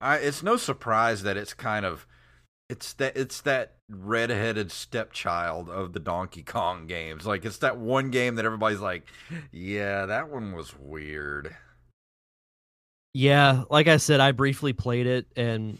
I, 0.00 0.16
it's 0.16 0.42
no 0.42 0.56
surprise 0.56 1.22
that 1.22 1.36
it's 1.36 1.54
kind 1.54 1.86
of 1.86 2.06
it's 2.68 2.92
that 2.94 3.16
it's 3.16 3.40
that 3.42 3.74
redheaded 3.88 4.72
stepchild 4.72 5.68
of 5.68 5.92
the 5.92 6.00
Donkey 6.00 6.42
Kong 6.42 6.86
games. 6.86 7.26
Like 7.26 7.44
it's 7.44 7.58
that 7.58 7.78
one 7.78 8.10
game 8.10 8.34
that 8.34 8.44
everybody's 8.44 8.80
like, 8.80 9.06
yeah, 9.52 10.06
that 10.06 10.30
one 10.30 10.52
was 10.52 10.74
weird. 10.78 11.54
Yeah, 13.14 13.62
like 13.70 13.86
I 13.86 13.96
said, 13.98 14.20
I 14.20 14.32
briefly 14.32 14.72
played 14.72 15.06
it 15.06 15.26
and 15.36 15.78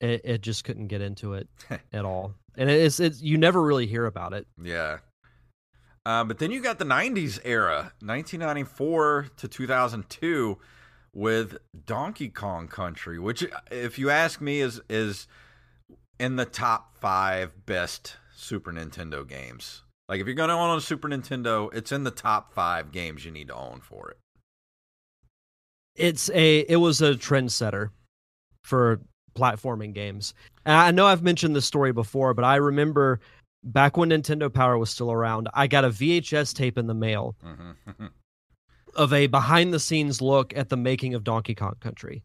it, 0.00 0.22
it 0.24 0.40
just 0.40 0.64
couldn't 0.64 0.88
get 0.88 1.00
into 1.00 1.34
it 1.34 1.48
at 1.92 2.04
all. 2.04 2.34
And 2.56 2.68
it's 2.68 2.98
it's 2.98 3.22
you 3.22 3.38
never 3.38 3.62
really 3.62 3.86
hear 3.86 4.06
about 4.06 4.32
it. 4.32 4.46
Yeah. 4.60 4.98
Uh, 6.04 6.24
but 6.24 6.38
then 6.38 6.50
you 6.50 6.60
got 6.60 6.78
the 6.78 6.84
90s 6.84 7.38
era, 7.44 7.92
1994 8.00 9.28
to 9.36 9.48
2002 9.48 10.58
with 11.12 11.58
Donkey 11.86 12.28
Kong 12.28 12.68
Country, 12.68 13.18
which 13.18 13.44
if 13.70 13.98
you 13.98 14.10
ask 14.10 14.40
me 14.40 14.60
is 14.60 14.80
is 14.88 15.28
in 16.18 16.36
the 16.36 16.44
top 16.44 16.96
5 16.98 17.66
best 17.66 18.16
Super 18.34 18.72
Nintendo 18.72 19.26
games. 19.26 19.82
Like 20.08 20.20
if 20.20 20.26
you're 20.26 20.34
going 20.34 20.48
to 20.48 20.54
own 20.54 20.76
a 20.76 20.80
Super 20.80 21.08
Nintendo, 21.08 21.72
it's 21.72 21.92
in 21.92 22.04
the 22.04 22.10
top 22.10 22.52
5 22.52 22.90
games 22.90 23.24
you 23.24 23.30
need 23.30 23.48
to 23.48 23.54
own 23.54 23.80
for 23.80 24.10
it. 24.10 24.18
It's 26.00 26.30
a 26.30 26.60
it 26.60 26.76
was 26.76 27.02
a 27.02 27.14
trendsetter 27.14 27.90
for 28.64 29.00
platforming 29.36 29.92
games. 29.92 30.34
And 30.64 30.74
I 30.74 30.90
know 30.90 31.06
I've 31.06 31.22
mentioned 31.22 31.54
this 31.54 31.66
story 31.66 31.92
before, 31.92 32.34
but 32.34 32.44
I 32.44 32.56
remember 32.56 33.20
back 33.62 33.96
when 33.96 34.10
Nintendo 34.10 34.52
Power 34.52 34.78
was 34.78 34.90
still 34.90 35.12
around, 35.12 35.48
I 35.54 35.66
got 35.66 35.84
a 35.84 35.90
VHS 35.90 36.54
tape 36.54 36.78
in 36.78 36.86
the 36.86 36.94
mail 36.94 37.36
mm-hmm. 37.44 38.06
of 38.94 39.12
a 39.12 39.26
behind 39.26 39.72
the 39.72 39.80
scenes 39.80 40.22
look 40.22 40.56
at 40.56 40.68
the 40.68 40.76
making 40.76 41.14
of 41.14 41.24
Donkey 41.24 41.54
Kong 41.54 41.76
Country. 41.80 42.22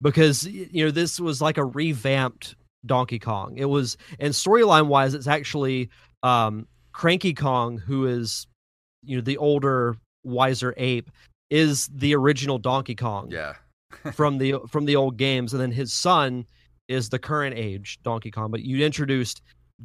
Because 0.00 0.46
you 0.46 0.84
know, 0.84 0.92
this 0.92 1.18
was 1.18 1.42
like 1.42 1.58
a 1.58 1.64
revamped 1.64 2.54
Donkey 2.86 3.18
Kong. 3.18 3.58
It 3.58 3.64
was 3.64 3.96
and 4.20 4.32
storyline 4.32 4.86
wise, 4.86 5.14
it's 5.14 5.26
actually 5.26 5.90
um 6.22 6.66
Cranky 6.92 7.34
Kong, 7.34 7.78
who 7.78 8.06
is 8.06 8.46
you 9.02 9.16
know 9.16 9.22
the 9.22 9.36
older, 9.38 9.96
wiser 10.22 10.74
ape, 10.76 11.10
is 11.50 11.88
the 11.88 12.14
original 12.14 12.58
Donkey 12.58 12.94
Kong. 12.94 13.30
Yeah. 13.30 13.54
from 14.12 14.38
the 14.38 14.56
from 14.68 14.84
the 14.84 14.96
old 14.96 15.16
games, 15.16 15.52
and 15.52 15.62
then 15.62 15.72
his 15.72 15.92
son 15.92 16.44
is 16.88 17.08
the 17.08 17.18
current 17.18 17.56
age 17.56 17.98
Donkey 18.02 18.30
Kong. 18.30 18.50
But 18.50 18.62
you 18.62 18.84
introduced 18.84 19.42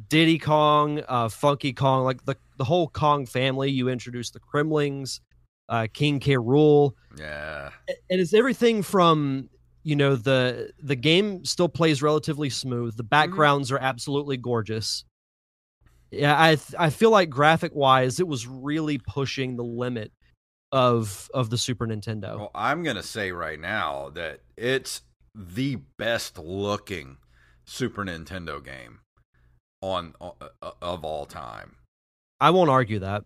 Diddy 0.08 0.38
Kong, 0.38 1.02
uh, 1.08 1.28
Funky 1.28 1.72
Kong, 1.72 2.04
like 2.04 2.24
the 2.24 2.36
the 2.58 2.64
whole 2.64 2.88
Kong 2.88 3.26
family. 3.26 3.70
You 3.70 3.88
introduced 3.88 4.34
the 4.34 4.40
Kremlings, 4.40 5.20
uh, 5.68 5.86
King 5.92 6.20
K. 6.20 6.34
Rool. 6.34 6.92
Yeah, 7.18 7.70
and 7.88 8.20
it's 8.20 8.34
everything 8.34 8.82
from 8.82 9.48
you 9.84 9.96
know 9.96 10.16
the 10.16 10.70
the 10.82 10.96
game 10.96 11.44
still 11.44 11.68
plays 11.68 12.02
relatively 12.02 12.50
smooth. 12.50 12.96
The 12.96 13.02
mm-hmm. 13.02 13.08
backgrounds 13.08 13.68
mm-hmm. 13.68 13.76
are 13.76 13.86
absolutely 13.86 14.36
gorgeous. 14.36 15.04
Yeah, 16.10 16.36
I 16.36 16.58
I 16.78 16.90
feel 16.90 17.10
like 17.10 17.30
graphic 17.30 17.74
wise, 17.74 18.20
it 18.20 18.28
was 18.28 18.46
really 18.46 18.98
pushing 18.98 19.56
the 19.56 19.64
limit 19.64 20.12
of 20.74 21.30
of 21.32 21.50
the 21.50 21.56
Super 21.56 21.86
Nintendo. 21.86 22.36
Well, 22.36 22.50
I'm 22.52 22.82
gonna 22.82 23.04
say 23.04 23.30
right 23.30 23.60
now 23.60 24.10
that 24.10 24.40
it's 24.56 25.02
the 25.32 25.76
best 25.96 26.36
looking 26.36 27.18
Super 27.64 28.04
Nintendo 28.04 28.62
game 28.62 28.98
on 29.80 30.14
uh, 30.20 30.32
of 30.82 31.04
all 31.04 31.26
time. 31.26 31.76
I 32.40 32.50
won't 32.50 32.70
argue 32.70 32.98
that 32.98 33.24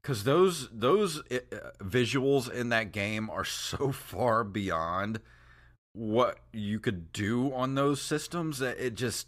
because 0.00 0.24
those 0.24 0.70
those 0.72 1.18
uh, 1.30 1.40
visuals 1.80 2.50
in 2.50 2.70
that 2.70 2.90
game 2.90 3.28
are 3.28 3.44
so 3.44 3.92
far 3.92 4.42
beyond 4.42 5.20
what 5.92 6.38
you 6.54 6.80
could 6.80 7.12
do 7.12 7.52
on 7.52 7.74
those 7.74 8.00
systems 8.00 8.60
that 8.60 8.78
it 8.78 8.94
just 8.94 9.26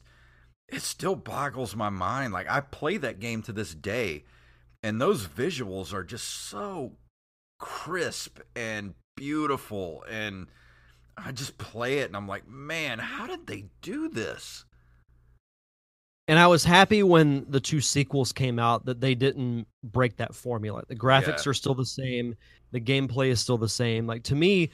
it 0.67 0.81
still 0.81 1.15
boggles 1.15 1.77
my 1.77 1.91
mind. 1.91 2.33
Like 2.33 2.49
I 2.49 2.61
play 2.61 2.97
that 2.97 3.21
game 3.21 3.43
to 3.43 3.53
this 3.53 3.75
day, 3.75 4.25
and 4.83 4.99
those 4.99 5.27
visuals 5.27 5.93
are 5.93 6.05
just 6.05 6.27
so 6.27 6.93
crisp 7.65 8.41
and 8.55 8.93
beautiful 9.17 10.05
and 10.11 10.47
I 11.17 11.33
just 11.33 11.57
play 11.57 12.01
it 12.01 12.09
and 12.09 12.17
I'm 12.17 12.29
like, 12.29 12.47
man, 12.47 12.99
how 12.99 13.27
did 13.27 13.47
they 13.47 13.65
do 13.81 14.11
this? 14.11 14.67
And 16.29 16.39
I 16.39 16.47
was 16.47 16.63
happy 16.63 17.03
when 17.03 17.47
the 17.49 17.61
two 17.61 17.81
sequels 17.81 18.35
came 18.35 18.59
out 18.59 18.85
that 18.85 19.01
they 19.01 19.15
didn't 19.15 19.67
break 19.83 20.19
that 20.19 20.35
formula. 20.35 20.83
The 20.89 20.95
graphics 20.95 21.47
yeah. 21.47 21.51
are 21.53 21.55
still 21.55 21.75
the 21.75 21.87
same, 21.87 22.35
the 22.73 22.83
gameplay 22.83 23.29
is 23.29 23.41
still 23.41 23.57
the 23.57 23.67
same. 23.67 24.07
Like 24.07 24.25
to 24.25 24.35
me, 24.35 24.69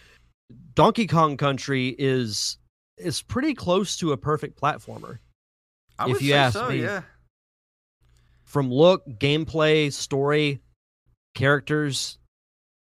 Donkey 0.75 1.07
Kong 1.07 1.37
Country 1.37 1.95
is 1.97 2.59
is 2.97 3.23
pretty 3.23 3.55
close 3.55 3.97
to 3.99 4.11
a 4.11 4.17
perfect 4.17 4.61
platformer. 4.61 5.19
I 5.97 6.11
if 6.11 6.21
you 6.23 6.35
ask 6.35 6.55
so, 6.55 6.69
me, 6.69 6.83
yeah. 6.83 7.03
From 8.47 8.69
look, 8.69 9.07
gameplay, 9.07 9.93
story, 9.93 10.61
characters, 11.37 12.19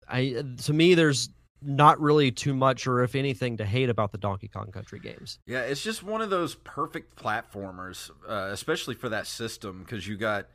I 0.07 0.43
to 0.63 0.73
me 0.73 0.93
there's 0.95 1.29
not 1.61 1.99
really 1.99 2.31
too 2.31 2.53
much 2.53 2.85
or 2.85 3.03
if 3.03 3.15
anything 3.15 3.57
to 3.57 3.65
hate 3.65 3.89
about 3.89 4.11
the 4.11 4.17
Donkey 4.17 4.47
Kong 4.47 4.71
Country 4.71 4.99
games. 4.99 5.39
Yeah, 5.45 5.61
it's 5.61 5.83
just 5.83 6.03
one 6.03 6.21
of 6.21 6.29
those 6.29 6.55
perfect 6.55 7.15
platformers, 7.15 8.11
uh, 8.27 8.49
especially 8.51 8.95
for 8.95 9.09
that 9.09 9.27
system 9.27 9.83
because 9.83 10.07
you 10.07 10.17
got 10.17 10.47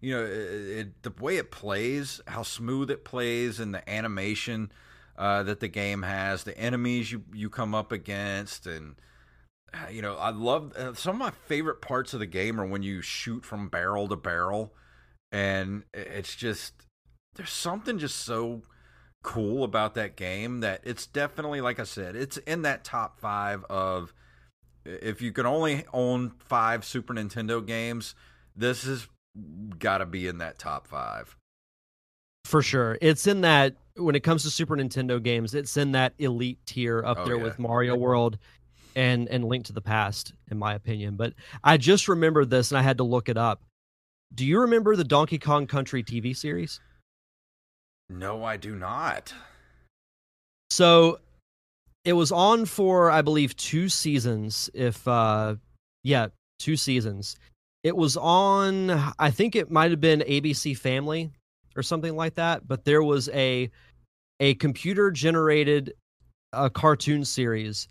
you 0.00 0.14
know 0.14 0.24
it, 0.24 0.30
it, 0.30 1.02
the 1.02 1.12
way 1.22 1.36
it 1.36 1.50
plays, 1.50 2.20
how 2.26 2.42
smooth 2.42 2.90
it 2.90 3.04
plays, 3.04 3.60
and 3.60 3.74
the 3.74 3.88
animation 3.88 4.72
uh, 5.16 5.42
that 5.44 5.60
the 5.60 5.68
game 5.68 6.02
has, 6.02 6.44
the 6.44 6.56
enemies 6.58 7.12
you 7.12 7.22
you 7.32 7.48
come 7.48 7.74
up 7.74 7.92
against, 7.92 8.66
and 8.66 8.96
uh, 9.72 9.88
you 9.90 10.02
know 10.02 10.16
I 10.16 10.30
love 10.30 10.72
uh, 10.76 10.94
some 10.94 11.14
of 11.14 11.18
my 11.18 11.30
favorite 11.30 11.80
parts 11.80 12.12
of 12.12 12.20
the 12.20 12.26
game 12.26 12.60
are 12.60 12.66
when 12.66 12.82
you 12.82 13.02
shoot 13.02 13.44
from 13.44 13.68
barrel 13.68 14.08
to 14.08 14.16
barrel, 14.16 14.74
and 15.30 15.84
it's 15.94 16.34
just 16.34 16.72
there's 17.36 17.50
something 17.50 17.98
just 17.98 18.16
so 18.16 18.62
cool 19.22 19.64
about 19.64 19.94
that 19.94 20.16
game 20.16 20.60
that 20.60 20.80
it's 20.84 21.06
definitely 21.06 21.60
like 21.60 21.78
I 21.78 21.84
said, 21.84 22.16
it's 22.16 22.36
in 22.38 22.62
that 22.62 22.84
top 22.84 23.20
5 23.20 23.64
of 23.68 24.14
if 24.84 25.20
you 25.20 25.32
can 25.32 25.46
only 25.46 25.84
own 25.92 26.32
5 26.38 26.84
Super 26.84 27.14
Nintendo 27.14 27.64
games, 27.64 28.14
this 28.56 28.84
has 28.84 29.08
got 29.78 29.98
to 29.98 30.06
be 30.06 30.26
in 30.26 30.38
that 30.38 30.58
top 30.58 30.86
5. 30.86 31.36
For 32.44 32.62
sure. 32.62 32.98
It's 33.00 33.26
in 33.26 33.42
that 33.42 33.76
when 33.96 34.14
it 34.14 34.20
comes 34.20 34.42
to 34.44 34.50
Super 34.50 34.76
Nintendo 34.76 35.22
games, 35.22 35.54
it's 35.54 35.76
in 35.76 35.92
that 35.92 36.14
elite 36.18 36.58
tier 36.66 37.04
up 37.04 37.18
oh, 37.20 37.24
there 37.26 37.36
yeah. 37.36 37.42
with 37.42 37.58
Mario 37.58 37.96
World 37.96 38.38
and 38.96 39.28
and 39.28 39.44
Link 39.44 39.66
to 39.66 39.72
the 39.72 39.82
Past 39.82 40.32
in 40.50 40.58
my 40.58 40.74
opinion. 40.74 41.16
But 41.16 41.34
I 41.62 41.76
just 41.76 42.08
remembered 42.08 42.50
this 42.50 42.70
and 42.70 42.78
I 42.78 42.82
had 42.82 42.98
to 42.98 43.04
look 43.04 43.28
it 43.28 43.36
up. 43.36 43.62
Do 44.34 44.46
you 44.46 44.60
remember 44.60 44.96
the 44.96 45.04
Donkey 45.04 45.38
Kong 45.38 45.66
Country 45.66 46.02
TV 46.02 46.36
series? 46.36 46.80
No, 48.10 48.44
I 48.44 48.56
do 48.56 48.74
not. 48.74 49.32
So 50.70 51.20
it 52.04 52.12
was 52.12 52.32
on 52.32 52.66
for, 52.66 53.10
I 53.10 53.22
believe, 53.22 53.56
two 53.56 53.88
seasons. 53.88 54.68
If, 54.74 55.06
uh, 55.06 55.54
yeah, 56.02 56.26
two 56.58 56.76
seasons. 56.76 57.36
It 57.84 57.96
was 57.96 58.16
on, 58.16 58.90
I 59.18 59.30
think 59.30 59.54
it 59.54 59.70
might 59.70 59.92
have 59.92 60.00
been 60.00 60.20
ABC 60.20 60.76
Family 60.76 61.30
or 61.76 61.82
something 61.82 62.16
like 62.16 62.34
that. 62.34 62.66
But 62.66 62.84
there 62.84 63.02
was 63.02 63.28
a 63.30 63.70
a 64.40 64.54
computer 64.54 65.10
generated 65.10 65.92
a 66.52 66.68
cartoon 66.70 67.24
series 67.24 67.88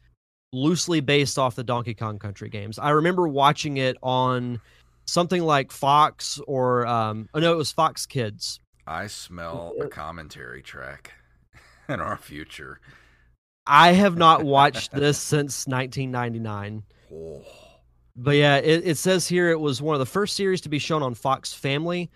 loosely 0.51 0.99
based 0.99 1.37
off 1.37 1.55
the 1.55 1.63
Donkey 1.63 1.93
Kong 1.93 2.17
Country 2.17 2.49
games. 2.49 2.79
I 2.79 2.89
remember 2.89 3.27
watching 3.27 3.77
it 3.77 3.97
on 4.01 4.59
something 5.05 5.43
like 5.43 5.71
Fox 5.71 6.39
or 6.47 6.85
um, 6.87 7.29
oh 7.33 7.39
no, 7.39 7.53
it 7.53 7.57
was 7.57 7.71
Fox 7.71 8.05
Kids 8.05 8.59
I 8.89 9.05
smell 9.05 9.75
a 9.79 9.87
commentary 9.87 10.63
track 10.63 11.13
in 11.89 11.99
our 11.99 12.17
future. 12.17 12.79
I 13.67 13.91
have 13.91 14.17
not 14.17 14.43
watched 14.43 14.91
this 14.91 15.19
since 15.19 15.67
1999. 15.67 16.81
Oh. 17.13 17.43
But 18.15 18.31
yeah, 18.31 18.55
it, 18.57 18.87
it 18.87 18.97
says 18.97 19.27
here 19.27 19.51
it 19.51 19.59
was 19.59 19.79
one 19.79 19.93
of 19.93 19.99
the 19.99 20.07
first 20.07 20.35
series 20.35 20.61
to 20.61 20.69
be 20.69 20.79
shown 20.79 21.03
on 21.03 21.13
Fox 21.13 21.53
Family, 21.53 22.09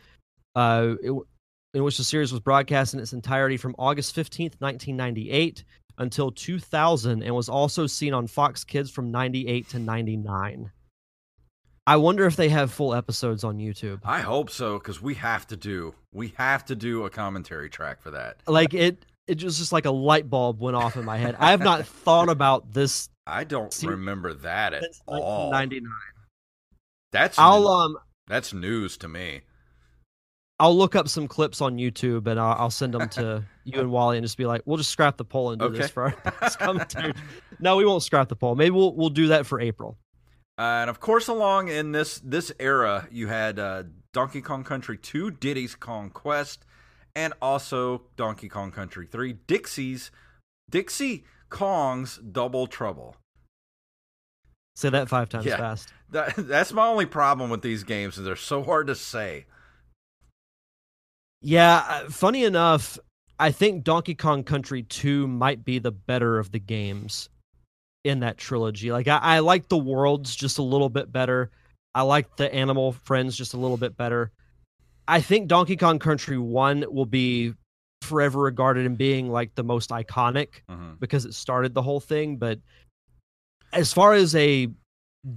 uh, 0.55 0.95
it, 1.03 1.13
in 1.75 1.83
which 1.83 1.97
the 1.97 2.03
series 2.03 2.31
was 2.31 2.41
broadcast 2.41 2.95
in 2.95 2.99
its 2.99 3.13
entirety 3.13 3.55
from 3.55 3.75
August 3.77 4.15
15th, 4.15 4.59
1998 4.59 5.63
until 5.99 6.31
2000 6.31 7.21
and 7.21 7.35
was 7.35 7.49
also 7.49 7.85
seen 7.85 8.15
on 8.15 8.25
Fox 8.25 8.63
Kids 8.63 8.89
from 8.89 9.11
98 9.11 9.69
to 9.69 9.77
99. 9.77 10.71
I 11.85 11.97
wonder 11.97 12.25
if 12.25 12.35
they 12.37 12.49
have 12.49 12.71
full 12.71 12.93
episodes 12.93 13.43
on 13.43 13.57
YouTube. 13.57 13.99
I 14.05 14.21
hope 14.21 14.49
so 14.49 14.77
because 14.79 15.01
we 15.01 15.15
have 15.15 15.45
to 15.47 15.57
do 15.57 15.93
we 16.13 16.29
have 16.37 16.63
to 16.65 16.75
do 16.75 17.05
a 17.05 17.09
commentary 17.09 17.69
track 17.69 18.01
for 18.01 18.11
that. 18.11 18.37
Like 18.47 18.73
it, 18.73 19.05
it 19.27 19.43
was 19.43 19.57
just 19.57 19.71
like 19.73 19.85
a 19.85 19.91
light 19.91 20.29
bulb 20.29 20.61
went 20.61 20.75
off 20.77 20.95
in 20.95 21.03
my 21.05 21.17
head. 21.17 21.35
I 21.39 21.51
have 21.51 21.59
not 21.61 21.85
thought 22.05 22.29
about 22.29 22.73
this 22.73 23.09
I 23.27 23.43
don't 23.43 23.75
remember 23.83 24.33
that 24.33 24.73
at 24.73 24.83
all. 25.07 25.49
1999. 25.51 25.91
That's 27.11 27.37
I'll 27.37 27.67
um 27.67 27.97
that's 28.27 28.53
news 28.53 28.95
to 28.97 29.07
me. 29.09 29.41
I'll 30.59 30.77
look 30.77 30.95
up 30.95 31.09
some 31.09 31.27
clips 31.27 31.59
on 31.61 31.77
YouTube 31.77 32.27
and 32.27 32.39
I'll, 32.39 32.53
I'll 32.57 32.69
send 32.69 32.93
them 32.93 33.09
to 33.09 33.43
you 33.65 33.79
and 33.81 33.91
Wally 33.91 34.17
and 34.17 34.23
just 34.23 34.37
be 34.37 34.45
like, 34.45 34.61
we'll 34.65 34.77
just 34.77 34.91
scrap 34.91 35.17
the 35.17 35.25
poll 35.25 35.51
and 35.51 35.59
do 35.59 35.65
Okay. 35.65 35.79
this 35.79 35.89
for 35.89 36.03
our 36.03 36.15
next 36.41 36.55
commentary. 36.59 37.13
no, 37.59 37.75
we 37.75 37.85
won't 37.85 38.03
scrap 38.03 38.29
the 38.29 38.35
poll. 38.37 38.55
Maybe 38.55 38.69
we'll 38.69 38.95
we'll 38.95 39.09
do 39.09 39.27
that 39.27 39.45
for 39.45 39.59
April. 39.59 39.97
Uh, 40.57 40.61
and 40.81 40.89
of 40.89 40.99
course, 40.99 41.27
along 41.27 41.67
in 41.67 41.91
this 41.91 42.19
this 42.19 42.51
era, 42.59 43.07
you 43.11 43.27
had 43.27 43.57
uh, 43.57 43.83
Donkey 44.13 44.41
Kong 44.41 44.63
Country 44.63 44.97
2, 44.97 45.31
Diddy's 45.31 45.73
Kong 45.75 46.09
Quest, 46.11 46.63
and 47.15 47.33
also 47.41 48.03
Donkey 48.15 48.49
Kong 48.49 48.71
Country 48.71 49.07
3, 49.07 49.33
Dixie's 49.47 50.11
Dixie 50.69 51.25
Kong's 51.49 52.17
Double 52.17 52.67
Trouble. 52.67 53.15
Say 54.75 54.89
that 54.89 55.09
five 55.09 55.29
times 55.29 55.45
Yeah. 55.45 55.57
fast. 55.57 55.93
That, 56.13 56.35
that's 56.35 56.71
my 56.71 56.85
only 56.85 57.07
problem 57.07 57.49
with 57.49 57.63
these 57.63 57.83
games 57.83 58.19
is 58.19 58.25
they're 58.25 58.35
so 58.35 58.61
hard 58.61 58.85
to 58.85 58.93
say. 58.93 59.47
Yeah, 61.41 61.83
uh, 61.89 62.09
funny 62.11 62.43
enough, 62.43 62.99
I 63.39 63.51
think 63.51 63.83
Donkey 63.83 64.13
Kong 64.13 64.43
Country 64.43 64.83
2 64.83 65.25
might 65.27 65.65
be 65.65 65.79
the 65.79 65.91
better 65.91 66.37
of 66.37 66.51
the 66.51 66.59
games 66.59 67.29
in 68.03 68.19
that 68.19 68.37
trilogy. 68.37 68.91
Like 68.91 69.07
I, 69.07 69.17
I 69.17 69.39
like 69.39 69.69
the 69.69 69.77
worlds 69.77 70.35
just 70.35 70.57
a 70.57 70.63
little 70.63 70.89
bit 70.89 71.11
better. 71.11 71.51
I 71.95 72.01
like 72.01 72.35
the 72.37 72.53
animal 72.53 72.91
friends 72.93 73.37
just 73.37 73.53
a 73.53 73.57
little 73.57 73.77
bit 73.77 73.95
better. 73.95 74.31
I 75.07 75.21
think 75.21 75.47
Donkey 75.47 75.75
Kong 75.77 75.99
Country 75.99 76.37
1 76.37 76.85
will 76.89 77.05
be 77.05 77.53
forever 78.01 78.39
regarded 78.41 78.85
in 78.85 78.95
being 78.95 79.29
like 79.29 79.55
the 79.55 79.63
most 79.63 79.89
iconic 79.91 80.47
Mhm. 80.69 80.99
because 80.99 81.25
it 81.25 81.33
started 81.33 81.73
the 81.73 81.81
whole 81.81 81.99
thing, 82.01 82.37
but 82.37 82.59
as 83.71 83.93
far 83.93 84.13
as 84.13 84.35
a 84.35 84.67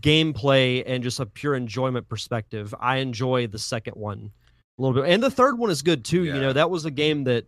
gameplay 0.00 0.82
and 0.84 1.02
just 1.02 1.20
a 1.20 1.26
pure 1.26 1.54
enjoyment 1.54 2.08
perspective, 2.08 2.74
I 2.80 2.96
enjoy 2.96 3.46
the 3.46 3.58
second 3.58 3.94
one 3.94 4.32
a 4.78 4.82
little 4.82 5.00
bit. 5.00 5.10
And 5.10 5.22
the 5.22 5.30
third 5.30 5.58
one 5.58 5.70
is 5.70 5.82
good 5.82 6.04
too. 6.04 6.24
You 6.24 6.40
know, 6.40 6.52
that 6.52 6.70
was 6.70 6.84
a 6.84 6.90
game 6.90 7.24
that 7.24 7.46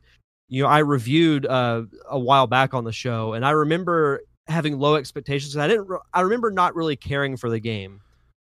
you 0.49 0.63
know 0.63 0.69
I 0.69 0.79
reviewed 0.79 1.45
uh, 1.47 1.83
a 2.09 2.19
while 2.19 2.47
back 2.47 2.75
on 2.75 2.85
the 2.85 2.93
show, 2.93 3.33
and 3.33 3.45
I 3.45 3.51
remember 3.51 4.23
having 4.49 4.79
low 4.79 4.97
expectations. 4.97 5.57
I 5.57 5.69
didn't. 5.69 5.89
Re- 5.89 5.99
I 6.13 6.23
remember 6.23 6.51
not 6.51 6.75
really 6.75 6.97
caring 6.97 7.37
for 7.37 7.51
the 7.51 7.61
game 7.61 8.01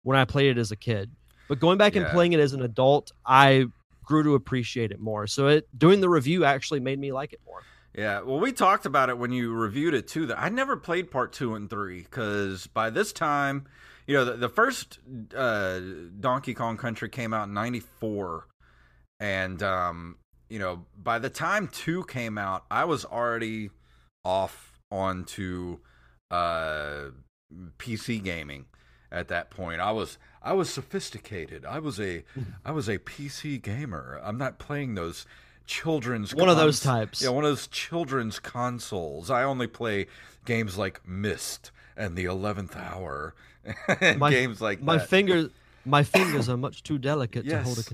when 0.03 0.17
I 0.19 0.25
played 0.25 0.57
it 0.57 0.59
as 0.59 0.73
a 0.73 0.77
kid, 0.77 1.11
but 1.49 1.61
going 1.61 1.79
back 1.79 1.97
and 1.97 2.07
playing 2.07 2.33
it 2.33 2.41
as 2.41 2.53
an 2.53 2.63
adult, 2.63 3.13
I 3.25 3.67
grew 4.05 4.23
to 4.25 4.35
appreciate 4.35 4.91
it 4.91 5.01
more. 5.01 5.27
So 5.27 5.49
it 5.49 5.69
doing 5.77 6.01
the 6.01 6.09
review 6.09 6.45
actually 6.45 6.81
made 6.81 6.99
me 6.99 7.13
like 7.13 7.33
it 7.33 7.41
more. 7.47 7.63
Yeah, 7.95 8.23
well, 8.23 8.41
we 8.41 8.53
talked 8.53 8.87
about 8.87 9.11
it 9.11 9.19
when 9.19 9.33
you 9.33 9.53
reviewed 9.53 9.93
it 9.95 10.09
too. 10.09 10.27
That 10.27 10.41
I 10.41 10.49
never 10.49 10.77
played 10.77 11.11
part 11.11 11.33
two 11.33 11.55
and 11.55 11.69
three 11.69 12.01
because 12.03 12.67
by 12.69 12.91
this 12.91 13.13
time, 13.13 13.67
you 14.07 14.15
know, 14.15 14.25
the, 14.25 14.33
the 14.33 14.49
first 14.49 14.99
uh, 15.37 15.81
Donkey 16.19 16.55
Kong 16.55 16.79
Country 16.79 17.11
came 17.11 17.35
out 17.35 17.49
in 17.49 17.55
'94, 17.55 18.47
and 19.21 19.63
um, 19.63 20.17
you 20.49 20.59
know, 20.59 20.87
by 20.97 21.19
the 21.19 21.29
time 21.29 21.69
two 21.69 22.05
came 22.05 22.39
out, 22.39 22.65
I 22.71 22.85
was 22.85 23.05
already 23.05 23.71
off 24.25 24.72
onto 24.93 25.79
uh, 26.31 27.07
PC 27.79 28.23
gaming. 28.23 28.67
At 29.11 29.29
that 29.29 29.51
point, 29.51 29.81
I 29.81 29.93
was 29.93 30.17
I 30.43 30.53
was 30.55 30.71
sophisticated. 30.71 31.67
I 31.67 31.79
was 31.81 32.01
a 32.01 32.25
I 32.65 32.71
was 32.73 32.89
a 32.89 32.99
PC 32.99 33.61
gamer. 33.61 34.21
I'm 34.25 34.39
not 34.39 34.59
playing 34.59 34.95
those 34.95 35.27
children's 35.67 36.35
One 36.35 36.49
of 36.49 36.57
those 36.57 36.81
types. 36.81 37.21
yeah, 37.23 37.29
one 37.29 37.45
of 37.45 37.51
those 37.51 37.67
children's 37.67 38.39
consoles. 38.39 39.31
I 39.31 39.43
only 39.43 39.67
play 39.67 40.07
games 40.47 40.79
like 40.79 41.07
Myst 41.07 41.71
and 41.97 42.17
The 42.17 42.25
Eleventh 42.25 42.75
Hour, 42.75 43.35
and 44.01 44.19
My- 44.19 44.31
games 44.31 44.61
like 44.63 44.81
My 44.81 44.97
that. 44.97 45.09
fingers, 45.11 45.51
my 45.85 46.03
fingers 46.17 46.49
are 46.49 46.57
much 46.57 46.83
too 46.83 46.97
delicate 46.97 47.47
to 47.49 47.63
hold 47.63 47.77
a 47.77 47.81
Yes. 47.81 47.87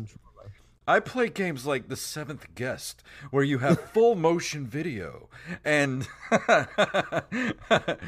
I 0.88 1.00
play 1.00 1.28
games 1.28 1.66
like 1.66 1.88
The 1.88 1.96
Seventh 1.96 2.54
Guest, 2.54 3.02
where 3.30 3.44
you 3.44 3.58
have 3.58 3.78
full 3.92 4.14
motion 4.14 4.66
video 4.66 5.28
and. 5.64 6.08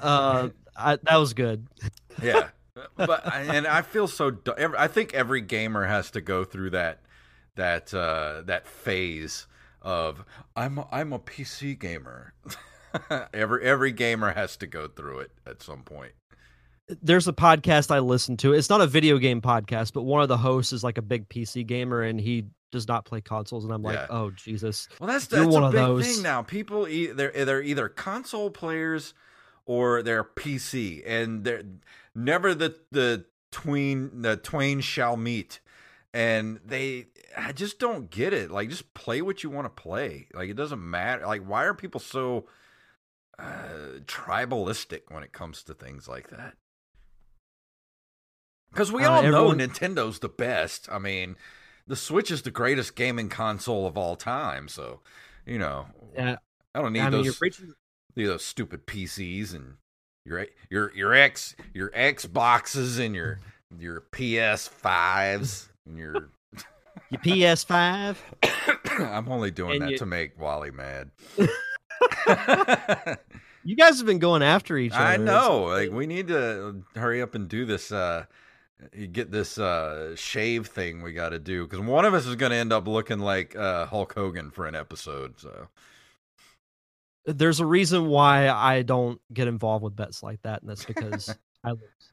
Uh, 0.00 0.48
I, 0.76 0.98
that 1.04 1.16
was 1.18 1.34
good. 1.34 1.68
yeah, 2.20 2.48
but 2.96 3.32
and 3.32 3.64
I 3.64 3.82
feel 3.82 4.08
so. 4.08 4.36
I 4.76 4.88
think 4.88 5.14
every 5.14 5.40
gamer 5.40 5.86
has 5.86 6.10
to 6.10 6.20
go 6.20 6.42
through 6.42 6.70
that 6.70 6.98
that 7.54 7.94
uh, 7.94 8.42
that 8.46 8.66
phase 8.66 9.46
of 9.80 10.24
I'm 10.56 10.80
I'm 10.90 11.12
a 11.12 11.20
PC 11.20 11.78
gamer. 11.78 12.34
every 13.32 13.62
every 13.64 13.92
gamer 13.92 14.32
has 14.32 14.56
to 14.56 14.66
go 14.66 14.88
through 14.88 15.20
it 15.20 15.30
at 15.46 15.62
some 15.62 15.84
point. 15.84 16.14
There's 16.88 17.28
a 17.28 17.32
podcast 17.32 17.90
I 17.94 18.00
listen 18.00 18.36
to. 18.38 18.52
It's 18.52 18.68
not 18.68 18.80
a 18.80 18.86
video 18.86 19.18
game 19.18 19.40
podcast, 19.40 19.92
but 19.92 20.02
one 20.02 20.22
of 20.22 20.28
the 20.28 20.36
hosts 20.36 20.72
is 20.72 20.82
like 20.84 20.98
a 20.98 21.02
big 21.02 21.28
PC 21.28 21.66
gamer, 21.66 22.02
and 22.02 22.20
he 22.20 22.46
does 22.70 22.88
not 22.88 23.04
play 23.04 23.20
consoles. 23.20 23.64
And 23.64 23.72
I'm 23.72 23.82
like, 23.82 23.96
Yeah. 23.96 24.06
oh 24.10 24.30
Jesus. 24.30 24.88
Well, 25.00 25.08
that's 25.08 25.26
that's 25.26 25.46
one 25.46 25.62
a 25.62 25.66
of 25.66 25.72
big 25.72 25.80
those. 25.80 26.06
thing 26.14 26.22
now. 26.22 26.42
People 26.42 26.88
e- 26.88 27.06
they're 27.12 27.30
they're 27.44 27.62
either 27.62 27.88
console 27.88 28.50
players 28.50 29.14
or 29.64 30.02
they're 30.02 30.24
PC, 30.24 31.02
and 31.06 31.44
they're 31.44 31.62
never 32.14 32.54
the 32.54 32.74
the 32.90 33.26
tween 33.52 34.22
the 34.22 34.36
twain 34.36 34.80
shall 34.80 35.16
meet. 35.16 35.60
And 36.14 36.60
they, 36.62 37.06
I 37.38 37.52
just 37.52 37.78
don't 37.78 38.10
get 38.10 38.34
it. 38.34 38.50
Like, 38.50 38.68
just 38.68 38.92
play 38.92 39.22
what 39.22 39.42
you 39.42 39.48
want 39.48 39.64
to 39.64 39.82
play. 39.82 40.26
Like, 40.34 40.50
it 40.50 40.56
doesn't 40.56 40.82
matter. 40.90 41.26
Like, 41.26 41.42
why 41.42 41.64
are 41.64 41.72
people 41.72 42.00
so 42.00 42.48
uh, 43.38 44.00
tribalistic 44.04 45.02
when 45.08 45.22
it 45.22 45.32
comes 45.32 45.62
to 45.62 45.72
things 45.72 46.08
like 46.08 46.28
that? 46.28 46.52
Because 48.72 48.90
we 48.90 49.04
Uh, 49.04 49.10
all 49.10 49.22
everyone- 49.22 49.58
know 49.58 49.66
Nintendo's 49.68 50.18
the 50.20 50.28
best. 50.28 50.88
I 50.90 50.98
mean, 50.98 51.36
the 51.86 51.96
Switch 51.96 52.30
is 52.30 52.42
the 52.42 52.50
greatest 52.50 52.96
gaming 52.96 53.28
console 53.28 53.86
of 53.86 53.96
all 53.98 54.16
time. 54.16 54.68
So, 54.68 55.00
you 55.46 55.58
know, 55.58 55.86
Yeah, 56.14 56.36
I 56.74 56.80
don't 56.82 56.92
need 56.92 57.00
I 57.00 57.10
mean, 57.10 57.24
those 57.24 57.40
those 58.14 58.44
stupid 58.44 58.86
PCs 58.86 59.54
and 59.54 59.76
your 60.24 60.46
your 60.70 60.94
your 60.94 61.14
X 61.14 61.54
your 61.74 61.90
Xboxes 61.90 62.98
and 62.98 63.14
your 63.14 63.40
your 63.78 64.00
PS 64.00 64.68
fives 64.68 65.68
and 65.86 65.98
your. 65.98 66.30
Your 67.10 67.20
PS5. 67.20 68.16
I'm 69.00 69.28
only 69.30 69.50
doing 69.50 69.72
And 69.76 69.82
that 69.82 69.90
you- 69.92 69.98
to 69.98 70.06
make 70.06 70.38
Wally 70.38 70.70
mad. 70.70 71.10
You 73.64 73.76
guys 73.76 73.98
have 73.98 74.06
been 74.06 74.18
going 74.18 74.42
after 74.42 74.76
each 74.76 74.92
other. 74.92 75.04
I 75.04 75.16
know. 75.16 75.64
Like 75.64 75.90
we 75.92 76.06
need 76.06 76.26
to 76.28 76.82
hurry 76.96 77.22
up 77.22 77.34
and 77.36 77.48
do 77.48 77.64
this. 77.64 77.92
Uh, 77.92 78.24
get 79.12 79.30
this 79.30 79.58
uh 79.58 80.14
shave 80.16 80.66
thing 80.66 81.02
we 81.02 81.12
got 81.12 81.30
to 81.30 81.38
do 81.38 81.64
because 81.66 81.80
one 81.80 82.04
of 82.04 82.14
us 82.14 82.26
is 82.26 82.36
going 82.36 82.50
to 82.50 82.56
end 82.56 82.72
up 82.72 82.86
looking 82.86 83.18
like 83.18 83.54
uh 83.56 83.86
Hulk 83.86 84.12
Hogan 84.14 84.50
for 84.50 84.66
an 84.66 84.74
episode. 84.74 85.38
So 85.40 85.68
There's 87.24 87.60
a 87.60 87.66
reason 87.66 88.06
why 88.08 88.48
I 88.48 88.82
don't 88.82 89.20
get 89.32 89.46
involved 89.48 89.84
with 89.84 89.94
bets 89.94 90.22
like 90.22 90.42
that, 90.42 90.62
and 90.62 90.70
that's 90.70 90.84
because 90.84 91.34
I 91.64 91.70
lose. 91.70 92.12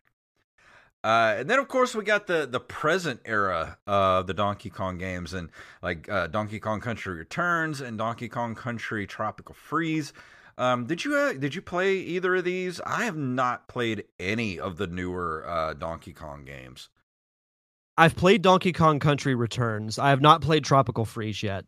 Uh, 1.01 1.35
and 1.39 1.49
then 1.49 1.59
of 1.59 1.67
course 1.69 1.95
we 1.95 2.03
got 2.03 2.27
the 2.27 2.45
the 2.45 2.59
present 2.59 3.21
era 3.23 3.77
of 3.87 4.27
the 4.27 4.33
Donkey 4.33 4.69
Kong 4.69 4.97
games 4.97 5.33
and 5.33 5.49
like 5.81 6.09
uh, 6.09 6.27
Donkey 6.27 6.59
Kong 6.59 6.81
Country 6.81 7.15
Returns 7.15 7.79
and 7.79 7.97
Donkey 7.97 8.27
Kong 8.27 8.53
Country 8.53 9.07
Tropical 9.07 9.55
Freeze. 9.55 10.11
Um, 10.59 10.85
did 10.85 11.05
you 11.05 11.15
uh, 11.15 11.33
did 11.33 11.55
you 11.55 11.61
play 11.61 11.95
either 11.95 12.35
of 12.35 12.43
these? 12.43 12.81
I 12.85 13.05
have 13.05 13.15
not 13.15 13.69
played 13.69 14.03
any 14.19 14.59
of 14.59 14.75
the 14.75 14.87
newer 14.87 15.45
uh, 15.47 15.73
Donkey 15.73 16.11
Kong 16.11 16.43
games. 16.43 16.89
I've 17.97 18.15
played 18.15 18.41
Donkey 18.41 18.73
Kong 18.73 18.99
Country 18.99 19.35
Returns. 19.35 19.97
I 19.97 20.09
have 20.09 20.21
not 20.21 20.41
played 20.41 20.65
Tropical 20.65 21.05
Freeze 21.05 21.41
yet, 21.41 21.63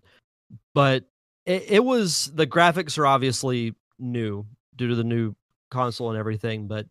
but 0.74 1.06
it, 1.46 1.64
it 1.70 1.84
was 1.86 2.32
the 2.36 2.46
graphics 2.46 2.98
are 2.98 3.08
obviously 3.08 3.74
new 3.98 4.46
due 4.76 4.90
to 4.90 4.96
the 4.96 5.06
new 5.06 5.36
console 5.70 6.10
and 6.10 6.20
everything, 6.20 6.68
but 6.68 6.86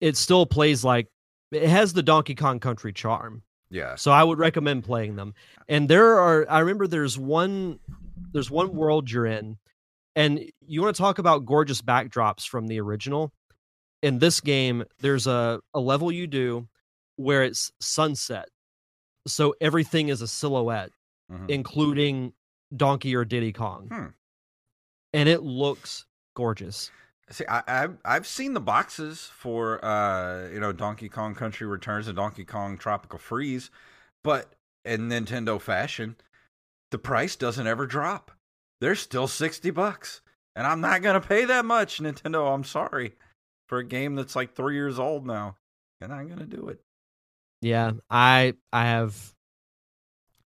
it 0.00 0.16
still 0.16 0.44
plays 0.44 0.82
like 0.84 1.06
it 1.52 1.68
has 1.68 1.92
the 1.92 2.02
Donkey 2.02 2.34
Kong 2.34 2.58
Country 2.58 2.92
charm. 2.92 3.42
Yeah, 3.70 3.94
So 3.94 4.10
I 4.10 4.24
would 4.24 4.38
recommend 4.38 4.84
playing 4.84 5.16
them. 5.16 5.34
And 5.68 5.88
there 5.88 6.18
are 6.18 6.50
I 6.50 6.58
remember 6.58 6.88
there's 6.88 7.16
one 7.16 7.78
there's 8.32 8.50
one 8.50 8.74
world 8.74 9.08
you're 9.08 9.26
in 9.26 9.56
And 10.14 10.50
you 10.66 10.82
want 10.82 10.94
to 10.94 11.00
talk 11.02 11.18
about 11.18 11.46
gorgeous 11.46 11.80
backdrops 11.82 12.46
from 12.46 12.66
the 12.66 12.80
original? 12.80 13.32
In 14.02 14.18
this 14.18 14.40
game, 14.40 14.84
there's 15.00 15.26
a, 15.26 15.60
a 15.74 15.80
level 15.80 16.10
you 16.12 16.26
do 16.26 16.68
where 17.16 17.42
it's 17.44 17.70
sunset. 17.80 18.48
So 19.26 19.54
everything 19.60 20.08
is 20.08 20.20
a 20.22 20.26
silhouette, 20.28 20.90
Mhm. 21.30 21.48
including 21.48 22.32
Donkey 22.76 23.14
or 23.14 23.24
Diddy 23.24 23.52
Kong. 23.52 23.88
Hmm. 23.90 24.06
And 25.12 25.28
it 25.28 25.42
looks 25.42 26.04
gorgeous. 26.34 26.90
See, 27.30 27.44
I, 27.48 27.62
I've 27.66 27.96
I've 28.04 28.26
seen 28.26 28.52
the 28.54 28.60
boxes 28.60 29.30
for 29.34 29.82
uh 29.84 30.48
you 30.48 30.58
know 30.60 30.72
Donkey 30.72 31.08
Kong 31.08 31.34
Country 31.34 31.66
Returns 31.66 32.08
and 32.08 32.16
Donkey 32.16 32.44
Kong 32.44 32.76
Tropical 32.76 33.18
Freeze, 33.18 33.70
but 34.24 34.54
in 34.84 35.08
Nintendo 35.08 35.60
fashion, 35.60 36.16
the 36.90 36.98
price 36.98 37.36
doesn't 37.36 37.66
ever 37.66 37.86
drop. 37.86 38.32
They're 38.82 38.96
still 38.96 39.28
sixty 39.28 39.70
bucks, 39.70 40.22
and 40.56 40.66
I'm 40.66 40.80
not 40.80 41.02
gonna 41.02 41.20
pay 41.20 41.44
that 41.44 41.64
much, 41.64 42.00
Nintendo. 42.00 42.52
I'm 42.52 42.64
sorry 42.64 43.12
for 43.68 43.78
a 43.78 43.84
game 43.84 44.16
that's 44.16 44.34
like 44.34 44.56
three 44.56 44.74
years 44.74 44.98
old 44.98 45.24
now, 45.24 45.54
and 46.00 46.12
I'm 46.12 46.26
gonna 46.26 46.46
do 46.46 46.66
it. 46.66 46.80
Yeah, 47.60 47.92
I 48.10 48.54
I 48.72 48.86
have 48.86 49.34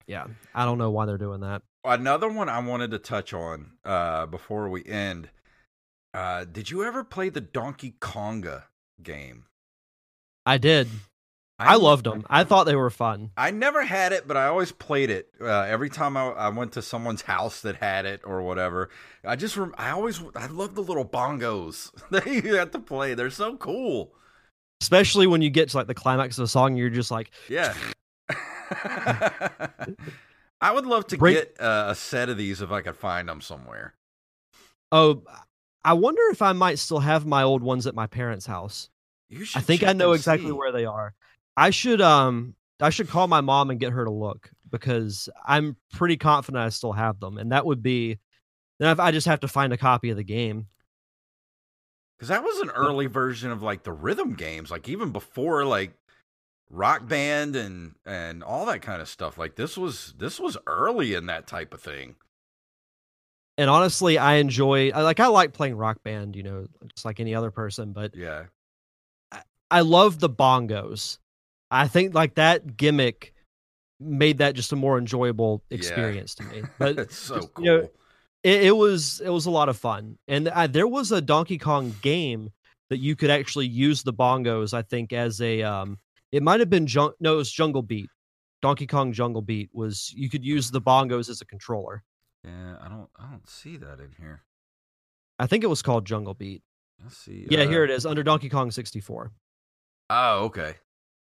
yeah, 0.06 0.28
I 0.54 0.66
don't 0.66 0.78
know 0.78 0.92
why 0.92 1.06
they're 1.06 1.18
doing 1.18 1.40
that. 1.40 1.62
Another 1.86 2.28
one 2.28 2.50
I 2.50 2.60
wanted 2.60 2.92
to 2.92 3.00
touch 3.00 3.34
on 3.34 3.72
uh 3.86 4.26
before 4.26 4.68
we 4.68 4.84
end. 4.84 5.30
Uh, 6.14 6.44
did 6.44 6.70
you 6.70 6.84
ever 6.84 7.06
play 7.06 7.30
the 7.30 7.40
Donkey 7.40 7.96
Konga 8.02 8.64
game? 9.02 9.46
I 10.46 10.58
did. 10.58 10.90
I 11.58 11.76
loved 11.76 12.06
them. 12.06 12.26
I 12.30 12.44
thought 12.44 12.66
they 12.66 12.76
were 12.76 12.90
fun. 12.90 13.32
I 13.38 13.52
never 13.52 13.84
had 13.84 14.12
it, 14.12 14.28
but 14.28 14.36
I 14.36 14.48
always 14.48 14.74
played 14.74 15.10
it. 15.10 15.30
Uh, 15.40 15.62
every 15.62 15.90
time 15.90 16.18
I, 16.18 16.28
I 16.32 16.50
went 16.50 16.74
to 16.74 16.82
someone's 16.82 17.22
house 17.22 17.62
that 17.62 17.78
had 17.78 18.06
it 18.06 18.22
or 18.26 18.42
whatever, 18.42 18.90
I 19.24 19.38
just 19.38 19.56
rem- 19.56 19.74
I 19.78 19.92
always 19.92 20.22
I 20.36 20.48
love 20.48 20.76
the 20.76 20.84
little 20.84 21.06
bongos 21.06 21.92
that 22.10 22.26
you 22.26 22.56
have 22.56 22.72
to 22.72 22.80
play. 22.80 23.14
They're 23.14 23.30
so 23.30 23.56
cool. 23.56 24.14
Especially 24.82 25.28
when 25.28 25.42
you 25.42 25.50
get 25.50 25.70
to 25.70 25.78
like 25.78 25.88
the 25.88 25.94
climax 25.94 26.38
of 26.38 26.44
the 26.44 26.48
song, 26.50 26.76
you're 26.76 26.90
just 26.90 27.10
like, 27.12 27.32
Yeah. 27.48 27.74
I 30.62 30.72
would 30.72 30.86
love 30.86 31.08
to 31.08 31.18
Break- 31.18 31.36
get 31.36 31.56
uh, 31.62 31.86
a 31.90 31.96
set 31.96 32.30
of 32.30 32.38
these 32.38 32.62
if 32.62 32.72
I 32.72 32.82
could 32.82 32.96
find 32.98 33.28
them 33.30 33.42
somewhere. 33.42 33.94
oh, 34.92 35.24
I 35.84 35.94
wonder 35.94 36.22
if 36.32 36.42
I 36.42 36.52
might 36.54 36.80
still 36.80 37.00
have 37.00 37.28
my 37.28 37.44
old 37.44 37.62
ones 37.62 37.86
at 37.86 37.94
my 37.94 38.08
parents' 38.08 38.48
house. 38.48 38.90
You 39.30 39.46
should 39.46 39.60
I 39.60 39.62
think 39.62 39.84
I 39.84 39.94
know 39.94 40.14
exactly 40.14 40.48
see. 40.48 40.52
where 40.52 40.72
they 40.72 40.86
are. 40.86 41.14
I 41.58 41.70
should 41.70 42.02
um 42.02 42.56
I 42.80 42.90
should 42.90 43.10
call 43.10 43.28
my 43.28 43.42
mom 43.42 43.70
and 43.70 43.80
get 43.80 43.94
her 43.94 44.04
to 44.04 44.12
look 44.12 44.50
because 44.70 45.30
I'm 45.46 45.78
pretty 45.94 46.18
confident 46.18 46.64
I 46.64 46.70
still 46.70 46.94
have 46.94 47.20
them, 47.20 47.38
and 47.38 47.52
that 47.52 47.66
would 47.66 47.82
be 47.82 48.20
then 48.80 49.00
I 49.00 49.12
just 49.12 49.28
have 49.28 49.40
to 49.42 49.48
find 49.48 49.72
a 49.72 49.78
copy 49.78 50.10
of 50.10 50.18
the 50.18 50.24
game. 50.24 50.68
Because 52.18 52.30
that 52.30 52.44
was 52.44 52.60
an 52.60 52.70
early 52.70 53.08
version 53.08 53.52
of 53.52 53.62
like 53.62 53.84
the 53.84 53.92
rhythm 53.92 54.34
games, 54.36 54.72
like 54.72 54.88
even 54.90 55.12
before 55.12 55.66
like 55.66 55.94
Rock 56.70 57.08
Band 57.08 57.56
and 57.56 57.96
and 58.06 58.44
all 58.44 58.66
that 58.66 58.82
kind 58.82 59.02
of 59.02 59.08
stuff. 59.08 59.38
Like 59.38 59.56
this 59.56 59.78
was 59.78 60.14
this 60.18 60.40
was 60.40 60.58
early 60.68 61.14
in 61.14 61.28
that 61.28 61.48
type 61.48 61.74
of 61.74 61.82
thing. 61.82 62.16
And 63.58 63.70
honestly, 63.70 64.18
I 64.18 64.36
enjoy 64.36 64.92
like 64.92 65.20
I 65.20 65.28
like 65.28 65.54
playing 65.54 65.76
Rock 65.76 66.04
Band, 66.04 66.36
you 66.36 66.44
know, 66.44 66.68
just 66.94 67.06
like 67.06 67.20
any 67.20 67.34
other 67.34 67.52
person, 67.52 67.94
but 67.94 68.16
Yeah, 68.16 68.46
I 69.72 69.82
love 69.82 70.20
the 70.20 70.30
bongos. 70.30 71.18
I 71.84 71.88
think 71.88 72.14
like 72.14 72.36
that 72.36 72.78
gimmick 72.78 73.34
made 74.00 74.40
that 74.40 74.56
just 74.56 74.72
a 74.74 74.76
more 74.76 74.98
enjoyable 74.98 75.64
Yeah. 75.70 75.76
experience 75.78 76.36
to 76.36 76.44
me. 76.44 76.64
But 76.80 77.00
it's 77.00 77.18
so 77.18 77.48
cool. 77.48 77.66
you 77.66 77.72
know, 77.72 77.90
it, 78.44 78.64
it 78.66 78.72
was 78.76 79.22
it 79.24 79.30
was 79.30 79.46
a 79.46 79.52
lot 79.52 79.70
of 79.70 79.78
fun, 79.78 80.18
and 80.28 80.50
I, 80.50 80.68
there 80.68 80.88
was 80.88 81.12
a 81.12 81.22
Donkey 81.22 81.58
Kong 81.58 81.96
game 82.02 82.52
that 82.90 82.98
you 82.98 83.16
could 83.16 83.30
actually 83.32 83.68
use 83.68 84.04
the 84.04 84.14
bongos. 84.14 84.74
I 84.74 84.82
think 84.84 85.12
as 85.14 85.42
a 85.42 85.64
um, 85.64 85.98
it 86.32 86.44
might 86.44 86.60
have 86.60 86.70
been 86.70 86.88
no, 87.20 87.34
it 87.34 87.36
was 87.36 87.52
Jungle 87.52 87.82
Beat. 87.82 88.10
Donkey 88.62 88.88
Kong 88.88 89.14
Jungle 89.14 89.42
Beat 89.42 89.70
was 89.74 90.14
you 90.16 90.30
could 90.30 90.44
use 90.46 90.72
the 90.72 90.82
bongos 90.82 91.30
as 91.30 91.42
a 91.42 91.46
controller. 91.46 92.04
yeah, 92.44 92.76
I 92.82 92.88
don't 92.90 93.10
I 93.18 93.30
don't 93.32 93.48
see 93.50 93.78
that 93.78 94.00
in 94.00 94.12
here. 94.20 94.44
I 95.40 95.48
think 95.48 95.64
it 95.64 95.68
was 95.68 95.82
called 95.82 96.06
Jungle 96.06 96.34
Beat. 96.34 96.62
Let's 97.04 97.18
see. 97.18 97.48
Yeah, 97.50 97.62
uh, 97.64 97.68
here 97.68 97.84
it 97.84 97.90
is 97.92 98.06
under 98.06 98.24
Donkey 98.24 98.48
Kong 98.50 98.72
64. 98.72 99.32
Oh, 100.10 100.46
okay. 100.46 100.76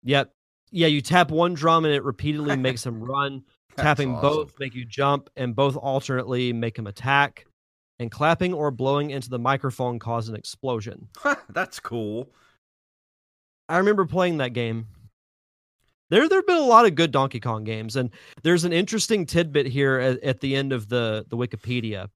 Yep. 0.06 0.32
Yeah, 0.72 0.88
you 0.88 1.02
tap 1.02 1.32
one 1.32 1.54
drum 1.54 1.86
and 1.86 1.94
it 1.94 2.04
repeatedly 2.04 2.56
makes 2.58 2.86
him 2.86 3.04
run. 3.04 3.44
Tapping 3.78 4.16
awesome. 4.16 4.22
both 4.22 4.54
make 4.58 4.74
you 4.74 4.86
jump, 4.86 5.30
and 5.36 5.54
both 5.54 5.76
alternately 5.76 6.54
make 6.54 6.80
him 6.80 6.88
attack. 6.88 7.46
And 8.00 8.10
clapping 8.10 8.54
or 8.54 8.72
blowing 8.72 9.10
into 9.10 9.30
the 9.30 9.40
microphone 9.40 10.00
cause 10.00 10.30
an 10.30 10.36
explosion. 10.36 11.10
That's 11.50 11.80
cool. 11.80 12.30
I 13.68 13.78
remember 13.78 14.06
playing 14.06 14.38
that 14.38 14.54
game. 14.54 14.88
There, 16.10 16.28
there 16.30 16.38
have 16.40 16.48
been 16.48 16.58
a 16.58 16.62
lot 16.62 16.86
of 16.86 16.96
good 16.96 17.12
Donkey 17.12 17.40
Kong 17.40 17.64
games, 17.64 17.96
and 17.96 18.12
there's 18.44 18.64
an 18.64 18.74
interesting 18.74 19.26
tidbit 19.26 19.66
here 19.66 19.98
at, 20.00 20.24
at 20.24 20.40
the 20.40 20.56
end 20.56 20.72
of 20.72 20.88
the 20.88 21.26
the 21.30 21.38
Wikipedia. 21.38 22.10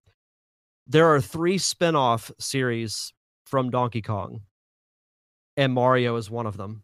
There 0.85 1.07
are 1.07 1.21
three 1.21 1.57
spin-off 1.57 2.31
series 2.39 3.13
from 3.45 3.69
Donkey 3.69 4.01
Kong, 4.01 4.41
and 5.57 5.73
Mario 5.73 6.15
is 6.17 6.29
one 6.29 6.45
of 6.45 6.55
them. 6.55 6.83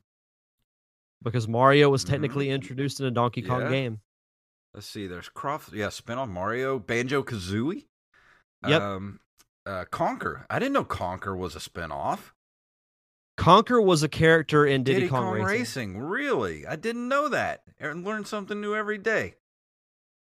Because 1.25 1.47
Mario 1.47 1.89
was 1.89 2.05
Mhm. 2.05 2.09
technically 2.09 2.49
introduced 2.49 3.01
in 3.01 3.07
a 3.07 3.11
Donkey 3.11 3.41
Kong 3.41 3.61
Yeah. 3.63 3.69
game. 3.69 4.01
Let's 4.73 4.87
see. 4.87 5.07
There's 5.07 5.27
Croft. 5.27 5.73
Yeah, 5.73 5.89
spin 5.89 6.17
off 6.17 6.29
Mario, 6.29 6.79
Banjo 6.79 7.23
Kazooie. 7.23 7.87
Yep. 8.67 8.81
Um, 8.81 9.19
uh, 9.65 9.85
Conker. 9.91 10.45
I 10.49 10.59
didn't 10.59 10.73
know 10.73 10.85
Conker 10.85 11.35
was 11.35 11.55
a 11.55 11.59
spin 11.59 11.91
off. 11.91 12.33
Conker 13.37 13.83
was 13.83 14.01
a 14.03 14.07
character 14.09 14.65
in 14.65 14.83
Diddy, 14.83 15.01
Diddy 15.01 15.09
Kong, 15.09 15.23
Kong 15.25 15.33
Racing. 15.43 15.95
Racing. 15.95 15.97
Really? 15.99 16.65
I 16.67 16.75
didn't 16.77 17.07
know 17.09 17.27
that. 17.29 17.63
I 17.81 17.87
learn 17.91 18.23
something 18.25 18.61
new 18.61 18.75
every 18.75 18.97
day. 18.97 19.35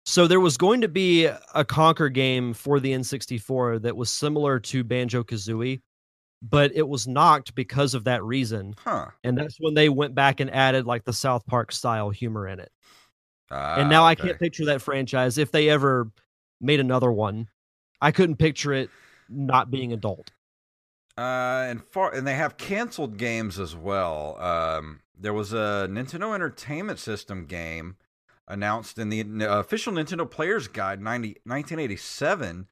So 0.05 0.27
there 0.27 0.39
was 0.39 0.57
going 0.57 0.81
to 0.81 0.87
be 0.87 1.25
a 1.25 1.63
Conker 1.65 2.11
game 2.11 2.53
for 2.53 2.79
the 2.79 2.91
N64 2.93 3.79
that 3.83 3.95
was 3.95 4.09
similar 4.09 4.59
to 4.61 4.83
Banjo 4.83 5.23
Kazooie, 5.23 5.81
but 6.43 6.75
it 6.75 6.87
was 6.87 7.07
knocked 7.07 7.55
because 7.55 7.93
of 7.93 8.03
that 8.03 8.21
reason. 8.23 8.75
Huh. 8.77 9.07
And 9.23 9.37
that's 9.37 9.57
when 9.59 9.73
they 9.73 9.87
went 9.87 10.13
back 10.13 10.41
and 10.41 10.53
added 10.53 10.85
like 10.85 11.05
the 11.05 11.13
South 11.13 11.45
Park 11.47 11.71
style 11.71 12.09
humor 12.09 12.47
in 12.47 12.59
it. 12.59 12.71
Ah, 13.49 13.75
and 13.75 13.89
now 13.89 14.03
I 14.03 14.15
can't 14.15 14.37
picture 14.37 14.65
that 14.65 14.81
franchise 14.81 15.37
if 15.37 15.51
they 15.51 15.69
ever 15.69 16.11
made 16.59 16.81
another 16.81 17.11
one. 17.11 17.47
I 18.01 18.11
couldn't 18.11 18.35
picture 18.35 18.73
it 18.73 18.89
not 19.29 19.71
being 19.71 19.93
adult. 19.93 20.31
Uh, 21.17 21.67
and 21.69 21.83
far 21.83 22.13
and 22.13 22.27
they 22.27 22.33
have 22.33 22.57
canceled 22.57 23.17
games 23.17 23.59
as 23.59 23.75
well. 23.75 24.37
Um, 24.41 24.99
there 25.17 25.33
was 25.33 25.53
a 25.53 25.87
Nintendo 25.89 26.33
Entertainment 26.33 26.99
System 26.99 27.45
game 27.45 27.95
announced 28.47 28.97
in 28.97 29.09
the 29.09 29.21
uh, 29.21 29.59
official 29.59 29.93
Nintendo 29.93 30.29
Player's 30.29 30.67
Guide 30.67 30.99
90, 31.01 31.29
1987. 31.45 32.67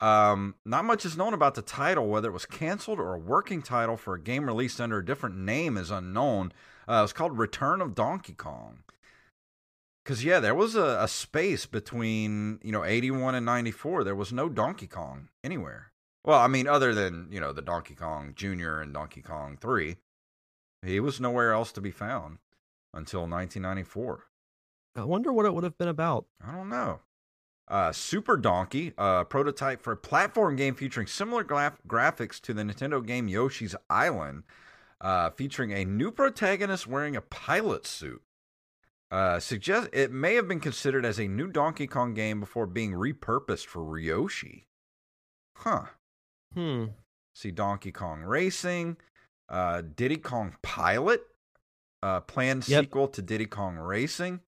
Um, 0.00 0.54
not 0.64 0.84
much 0.84 1.04
is 1.04 1.16
known 1.16 1.34
about 1.34 1.54
the 1.54 1.62
title, 1.62 2.08
whether 2.08 2.28
it 2.28 2.32
was 2.32 2.46
canceled 2.46 2.98
or 2.98 3.14
a 3.14 3.18
working 3.18 3.60
title 3.60 3.96
for 3.96 4.14
a 4.14 4.20
game 4.20 4.46
released 4.46 4.80
under 4.80 4.98
a 4.98 5.04
different 5.04 5.36
name 5.36 5.76
is 5.76 5.90
unknown. 5.90 6.52
Uh, 6.88 6.94
it 6.94 7.02
was 7.02 7.12
called 7.12 7.38
Return 7.38 7.80
of 7.80 7.94
Donkey 7.94 8.32
Kong. 8.32 8.78
Because 10.02 10.24
yeah, 10.24 10.40
there 10.40 10.54
was 10.54 10.74
a, 10.74 10.98
a 11.00 11.08
space 11.08 11.66
between 11.66 12.58
you 12.62 12.72
know 12.72 12.84
81 12.84 13.34
and 13.34 13.44
94. 13.44 14.04
There 14.04 14.14
was 14.14 14.32
no 14.32 14.48
Donkey 14.48 14.86
Kong 14.86 15.28
anywhere. 15.44 15.92
Well, 16.24 16.38
I 16.38 16.48
mean, 16.48 16.66
other 16.66 16.94
than 16.94 17.28
you 17.30 17.40
know 17.40 17.52
the 17.52 17.62
Donkey 17.62 17.94
Kong 17.94 18.32
Junior 18.34 18.80
and 18.80 18.94
Donkey 18.94 19.20
Kong 19.20 19.58
Three, 19.60 19.96
he 20.82 20.98
was 20.98 21.20
nowhere 21.20 21.52
else 21.52 21.72
to 21.72 21.80
be 21.80 21.90
found 21.90 22.38
until 22.94 23.20
1994. 23.20 24.24
I 24.96 25.04
wonder 25.04 25.32
what 25.32 25.46
it 25.46 25.54
would 25.54 25.64
have 25.64 25.78
been 25.78 25.88
about. 25.88 26.26
I 26.44 26.52
don't 26.52 26.70
know. 26.70 27.00
Uh, 27.70 27.92
Super 27.92 28.36
Donkey, 28.36 28.92
a 28.98 29.24
prototype 29.24 29.80
for 29.80 29.92
a 29.92 29.96
platform 29.96 30.56
game 30.56 30.74
featuring 30.74 31.06
similar 31.06 31.44
gra- 31.44 31.78
graphics 31.86 32.40
to 32.40 32.52
the 32.52 32.62
Nintendo 32.62 33.04
game 33.06 33.28
Yoshi's 33.28 33.76
Island, 33.88 34.42
uh, 35.00 35.30
featuring 35.30 35.70
a 35.72 35.84
new 35.84 36.10
protagonist 36.10 36.88
wearing 36.88 37.14
a 37.14 37.20
pilot 37.20 37.86
suit. 37.86 38.22
Uh, 39.12 39.38
suggest 39.38 39.88
it 39.92 40.10
may 40.10 40.34
have 40.34 40.48
been 40.48 40.58
considered 40.60 41.04
as 41.04 41.20
a 41.20 41.28
new 41.28 41.46
Donkey 41.46 41.86
Kong 41.86 42.12
game 42.12 42.40
before 42.40 42.66
being 42.66 42.92
repurposed 42.92 43.66
for 43.66 43.82
Ryoshi. 43.82 44.64
Huh. 45.56 45.84
Hmm. 46.54 46.86
See 47.36 47.52
Donkey 47.52 47.92
Kong 47.92 48.22
Racing, 48.22 48.96
uh, 49.48 49.82
Diddy 49.94 50.16
Kong 50.16 50.56
Pilot, 50.62 51.22
uh, 52.02 52.20
planned 52.20 52.66
Yep. 52.68 52.84
sequel 52.84 53.08
to 53.08 53.22
Diddy 53.22 53.46
Kong 53.46 53.76
Racing. 53.76 54.40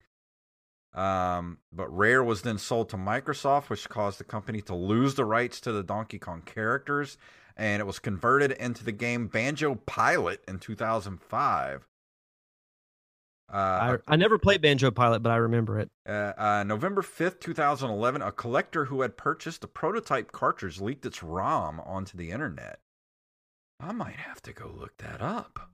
Um, 0.93 1.57
but 1.71 1.87
Rare 1.95 2.23
was 2.23 2.43
then 2.43 2.57
sold 2.59 2.89
to 2.89 2.97
Microsoft, 2.97 3.69
which 3.69 3.89
caused 3.89 4.19
the 4.19 4.23
company 4.23 4.61
to 4.61 4.75
lose 4.75 5.15
the 5.15 5.25
rights 5.25 5.59
to 5.61 5.71
the 5.71 5.83
Donkey 5.83 6.19
Kong 6.19 6.41
characters, 6.45 7.17
and 7.57 7.79
it 7.79 7.85
was 7.85 7.97
converted 7.99 8.51
into 8.51 8.83
the 8.83 8.91
game 8.91 9.27
Banjo 9.27 9.75
Pilot 9.75 10.43
in 10.47 10.59
2005. 10.59 11.87
I, 13.49 13.97
I 14.07 14.15
never 14.15 14.39
played 14.39 14.61
Banjo 14.61 14.89
Pilot, 14.89 15.21
but 15.21 15.31
I 15.31 15.35
remember 15.35 15.79
it. 15.79 15.91
Uh, 16.07 16.33
uh, 16.37 16.63
November 16.65 17.01
5th, 17.01 17.39
2011, 17.39 18.21
a 18.21 18.31
collector 18.31 18.85
who 18.85 19.01
had 19.01 19.15
purchased 19.17 19.63
a 19.63 19.67
prototype 19.67 20.31
cartridge 20.31 20.79
leaked 20.81 21.05
its 21.05 21.21
ROM 21.21 21.79
onto 21.81 22.17
the 22.17 22.31
internet. 22.31 22.79
I 23.79 23.91
might 23.91 24.15
have 24.15 24.41
to 24.43 24.53
go 24.53 24.67
look 24.75 24.97
that 24.97 25.21
up. 25.21 25.69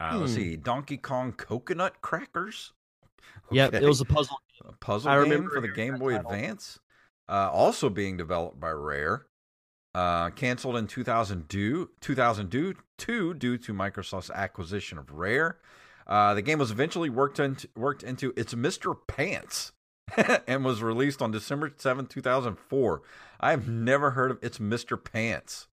Uh, 0.00 0.18
Let's 0.18 0.32
Hmm. 0.32 0.36
see. 0.38 0.56
Donkey 0.56 0.96
Kong 0.96 1.32
Coconut 1.32 2.00
Crackers. 2.02 2.72
Yep, 3.50 3.74
it 3.74 3.84
was 3.86 4.02
a 4.02 4.04
puzzle. 4.04 4.36
a 4.66 4.72
puzzle 4.72 5.10
I 5.10 5.24
game 5.24 5.48
for 5.48 5.62
the 5.62 5.68
Game 5.68 5.96
Boy 5.96 6.16
title. 6.16 6.32
Advance. 6.32 6.78
Uh, 7.28 7.50
also 7.50 7.88
being 7.88 8.16
developed 8.18 8.60
by 8.60 8.70
Rare. 8.70 9.26
Uh, 9.94 10.30
canceled 10.30 10.76
in 10.76 10.86
2002, 10.86 11.90
2002 12.00 13.34
due 13.34 13.58
to 13.58 13.72
Microsoft's 13.72 14.30
acquisition 14.30 14.98
of 14.98 15.10
Rare. 15.10 15.58
Uh, 16.06 16.34
the 16.34 16.42
game 16.42 16.58
was 16.58 16.70
eventually 16.70 17.10
worked 17.10 17.38
into, 17.40 17.68
worked 17.74 18.02
into 18.02 18.32
It's 18.36 18.54
Mr. 18.54 18.94
Pants 19.06 19.72
and 20.46 20.64
was 20.64 20.82
released 20.82 21.20
on 21.20 21.30
December 21.30 21.72
7, 21.76 22.06
2004. 22.06 23.02
I've 23.40 23.68
never 23.68 24.10
heard 24.10 24.30
of 24.30 24.38
It's 24.42 24.58
Mr. 24.58 25.02
Pants. 25.02 25.68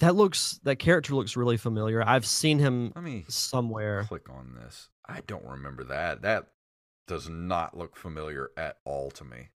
That 0.00 0.16
looks 0.16 0.58
that 0.64 0.76
character 0.76 1.14
looks 1.14 1.36
really 1.36 1.56
familiar. 1.56 2.02
I've 2.06 2.26
seen 2.26 2.58
him 2.58 2.92
Let 2.94 3.04
me 3.04 3.24
somewhere. 3.28 4.04
click 4.08 4.28
on 4.28 4.54
this. 4.60 4.88
I 5.08 5.20
don't 5.26 5.44
remember 5.44 5.84
that. 5.84 6.22
That 6.22 6.46
does 7.06 7.28
not 7.28 7.76
look 7.76 7.96
familiar 7.96 8.50
at 8.56 8.78
all 8.84 9.10
to 9.12 9.24
me. 9.24 9.50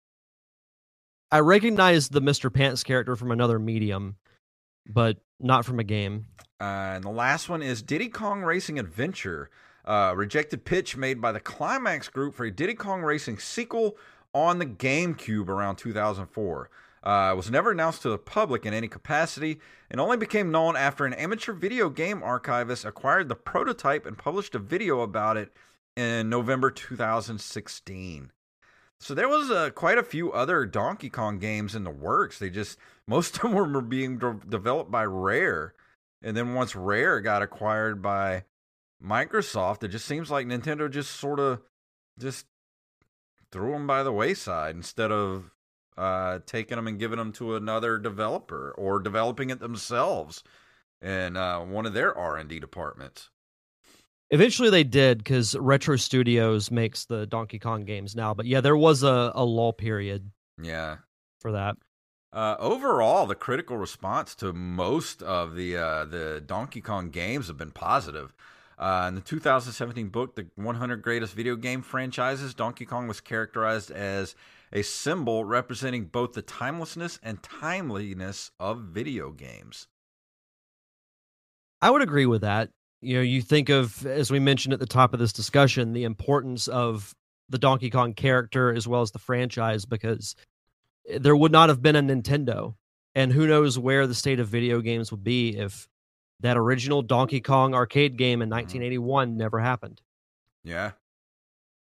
I 1.31 1.39
recognize 1.39 2.09
the 2.09 2.21
Mr. 2.21 2.53
Pants 2.53 2.83
character 2.83 3.15
from 3.15 3.31
another 3.31 3.59
medium, 3.59 4.15
but 4.87 5.17
not 5.39 5.65
from 5.65 5.79
a 5.79 5.83
game. 5.83 6.27
Uh, 6.59 6.93
and 6.95 7.03
the 7.03 7.09
last 7.09 7.49
one 7.49 7.61
is 7.61 7.81
Diddy 7.81 8.09
Kong 8.09 8.41
Racing 8.41 8.79
Adventure. 8.79 9.49
Uh, 9.85 10.13
rejected 10.15 10.65
pitch 10.65 10.97
made 10.97 11.21
by 11.21 11.31
the 11.31 11.39
Climax 11.39 12.09
Group 12.09 12.33
for 12.33 12.45
a 12.45 12.51
Diddy 12.51 12.73
Kong 12.73 13.01
Racing 13.01 13.37
sequel 13.37 13.95
on 14.33 14.59
the 14.59 14.65
GameCube 14.65 15.47
around 15.47 15.75
2004. 15.77 16.69
Uh, 17.05 17.35
was 17.35 17.51
never 17.51 17.71
announced 17.71 18.01
to 18.01 18.09
the 18.09 18.17
public 18.17 18.65
in 18.65 18.73
any 18.73 18.87
capacity 18.87 19.59
and 19.91 20.01
only 20.01 20.17
became 20.17 20.51
known 20.51 20.75
after 20.75 21.05
an 21.05 21.13
amateur 21.13 21.53
video 21.53 21.87
game 21.87 22.23
archivist 22.23 22.83
acquired 22.83 23.29
the 23.29 23.35
prototype 23.35 24.07
and 24.07 24.17
published 24.17 24.55
a 24.55 24.59
video 24.59 25.01
about 25.01 25.37
it 25.37 25.53
in 25.95 26.29
November 26.29 26.71
2016. 26.71 28.31
So 28.99 29.13
there 29.13 29.29
was 29.29 29.51
uh, 29.51 29.69
quite 29.71 29.97
a 29.97 30.03
few 30.03 30.31
other 30.31 30.65
Donkey 30.65 31.09
Kong 31.09 31.37
games 31.37 31.75
in 31.75 31.83
the 31.83 31.91
works. 31.91 32.39
They 32.39 32.49
just 32.49 32.77
most 33.07 33.35
of 33.35 33.41
them 33.43 33.53
were 33.53 33.81
being 33.81 34.17
de- 34.17 34.39
developed 34.47 34.89
by 34.89 35.05
Rare, 35.05 35.73
and 36.23 36.35
then 36.35 36.53
once 36.53 36.75
Rare 36.75 37.21
got 37.21 37.43
acquired 37.43 38.01
by 38.01 38.45
Microsoft, 39.03 39.83
it 39.83 39.89
just 39.89 40.05
seems 40.05 40.31
like 40.31 40.47
Nintendo 40.47 40.89
just 40.89 41.11
sort 41.11 41.39
of 41.39 41.61
just 42.17 42.47
threw 43.51 43.73
them 43.73 43.85
by 43.85 44.01
the 44.01 44.11
wayside 44.11 44.75
instead 44.75 45.11
of 45.11 45.51
uh, 45.97 46.39
taking 46.45 46.75
them 46.75 46.87
and 46.87 46.99
giving 46.99 47.17
them 47.17 47.31
to 47.33 47.55
another 47.55 47.97
developer 47.97 48.71
or 48.77 48.99
developing 48.99 49.49
it 49.49 49.59
themselves 49.59 50.43
in 51.01 51.37
uh, 51.37 51.59
one 51.59 51.85
of 51.85 51.93
their 51.93 52.15
R 52.17 52.37
and 52.37 52.49
D 52.49 52.59
departments. 52.59 53.29
Eventually 54.31 54.69
they 54.69 54.83
did 54.83 55.19
because 55.19 55.55
Retro 55.55 55.97
Studios 55.97 56.71
makes 56.71 57.05
the 57.05 57.27
Donkey 57.27 57.59
Kong 57.59 57.85
games 57.85 58.15
now. 58.15 58.33
But 58.33 58.47
yeah, 58.47 58.59
there 58.61 58.75
was 58.77 59.03
a, 59.03 59.31
a 59.35 59.45
lull 59.45 59.73
period 59.73 60.31
Yeah. 60.61 60.97
for 61.39 61.51
that. 61.51 61.77
Uh, 62.33 62.55
overall, 62.59 63.25
the 63.27 63.35
critical 63.35 63.77
response 63.77 64.35
to 64.35 64.51
most 64.51 65.21
of 65.23 65.55
the 65.55 65.77
uh, 65.77 66.03
the 66.05 66.43
Donkey 66.45 66.81
Kong 66.81 67.09
games 67.09 67.47
have 67.47 67.57
been 67.57 67.71
positive. 67.71 68.33
Uh, 68.77 69.05
in 69.07 69.15
the 69.15 69.21
2017 69.21 70.09
book, 70.09 70.35
The 70.35 70.47
100 70.55 71.01
Greatest 71.01 71.33
Video 71.33 71.55
Game 71.55 71.81
Franchises, 71.81 72.53
Donkey 72.53 72.83
Kong 72.85 73.07
was 73.07 73.21
characterized 73.21 73.89
as 73.89 74.35
a 74.71 74.81
symbol 74.81 75.45
representing 75.45 76.05
both 76.05 76.33
the 76.33 76.41
timelessness 76.41 77.19
and 77.23 77.41
timeliness 77.41 78.51
of 78.59 78.81
video 78.81 79.31
games. 79.31 79.87
I 81.81 81.91
would 81.91 82.01
agree 82.01 82.25
with 82.25 82.41
that. 82.41 82.69
You 83.01 83.17
know, 83.17 83.21
you 83.21 83.41
think 83.41 83.69
of, 83.69 84.05
as 84.05 84.31
we 84.31 84.39
mentioned 84.39 84.73
at 84.73 84.79
the 84.79 84.85
top 84.85 85.13
of 85.13 85.19
this 85.19 85.33
discussion, 85.33 85.93
the 85.93 86.03
importance 86.03 86.67
of 86.67 87.13
the 87.49 87.57
Donkey 87.57 87.89
Kong 87.89 88.13
character 88.13 88.73
as 88.73 88.87
well 88.87 89.01
as 89.01 89.11
the 89.11 89.19
franchise 89.19 89.85
because 89.85 90.35
there 91.19 91.35
would 91.35 91.51
not 91.51 91.69
have 91.69 91.81
been 91.81 91.95
a 91.95 92.01
Nintendo. 92.01 92.75
And 93.13 93.31
who 93.31 93.47
knows 93.47 93.79
where 93.79 94.07
the 94.07 94.15
state 94.15 94.39
of 94.39 94.47
video 94.47 94.81
games 94.81 95.11
would 95.11 95.23
be 95.23 95.55
if 95.57 95.87
that 96.41 96.57
original 96.57 97.01
Donkey 97.01 97.39
Kong 97.39 97.73
arcade 97.73 98.17
game 98.17 98.41
in 98.41 98.49
mm-hmm. 98.49 98.57
1981 98.57 99.37
never 99.37 99.59
happened. 99.59 100.01
Yeah. 100.63 100.91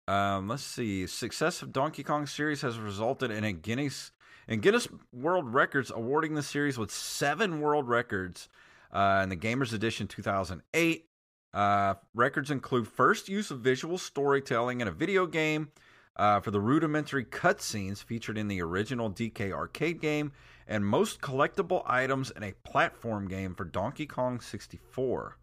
Um, 0.07 0.47
let's 0.47 0.63
see. 0.63 1.07
Success 1.07 1.61
of 1.61 1.71
Donkey 1.71 2.03
Kong 2.03 2.25
series 2.25 2.61
has 2.61 2.77
resulted 2.77 3.31
in 3.31 3.43
a 3.43 3.53
Guinness 3.53 4.11
in 4.47 4.59
Guinness 4.59 4.87
World 5.13 5.53
Records 5.53 5.91
awarding 5.91 6.33
the 6.33 6.43
series 6.43 6.77
with 6.77 6.91
seven 6.91 7.61
world 7.61 7.87
records 7.87 8.49
uh, 8.91 9.21
in 9.23 9.29
the 9.29 9.37
Gamers 9.37 9.73
Edition 9.73 10.07
2008. 10.07 11.05
Uh, 11.53 11.93
records 12.13 12.51
include 12.51 12.87
first 12.87 13.29
use 13.29 13.51
of 13.51 13.59
visual 13.59 13.97
storytelling 13.97 14.81
in 14.81 14.87
a 14.87 14.91
video 14.91 15.25
game 15.25 15.71
uh, 16.15 16.39
for 16.39 16.51
the 16.51 16.59
rudimentary 16.59 17.23
cutscenes 17.23 18.03
featured 18.03 18.37
in 18.37 18.47
the 18.47 18.61
original 18.61 19.09
DK 19.09 19.51
arcade 19.51 20.01
game, 20.01 20.31
and 20.67 20.85
most 20.85 21.21
collectible 21.21 21.83
items 21.85 22.31
in 22.31 22.43
a 22.43 22.53
platform 22.63 23.27
game 23.27 23.55
for 23.55 23.65
Donkey 23.65 24.05
Kong 24.05 24.39
64. 24.39 25.37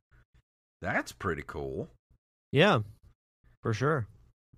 That's 0.81 1.13
pretty 1.13 1.45
cool. 1.47 1.89
Yeah, 2.53 2.81
for 3.63 3.73
sure. 3.73 4.07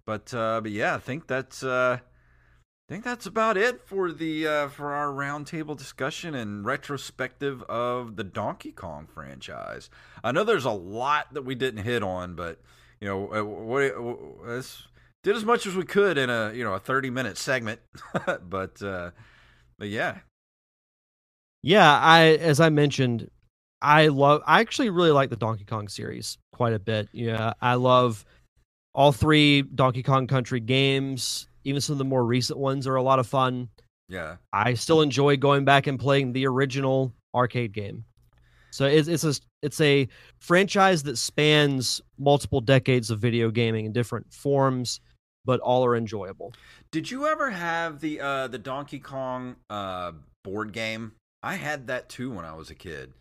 But 0.06 0.32
uh, 0.34 0.60
but 0.60 0.72
yeah, 0.72 0.94
I 0.94 0.98
think 0.98 1.26
that's 1.26 1.62
uh, 1.62 1.98
I 2.00 2.92
think 2.92 3.04
that's 3.04 3.26
about 3.26 3.56
it 3.56 3.80
for 3.86 4.12
the 4.12 4.46
uh, 4.46 4.68
for 4.68 4.92
our 4.92 5.08
roundtable 5.08 5.76
discussion 5.76 6.34
and 6.34 6.64
retrospective 6.64 7.62
of 7.64 8.16
the 8.16 8.24
Donkey 8.24 8.72
Kong 8.72 9.06
franchise. 9.06 9.88
I 10.24 10.32
know 10.32 10.44
there's 10.44 10.64
a 10.64 10.70
lot 10.70 11.32
that 11.34 11.42
we 11.42 11.54
didn't 11.54 11.84
hit 11.84 12.02
on, 12.02 12.34
but 12.34 12.60
you 13.00 13.08
know, 13.08 13.32
uh, 13.32 13.44
what 13.44 14.46
let's 14.46 14.88
did 15.22 15.36
as 15.36 15.44
much 15.44 15.66
as 15.66 15.76
we 15.76 15.84
could 15.84 16.18
in 16.18 16.28
a 16.30 16.52
you 16.52 16.64
know 16.64 16.74
a 16.74 16.80
30 16.80 17.10
minute 17.10 17.38
segment. 17.38 17.80
but 18.42 18.82
uh, 18.82 19.12
but 19.78 19.88
yeah, 19.88 20.18
Yeah, 21.62 21.98
I 21.98 22.36
as 22.40 22.58
I 22.60 22.68
mentioned, 22.68 23.30
I 23.80 24.08
love 24.08 24.42
I 24.46 24.60
actually 24.60 24.90
really 24.90 25.12
like 25.12 25.30
the 25.30 25.36
Donkey 25.36 25.64
Kong 25.64 25.88
series 25.88 26.38
quite 26.52 26.72
a 26.72 26.78
bit. 26.80 27.08
Yeah, 27.12 27.54
I 27.60 27.74
love 27.74 28.24
all 28.94 29.12
three 29.12 29.62
Donkey 29.62 30.02
Kong 30.02 30.26
Country 30.26 30.60
games. 30.60 31.48
Even 31.64 31.80
some 31.80 31.94
of 31.94 31.98
the 31.98 32.04
more 32.04 32.24
recent 32.24 32.58
ones 32.58 32.86
are 32.86 32.96
a 32.96 33.02
lot 33.02 33.18
of 33.18 33.26
fun. 33.26 33.68
yeah, 34.08 34.36
I 34.52 34.74
still 34.74 35.00
enjoy 35.00 35.36
going 35.36 35.64
back 35.64 35.86
and 35.86 35.98
playing 35.98 36.32
the 36.32 36.46
original 36.46 37.14
arcade 37.34 37.72
game. 37.72 38.04
So 38.70 38.86
it's 38.86 39.06
it's 39.06 39.24
a 39.24 39.34
it's 39.62 39.80
a 39.80 40.08
franchise 40.40 41.02
that 41.04 41.18
spans 41.18 42.00
multiple 42.18 42.60
decades 42.60 43.10
of 43.10 43.20
video 43.20 43.50
gaming 43.50 43.84
in 43.84 43.92
different 43.92 44.32
forms, 44.32 45.00
but 45.44 45.60
all 45.60 45.84
are 45.84 45.94
enjoyable. 45.94 46.52
Did 46.90 47.10
you 47.10 47.26
ever 47.26 47.50
have 47.50 48.00
the 48.00 48.20
uh, 48.20 48.48
the 48.48 48.58
Donkey 48.58 48.98
Kong 48.98 49.56
uh, 49.70 50.12
board 50.42 50.72
game? 50.72 51.12
I 51.42 51.54
had 51.54 51.86
that 51.88 52.08
too 52.08 52.30
when 52.30 52.44
I 52.44 52.54
was 52.54 52.70
a 52.70 52.74
kid. 52.74 53.12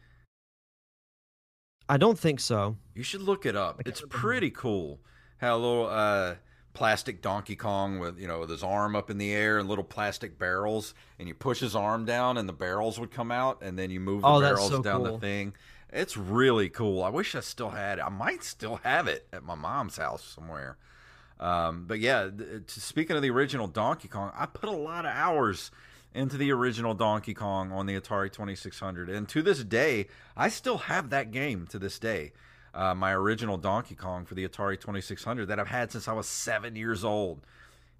I 1.89 1.97
don't 1.97 2.17
think 2.17 2.39
so. 2.39 2.77
You 2.95 3.03
should 3.03 3.21
look 3.21 3.45
it 3.45 3.55
up. 3.55 3.81
It's 3.85 4.03
pretty 4.09 4.51
cool. 4.51 4.99
How 5.41 5.57
a 5.57 5.57
little 5.57 5.87
uh, 5.87 6.35
plastic 6.73 7.21
Donkey 7.21 7.55
Kong 7.55 7.97
with 7.99 8.19
you 8.19 8.27
know 8.27 8.39
with 8.39 8.49
his 8.51 8.63
arm 8.63 8.95
up 8.95 9.09
in 9.09 9.17
the 9.17 9.33
air 9.33 9.57
and 9.57 9.67
little 9.67 9.83
plastic 9.83 10.37
barrels, 10.37 10.93
and 11.19 11.27
you 11.27 11.33
push 11.33 11.59
his 11.59 11.75
arm 11.75 12.05
down 12.05 12.37
and 12.37 12.47
the 12.47 12.53
barrels 12.53 12.99
would 12.99 13.11
come 13.11 13.31
out, 13.31 13.61
and 13.61 13.77
then 13.77 13.89
you 13.89 13.99
move 13.99 14.21
the 14.21 14.27
Oh, 14.27 14.39
barrels 14.39 14.69
so 14.69 14.81
down 14.83 15.03
the 15.03 15.17
thing. 15.17 15.53
It's 15.91 16.15
really 16.15 16.69
cool. 16.69 17.03
I 17.03 17.09
wish 17.09 17.33
I 17.35 17.41
still 17.41 17.71
had 17.71 17.97
it. 17.97 18.03
I 18.03 18.09
might 18.09 18.43
still 18.43 18.77
have 18.83 19.07
it 19.07 19.27
at 19.33 19.43
my 19.43 19.55
mom's 19.55 19.97
house 19.97 20.23
somewhere. 20.23 20.77
Um, 21.39 21.85
but 21.87 21.99
yeah, 21.99 22.29
th- 22.29 22.69
speaking 22.69 23.15
of 23.15 23.23
the 23.23 23.31
original 23.31 23.67
Donkey 23.67 24.07
Kong, 24.07 24.31
I 24.35 24.45
put 24.45 24.69
a 24.69 24.73
lot 24.73 25.05
of 25.05 25.11
hours 25.11 25.71
into 26.13 26.37
the 26.37 26.51
original 26.51 26.93
Donkey 26.93 27.33
Kong 27.33 27.71
on 27.71 27.87
the 27.87 27.99
Atari 27.99 28.31
2600, 28.31 29.09
and 29.09 29.27
to 29.29 29.41
this 29.41 29.63
day, 29.63 30.07
I 30.37 30.49
still 30.49 30.77
have 30.77 31.09
that 31.09 31.31
game. 31.31 31.65
To 31.71 31.79
this 31.79 31.97
day, 31.97 32.31
uh, 32.73 32.95
my 32.95 33.13
original 33.13 33.57
Donkey 33.57 33.95
Kong 33.95 34.25
for 34.25 34.35
the 34.35 34.47
Atari 34.47 34.79
2600 34.79 35.47
that 35.47 35.59
I've 35.59 35.67
had 35.67 35.91
since 35.91 36.07
I 36.07 36.13
was 36.13 36.27
seven 36.27 36.75
years 36.75 37.03
old. 37.03 37.45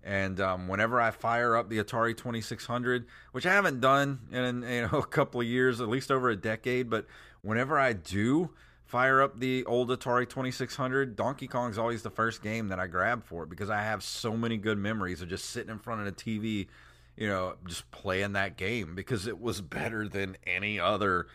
And 0.03 0.39
um, 0.39 0.67
whenever 0.67 0.99
I 0.99 1.11
fire 1.11 1.55
up 1.55 1.69
the 1.69 1.77
Atari 1.77 2.17
2600, 2.17 3.05
which 3.33 3.45
I 3.45 3.53
haven't 3.53 3.81
done 3.81 4.19
in 4.31 4.63
you 4.63 4.87
know 4.87 4.97
a 4.99 5.05
couple 5.05 5.41
of 5.41 5.47
years, 5.47 5.81
at 5.81 5.89
least 5.89 6.11
over 6.11 6.29
a 6.29 6.35
decade, 6.35 6.89
but 6.89 7.05
whenever 7.41 7.77
I 7.77 7.93
do 7.93 8.51
fire 8.85 9.21
up 9.21 9.39
the 9.39 9.63
old 9.65 9.89
Atari 9.89 10.27
2600, 10.27 11.15
Donkey 11.15 11.47
Kong's 11.47 11.77
always 11.77 12.01
the 12.01 12.09
first 12.09 12.41
game 12.41 12.69
that 12.69 12.79
I 12.79 12.87
grab 12.87 13.23
for 13.23 13.43
it 13.43 13.49
because 13.49 13.69
I 13.69 13.83
have 13.83 14.03
so 14.03 14.35
many 14.35 14.57
good 14.57 14.77
memories 14.77 15.21
of 15.21 15.29
just 15.29 15.45
sitting 15.45 15.71
in 15.71 15.79
front 15.79 16.05
of 16.05 16.05
the 16.05 16.11
TV, 16.11 16.67
you 17.15 17.27
know, 17.27 17.55
just 17.67 17.89
playing 17.91 18.33
that 18.33 18.57
game 18.57 18.95
because 18.95 19.27
it 19.27 19.39
was 19.39 19.61
better 19.61 20.09
than 20.09 20.35
any 20.45 20.79
other 20.79 21.27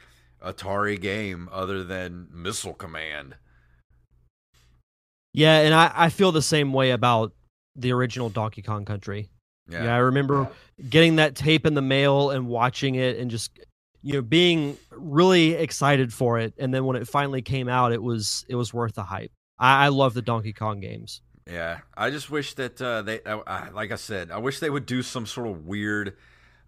Atari 0.45 1.01
game 1.01 1.49
other 1.53 1.85
than 1.85 2.29
Missile 2.33 2.75
Command. 2.75 3.37
Yeah, 5.33 5.59
and 5.59 5.75
I, 5.75 5.93
I 5.95 6.09
feel 6.09 6.33
the 6.33 6.43
same 6.43 6.73
way 6.73 6.93
about 6.93 7.33
the 7.75 7.93
original 7.93 8.31
Donkey 8.31 8.63
Kong 8.63 8.85
Country. 8.85 9.29
Yeah. 9.69 9.85
Yeah, 9.85 9.95
I 9.95 9.99
remember 9.99 10.49
getting 10.89 11.17
that 11.17 11.35
tape 11.35 11.67
in 11.67 11.75
the 11.75 11.83
mail 11.83 12.31
and 12.31 12.47
watching 12.47 12.95
it 12.95 13.19
and 13.19 13.31
just 13.31 13.51
you 14.03 14.15
know 14.15 14.23
being 14.23 14.79
really 14.93 15.55
excited 15.55 16.13
for 16.13 16.39
it. 16.39 16.55
And 16.59 16.73
then 16.73 16.85
when 16.85 16.97
it 16.97 17.09
finally 17.09 17.43
came 17.43 17.69
out, 17.69 17.93
it 17.93 18.03
was 18.03 18.45
it 18.49 18.55
was 18.55 18.73
worth 18.73 18.95
the 18.95 19.03
hype. 19.03 19.33
I, 19.59 19.87
I 19.87 19.89
love 19.89 20.15
the 20.15 20.23
Donkey 20.23 20.53
Kong 20.53 20.81
games. 20.81 21.21
Yeah, 21.51 21.81
I 21.97 22.11
just 22.11 22.31
wish 22.31 22.55
that 22.55 22.81
uh, 22.83 23.03
they, 23.03 23.23
uh, 23.23 23.39
uh, 23.39 23.69
like 23.73 23.93
I 23.93 23.97
said, 23.97 24.31
I 24.31 24.39
wish 24.39 24.59
they 24.59 24.71
would 24.71 24.87
do 24.87 25.03
some 25.03 25.27
sort 25.27 25.47
of 25.47 25.67
weird 25.67 26.17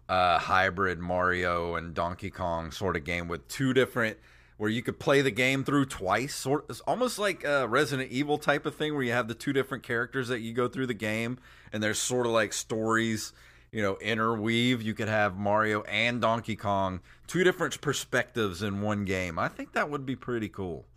uh, 0.09 0.39
hybrid 0.39 0.99
Mario 0.99 1.75
and 1.75 1.93
Donkey 1.93 2.31
Kong 2.31 2.71
sort 2.71 2.97
of 2.97 3.05
game 3.05 3.27
with 3.27 3.47
two 3.47 3.73
different, 3.73 4.17
where 4.57 4.69
you 4.69 4.81
could 4.81 4.99
play 4.99 5.21
the 5.21 5.31
game 5.31 5.63
through 5.63 5.85
twice. 5.85 6.35
Sort, 6.35 6.65
it's 6.67 6.81
almost 6.81 7.19
like 7.19 7.45
a 7.45 7.67
Resident 7.67 8.11
Evil 8.11 8.37
type 8.39 8.65
of 8.65 8.75
thing, 8.75 8.93
where 8.95 9.03
you 9.03 9.11
have 9.11 9.27
the 9.27 9.35
two 9.35 9.53
different 9.53 9.83
characters 9.83 10.27
that 10.27 10.39
you 10.39 10.51
go 10.51 10.67
through 10.67 10.87
the 10.87 10.93
game, 10.93 11.37
and 11.71 11.81
there's 11.81 11.99
sort 11.99 12.25
of 12.25 12.31
like 12.31 12.51
stories, 12.51 13.31
you 13.71 13.83
know, 13.83 13.97
interweave. 13.97 14.81
You 14.81 14.95
could 14.95 15.07
have 15.07 15.37
Mario 15.37 15.83
and 15.83 16.19
Donkey 16.19 16.55
Kong, 16.55 17.01
two 17.27 17.43
different 17.43 17.79
perspectives 17.79 18.63
in 18.63 18.81
one 18.81 19.05
game. 19.05 19.37
I 19.37 19.47
think 19.47 19.73
that 19.73 19.89
would 19.91 20.05
be 20.05 20.15
pretty 20.15 20.49
cool. 20.49 20.87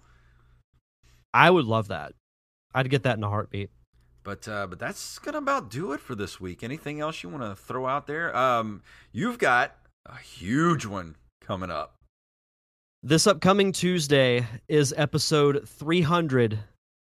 I 1.34 1.50
would 1.50 1.66
love 1.66 1.88
that. 1.88 2.14
I'd 2.74 2.88
get 2.88 3.02
that 3.02 3.18
in 3.18 3.24
a 3.24 3.28
heartbeat. 3.28 3.70
But 4.24 4.46
uh, 4.46 4.66
but 4.68 4.78
that's 4.78 5.18
gonna 5.18 5.38
about 5.38 5.70
do 5.70 5.92
it 5.92 6.00
for 6.00 6.14
this 6.14 6.40
week. 6.40 6.62
Anything 6.62 7.00
else 7.00 7.22
you 7.22 7.28
want 7.28 7.42
to 7.42 7.56
throw 7.56 7.86
out 7.86 8.06
there? 8.06 8.34
Um, 8.36 8.82
you've 9.10 9.38
got 9.38 9.76
a 10.06 10.16
huge 10.18 10.86
one 10.86 11.16
coming 11.40 11.70
up. 11.70 11.96
This 13.02 13.26
upcoming 13.26 13.72
Tuesday 13.72 14.46
is 14.68 14.94
episode 14.96 15.68
300 15.68 16.60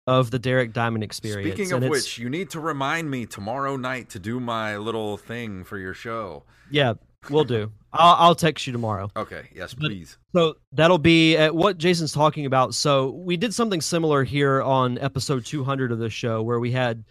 of 0.08 0.30
the 0.30 0.40
Derek 0.40 0.74
Diamond 0.74 1.04
Experience. 1.04 1.56
Speaking 1.56 1.72
of 1.72 1.84
which, 1.90 2.18
you 2.18 2.30
need 2.30 2.50
to 2.50 2.60
remind 2.60 3.10
me 3.10 3.26
tomorrow 3.26 3.78
night 3.78 4.10
to 4.10 4.20
do 4.20 4.40
my 4.40 4.76
little 4.78 5.16
thing 5.18 5.64
for 5.64 5.78
your 5.78 5.94
show. 5.94 6.44
yeah, 6.70 6.94
we'll 7.30 7.44
do. 7.44 7.72
I'll, 7.94 8.16
I'll 8.30 8.36
text 8.36 8.68
you 8.68 8.74
tomorrow. 8.74 9.10
Okay, 9.16 9.50
yes, 9.56 9.74
But- 9.74 9.88
please. 9.88 10.18
So 10.36 10.58
that'll 10.74 10.98
be 10.98 11.38
at 11.38 11.56
what 11.56 11.78
Jason's 11.78 12.12
talking 12.12 12.46
about. 12.46 12.74
So 12.74 13.12
we 13.12 13.38
did 13.38 13.54
something 13.54 13.80
similar 13.82 14.24
here 14.24 14.62
on 14.62 14.98
episode 15.00 15.46
200 15.46 15.92
of 15.92 16.00
the 16.00 16.10
show 16.10 16.42
where 16.44 16.60
we 16.60 16.72
had 16.72 17.04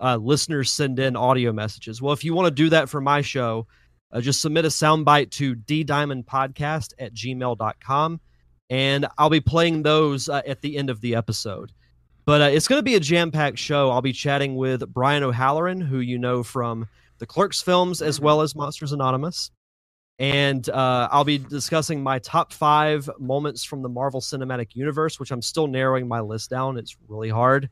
uh, 0.00 0.16
listeners 0.16 0.72
send 0.72 0.98
in 0.98 1.14
audio 1.14 1.52
messages. 1.52 2.02
Well, 2.02 2.12
if 2.12 2.24
you 2.24 2.34
want 2.34 2.46
to 2.46 2.50
do 2.50 2.68
that 2.70 2.88
for 2.88 3.00
my 3.00 3.20
show, 3.20 3.68
uh, 4.10 4.20
just 4.20 4.42
submit 4.42 4.64
a 4.64 4.68
soundbite 4.68 5.30
to 5.32 5.54
ddiamondpodcast 5.54 6.94
at 6.98 7.14
gmail.com 7.14 8.20
and 8.70 9.06
I'll 9.18 9.30
be 9.30 9.40
playing 9.40 9.82
those 9.82 10.28
uh, 10.28 10.42
at 10.46 10.60
the 10.62 10.76
end 10.76 10.90
of 10.90 11.00
the 11.00 11.14
episode. 11.14 11.72
But 12.24 12.40
uh, 12.40 12.44
it's 12.46 12.66
going 12.68 12.78
to 12.78 12.84
be 12.84 12.94
a 12.94 13.00
jam 13.00 13.30
packed 13.30 13.58
show. 13.58 13.90
I'll 13.90 14.02
be 14.02 14.12
chatting 14.12 14.56
with 14.56 14.88
Brian 14.92 15.22
O'Halloran, 15.22 15.80
who 15.80 15.98
you 15.98 16.18
know 16.18 16.42
from 16.42 16.86
the 17.18 17.26
Clerks 17.26 17.60
films 17.60 18.00
as 18.02 18.20
well 18.20 18.40
as 18.40 18.54
Monsters 18.54 18.92
Anonymous 18.92 19.50
and 20.22 20.68
uh, 20.68 21.08
I'll 21.10 21.24
be 21.24 21.38
discussing 21.38 22.00
my 22.00 22.20
top 22.20 22.52
five 22.52 23.10
moments 23.18 23.64
from 23.64 23.82
the 23.82 23.88
Marvel 23.88 24.20
Cinematic 24.20 24.76
Universe, 24.76 25.18
which 25.18 25.32
I'm 25.32 25.42
still 25.42 25.66
narrowing 25.66 26.06
my 26.06 26.20
list 26.20 26.48
down. 26.48 26.78
It's 26.78 26.96
really 27.08 27.28
hard. 27.28 27.68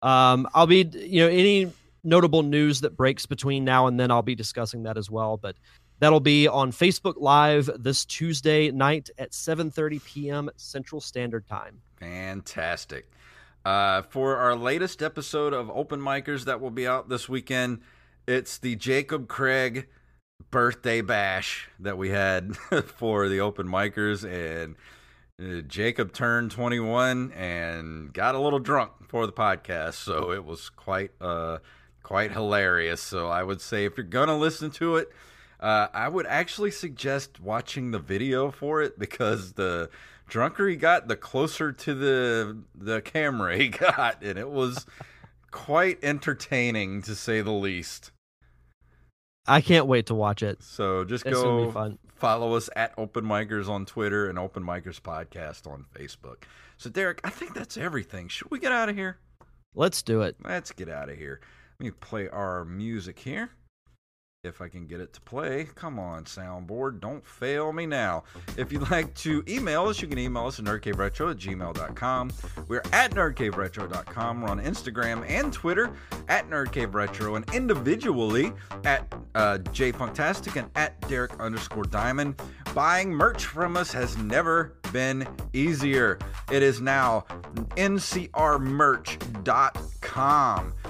Um, 0.00 0.48
I'll 0.54 0.66
be, 0.66 0.88
you 0.94 1.20
know, 1.20 1.28
any 1.28 1.70
notable 2.02 2.42
news 2.42 2.80
that 2.80 2.96
breaks 2.96 3.26
between 3.26 3.62
now 3.62 3.88
and 3.88 4.00
then, 4.00 4.10
I'll 4.10 4.22
be 4.22 4.34
discussing 4.34 4.84
that 4.84 4.96
as 4.96 5.10
well. 5.10 5.36
But 5.36 5.54
that'll 5.98 6.18
be 6.18 6.48
on 6.48 6.72
Facebook 6.72 7.16
Live 7.18 7.68
this 7.78 8.06
Tuesday 8.06 8.70
night 8.70 9.10
at 9.18 9.32
7:30 9.32 10.02
p.m. 10.02 10.50
Central 10.56 10.98
Standard 10.98 11.46
Time. 11.46 11.82
Fantastic. 11.98 13.10
Uh, 13.66 14.00
for 14.00 14.38
our 14.38 14.56
latest 14.56 15.02
episode 15.02 15.52
of 15.52 15.68
Open 15.68 16.00
Micers 16.00 16.46
that 16.46 16.58
will 16.62 16.70
be 16.70 16.86
out 16.86 17.10
this 17.10 17.28
weekend, 17.28 17.80
it's 18.26 18.56
the 18.56 18.76
Jacob 18.76 19.28
Craig 19.28 19.88
birthday 20.50 21.00
bash 21.00 21.68
that 21.78 21.96
we 21.96 22.10
had 22.10 22.56
for 22.96 23.28
the 23.28 23.40
Open 23.40 23.66
Micers. 23.66 24.24
And 24.24 24.76
uh, 25.40 25.62
Jacob 25.62 26.12
turned 26.12 26.50
21 26.50 27.32
and 27.32 28.12
got 28.12 28.34
a 28.34 28.38
little 28.38 28.58
drunk 28.58 28.92
for 29.08 29.26
the 29.26 29.32
podcast. 29.32 29.94
So 29.94 30.32
it 30.32 30.44
was 30.44 30.68
quite, 30.68 31.12
uh, 31.20 31.58
quite 32.02 32.32
hilarious. 32.32 33.00
So 33.00 33.28
I 33.28 33.42
would 33.42 33.60
say 33.60 33.84
if 33.84 33.96
you're 33.96 34.06
to 34.06 34.34
listen 34.34 34.70
to 34.72 34.96
it, 34.96 35.10
uh, 35.60 35.88
I 35.92 36.08
would 36.08 36.26
actually 36.26 36.70
suggest 36.70 37.38
watching 37.38 37.90
the 37.90 37.98
video 37.98 38.50
for 38.50 38.80
it 38.80 38.98
because 38.98 39.52
the 39.52 39.90
drunker 40.26 40.66
he 40.66 40.76
got, 40.76 41.06
the 41.06 41.16
closer 41.16 41.70
to 41.70 41.94
the 41.94 42.56
the 42.74 43.02
camera 43.02 43.58
he 43.58 43.68
got, 43.68 44.22
and 44.22 44.38
it 44.38 44.48
was 44.48 44.86
quite 45.50 45.98
entertaining 46.02 47.02
to 47.02 47.14
say 47.14 47.42
the 47.42 47.50
least. 47.50 48.10
I 49.46 49.60
can't 49.60 49.86
wait 49.86 50.06
to 50.06 50.14
watch 50.14 50.42
it. 50.42 50.62
So 50.62 51.04
just 51.04 51.26
It's 51.26 51.40
go 51.40 51.96
follow 52.14 52.54
us 52.54 52.68
at 52.76 52.92
Open 52.98 53.24
Micers 53.24 53.68
on 53.68 53.86
Twitter 53.86 54.28
and 54.28 54.38
Open 54.38 54.62
Micers 54.62 55.00
Podcast 55.00 55.66
on 55.66 55.86
Facebook. 55.94 56.44
So 56.76 56.90
Derek, 56.90 57.20
I 57.24 57.30
think 57.30 57.54
that's 57.54 57.76
everything. 57.76 58.28
Should 58.28 58.50
we 58.50 58.58
get 58.58 58.72
out 58.72 58.88
of 58.88 58.96
here? 58.96 59.18
Let's 59.74 60.02
do 60.02 60.22
it. 60.22 60.36
Let's 60.44 60.72
get 60.72 60.88
out 60.88 61.08
of 61.08 61.16
here. 61.16 61.40
Let 61.78 61.84
me 61.84 61.90
play 61.92 62.28
our 62.28 62.64
music 62.64 63.18
here. 63.18 63.50
If 64.42 64.62
I 64.62 64.68
can 64.68 64.86
get 64.86 65.00
it 65.00 65.12
to 65.12 65.20
play. 65.20 65.68
Come 65.74 65.98
on, 65.98 66.24
soundboard. 66.24 67.00
Don't 67.00 67.22
fail 67.26 67.74
me 67.74 67.84
now. 67.84 68.24
If 68.56 68.72
you'd 68.72 68.90
like 68.90 69.12
to 69.16 69.44
email 69.46 69.84
us, 69.84 70.00
you 70.00 70.08
can 70.08 70.18
email 70.18 70.46
us 70.46 70.58
at 70.58 70.64
nerdcaveretro 70.64 71.32
at 71.32 71.36
gmail.com. 71.36 72.30
We're 72.66 72.82
at 72.90 73.10
nerdcaveretro.com. 73.10 74.40
We're 74.40 74.48
on 74.48 74.62
Instagram 74.62 75.28
and 75.28 75.52
Twitter 75.52 75.90
at 76.28 76.48
nerdcaveretro 76.48 77.36
and 77.36 77.54
individually 77.54 78.54
at 78.84 79.14
uh, 79.34 79.58
and 79.74 80.70
at 80.74 80.98
Derek 81.06 81.38
underscore 81.38 81.84
diamond. 81.84 82.40
Buying 82.74 83.12
merch 83.12 83.44
from 83.44 83.76
us 83.76 83.92
has 83.92 84.16
never 84.16 84.72
been 84.90 85.28
easier. 85.52 86.18
It 86.50 86.62
is 86.62 86.80
now 86.80 87.26
ncrmerch.com 87.76 89.90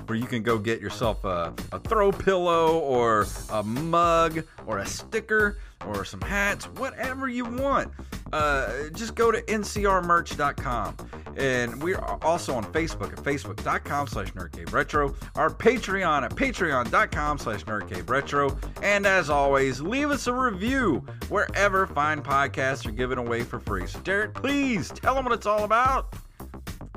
where 0.07 0.18
you 0.18 0.26
can 0.26 0.42
go 0.42 0.59
get 0.59 0.80
yourself 0.80 1.24
a, 1.24 1.53
a 1.72 1.78
throw 1.78 2.11
pillow 2.11 2.78
or 2.78 3.26
a 3.51 3.62
mug 3.62 4.45
or 4.66 4.78
a 4.78 4.86
sticker 4.86 5.59
or 5.86 6.05
some 6.05 6.20
hats, 6.20 6.66
whatever 6.66 7.28
you 7.28 7.45
want. 7.45 7.91
Uh, 8.32 8.88
just 8.95 9.14
go 9.14 9.30
to 9.30 9.41
ncrmerch.com. 9.43 10.97
And 11.36 11.82
we 11.82 11.95
are 11.95 12.18
also 12.22 12.55
on 12.55 12.64
Facebook 12.72 13.12
at 13.12 13.18
facebook.com 13.18 14.09
slash 14.09 14.32
nerdcaveretro, 14.32 15.14
our 15.36 15.51
Patreon 15.51 16.22
at 16.22 16.32
patreon.com 16.32 17.38
slash 17.38 17.64
nerdcaveretro. 17.64 18.82
And 18.82 19.07
as 19.07 19.30
always, 19.30 19.80
leave 19.80 20.11
us 20.11 20.26
a 20.26 20.34
review 20.34 21.07
wherever 21.28 21.86
fine 21.86 22.22
podcasts 22.22 22.86
are 22.86 22.93
given 22.93 23.18
away 23.18 23.43
for 23.43 23.59
free. 23.61 23.86
So, 23.86 24.01
Derek, 24.01 24.34
please 24.34 24.91
tell 24.91 25.14
them 25.14 25.24
what 25.24 25.32
it's 25.32 25.47
all 25.47 25.65
about. 25.65 26.15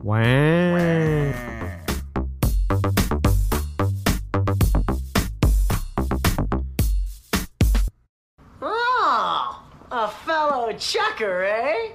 Wow. 0.02 1.54
Oh, 10.66 10.72
chucker, 10.72 11.44
eh? 11.44 11.92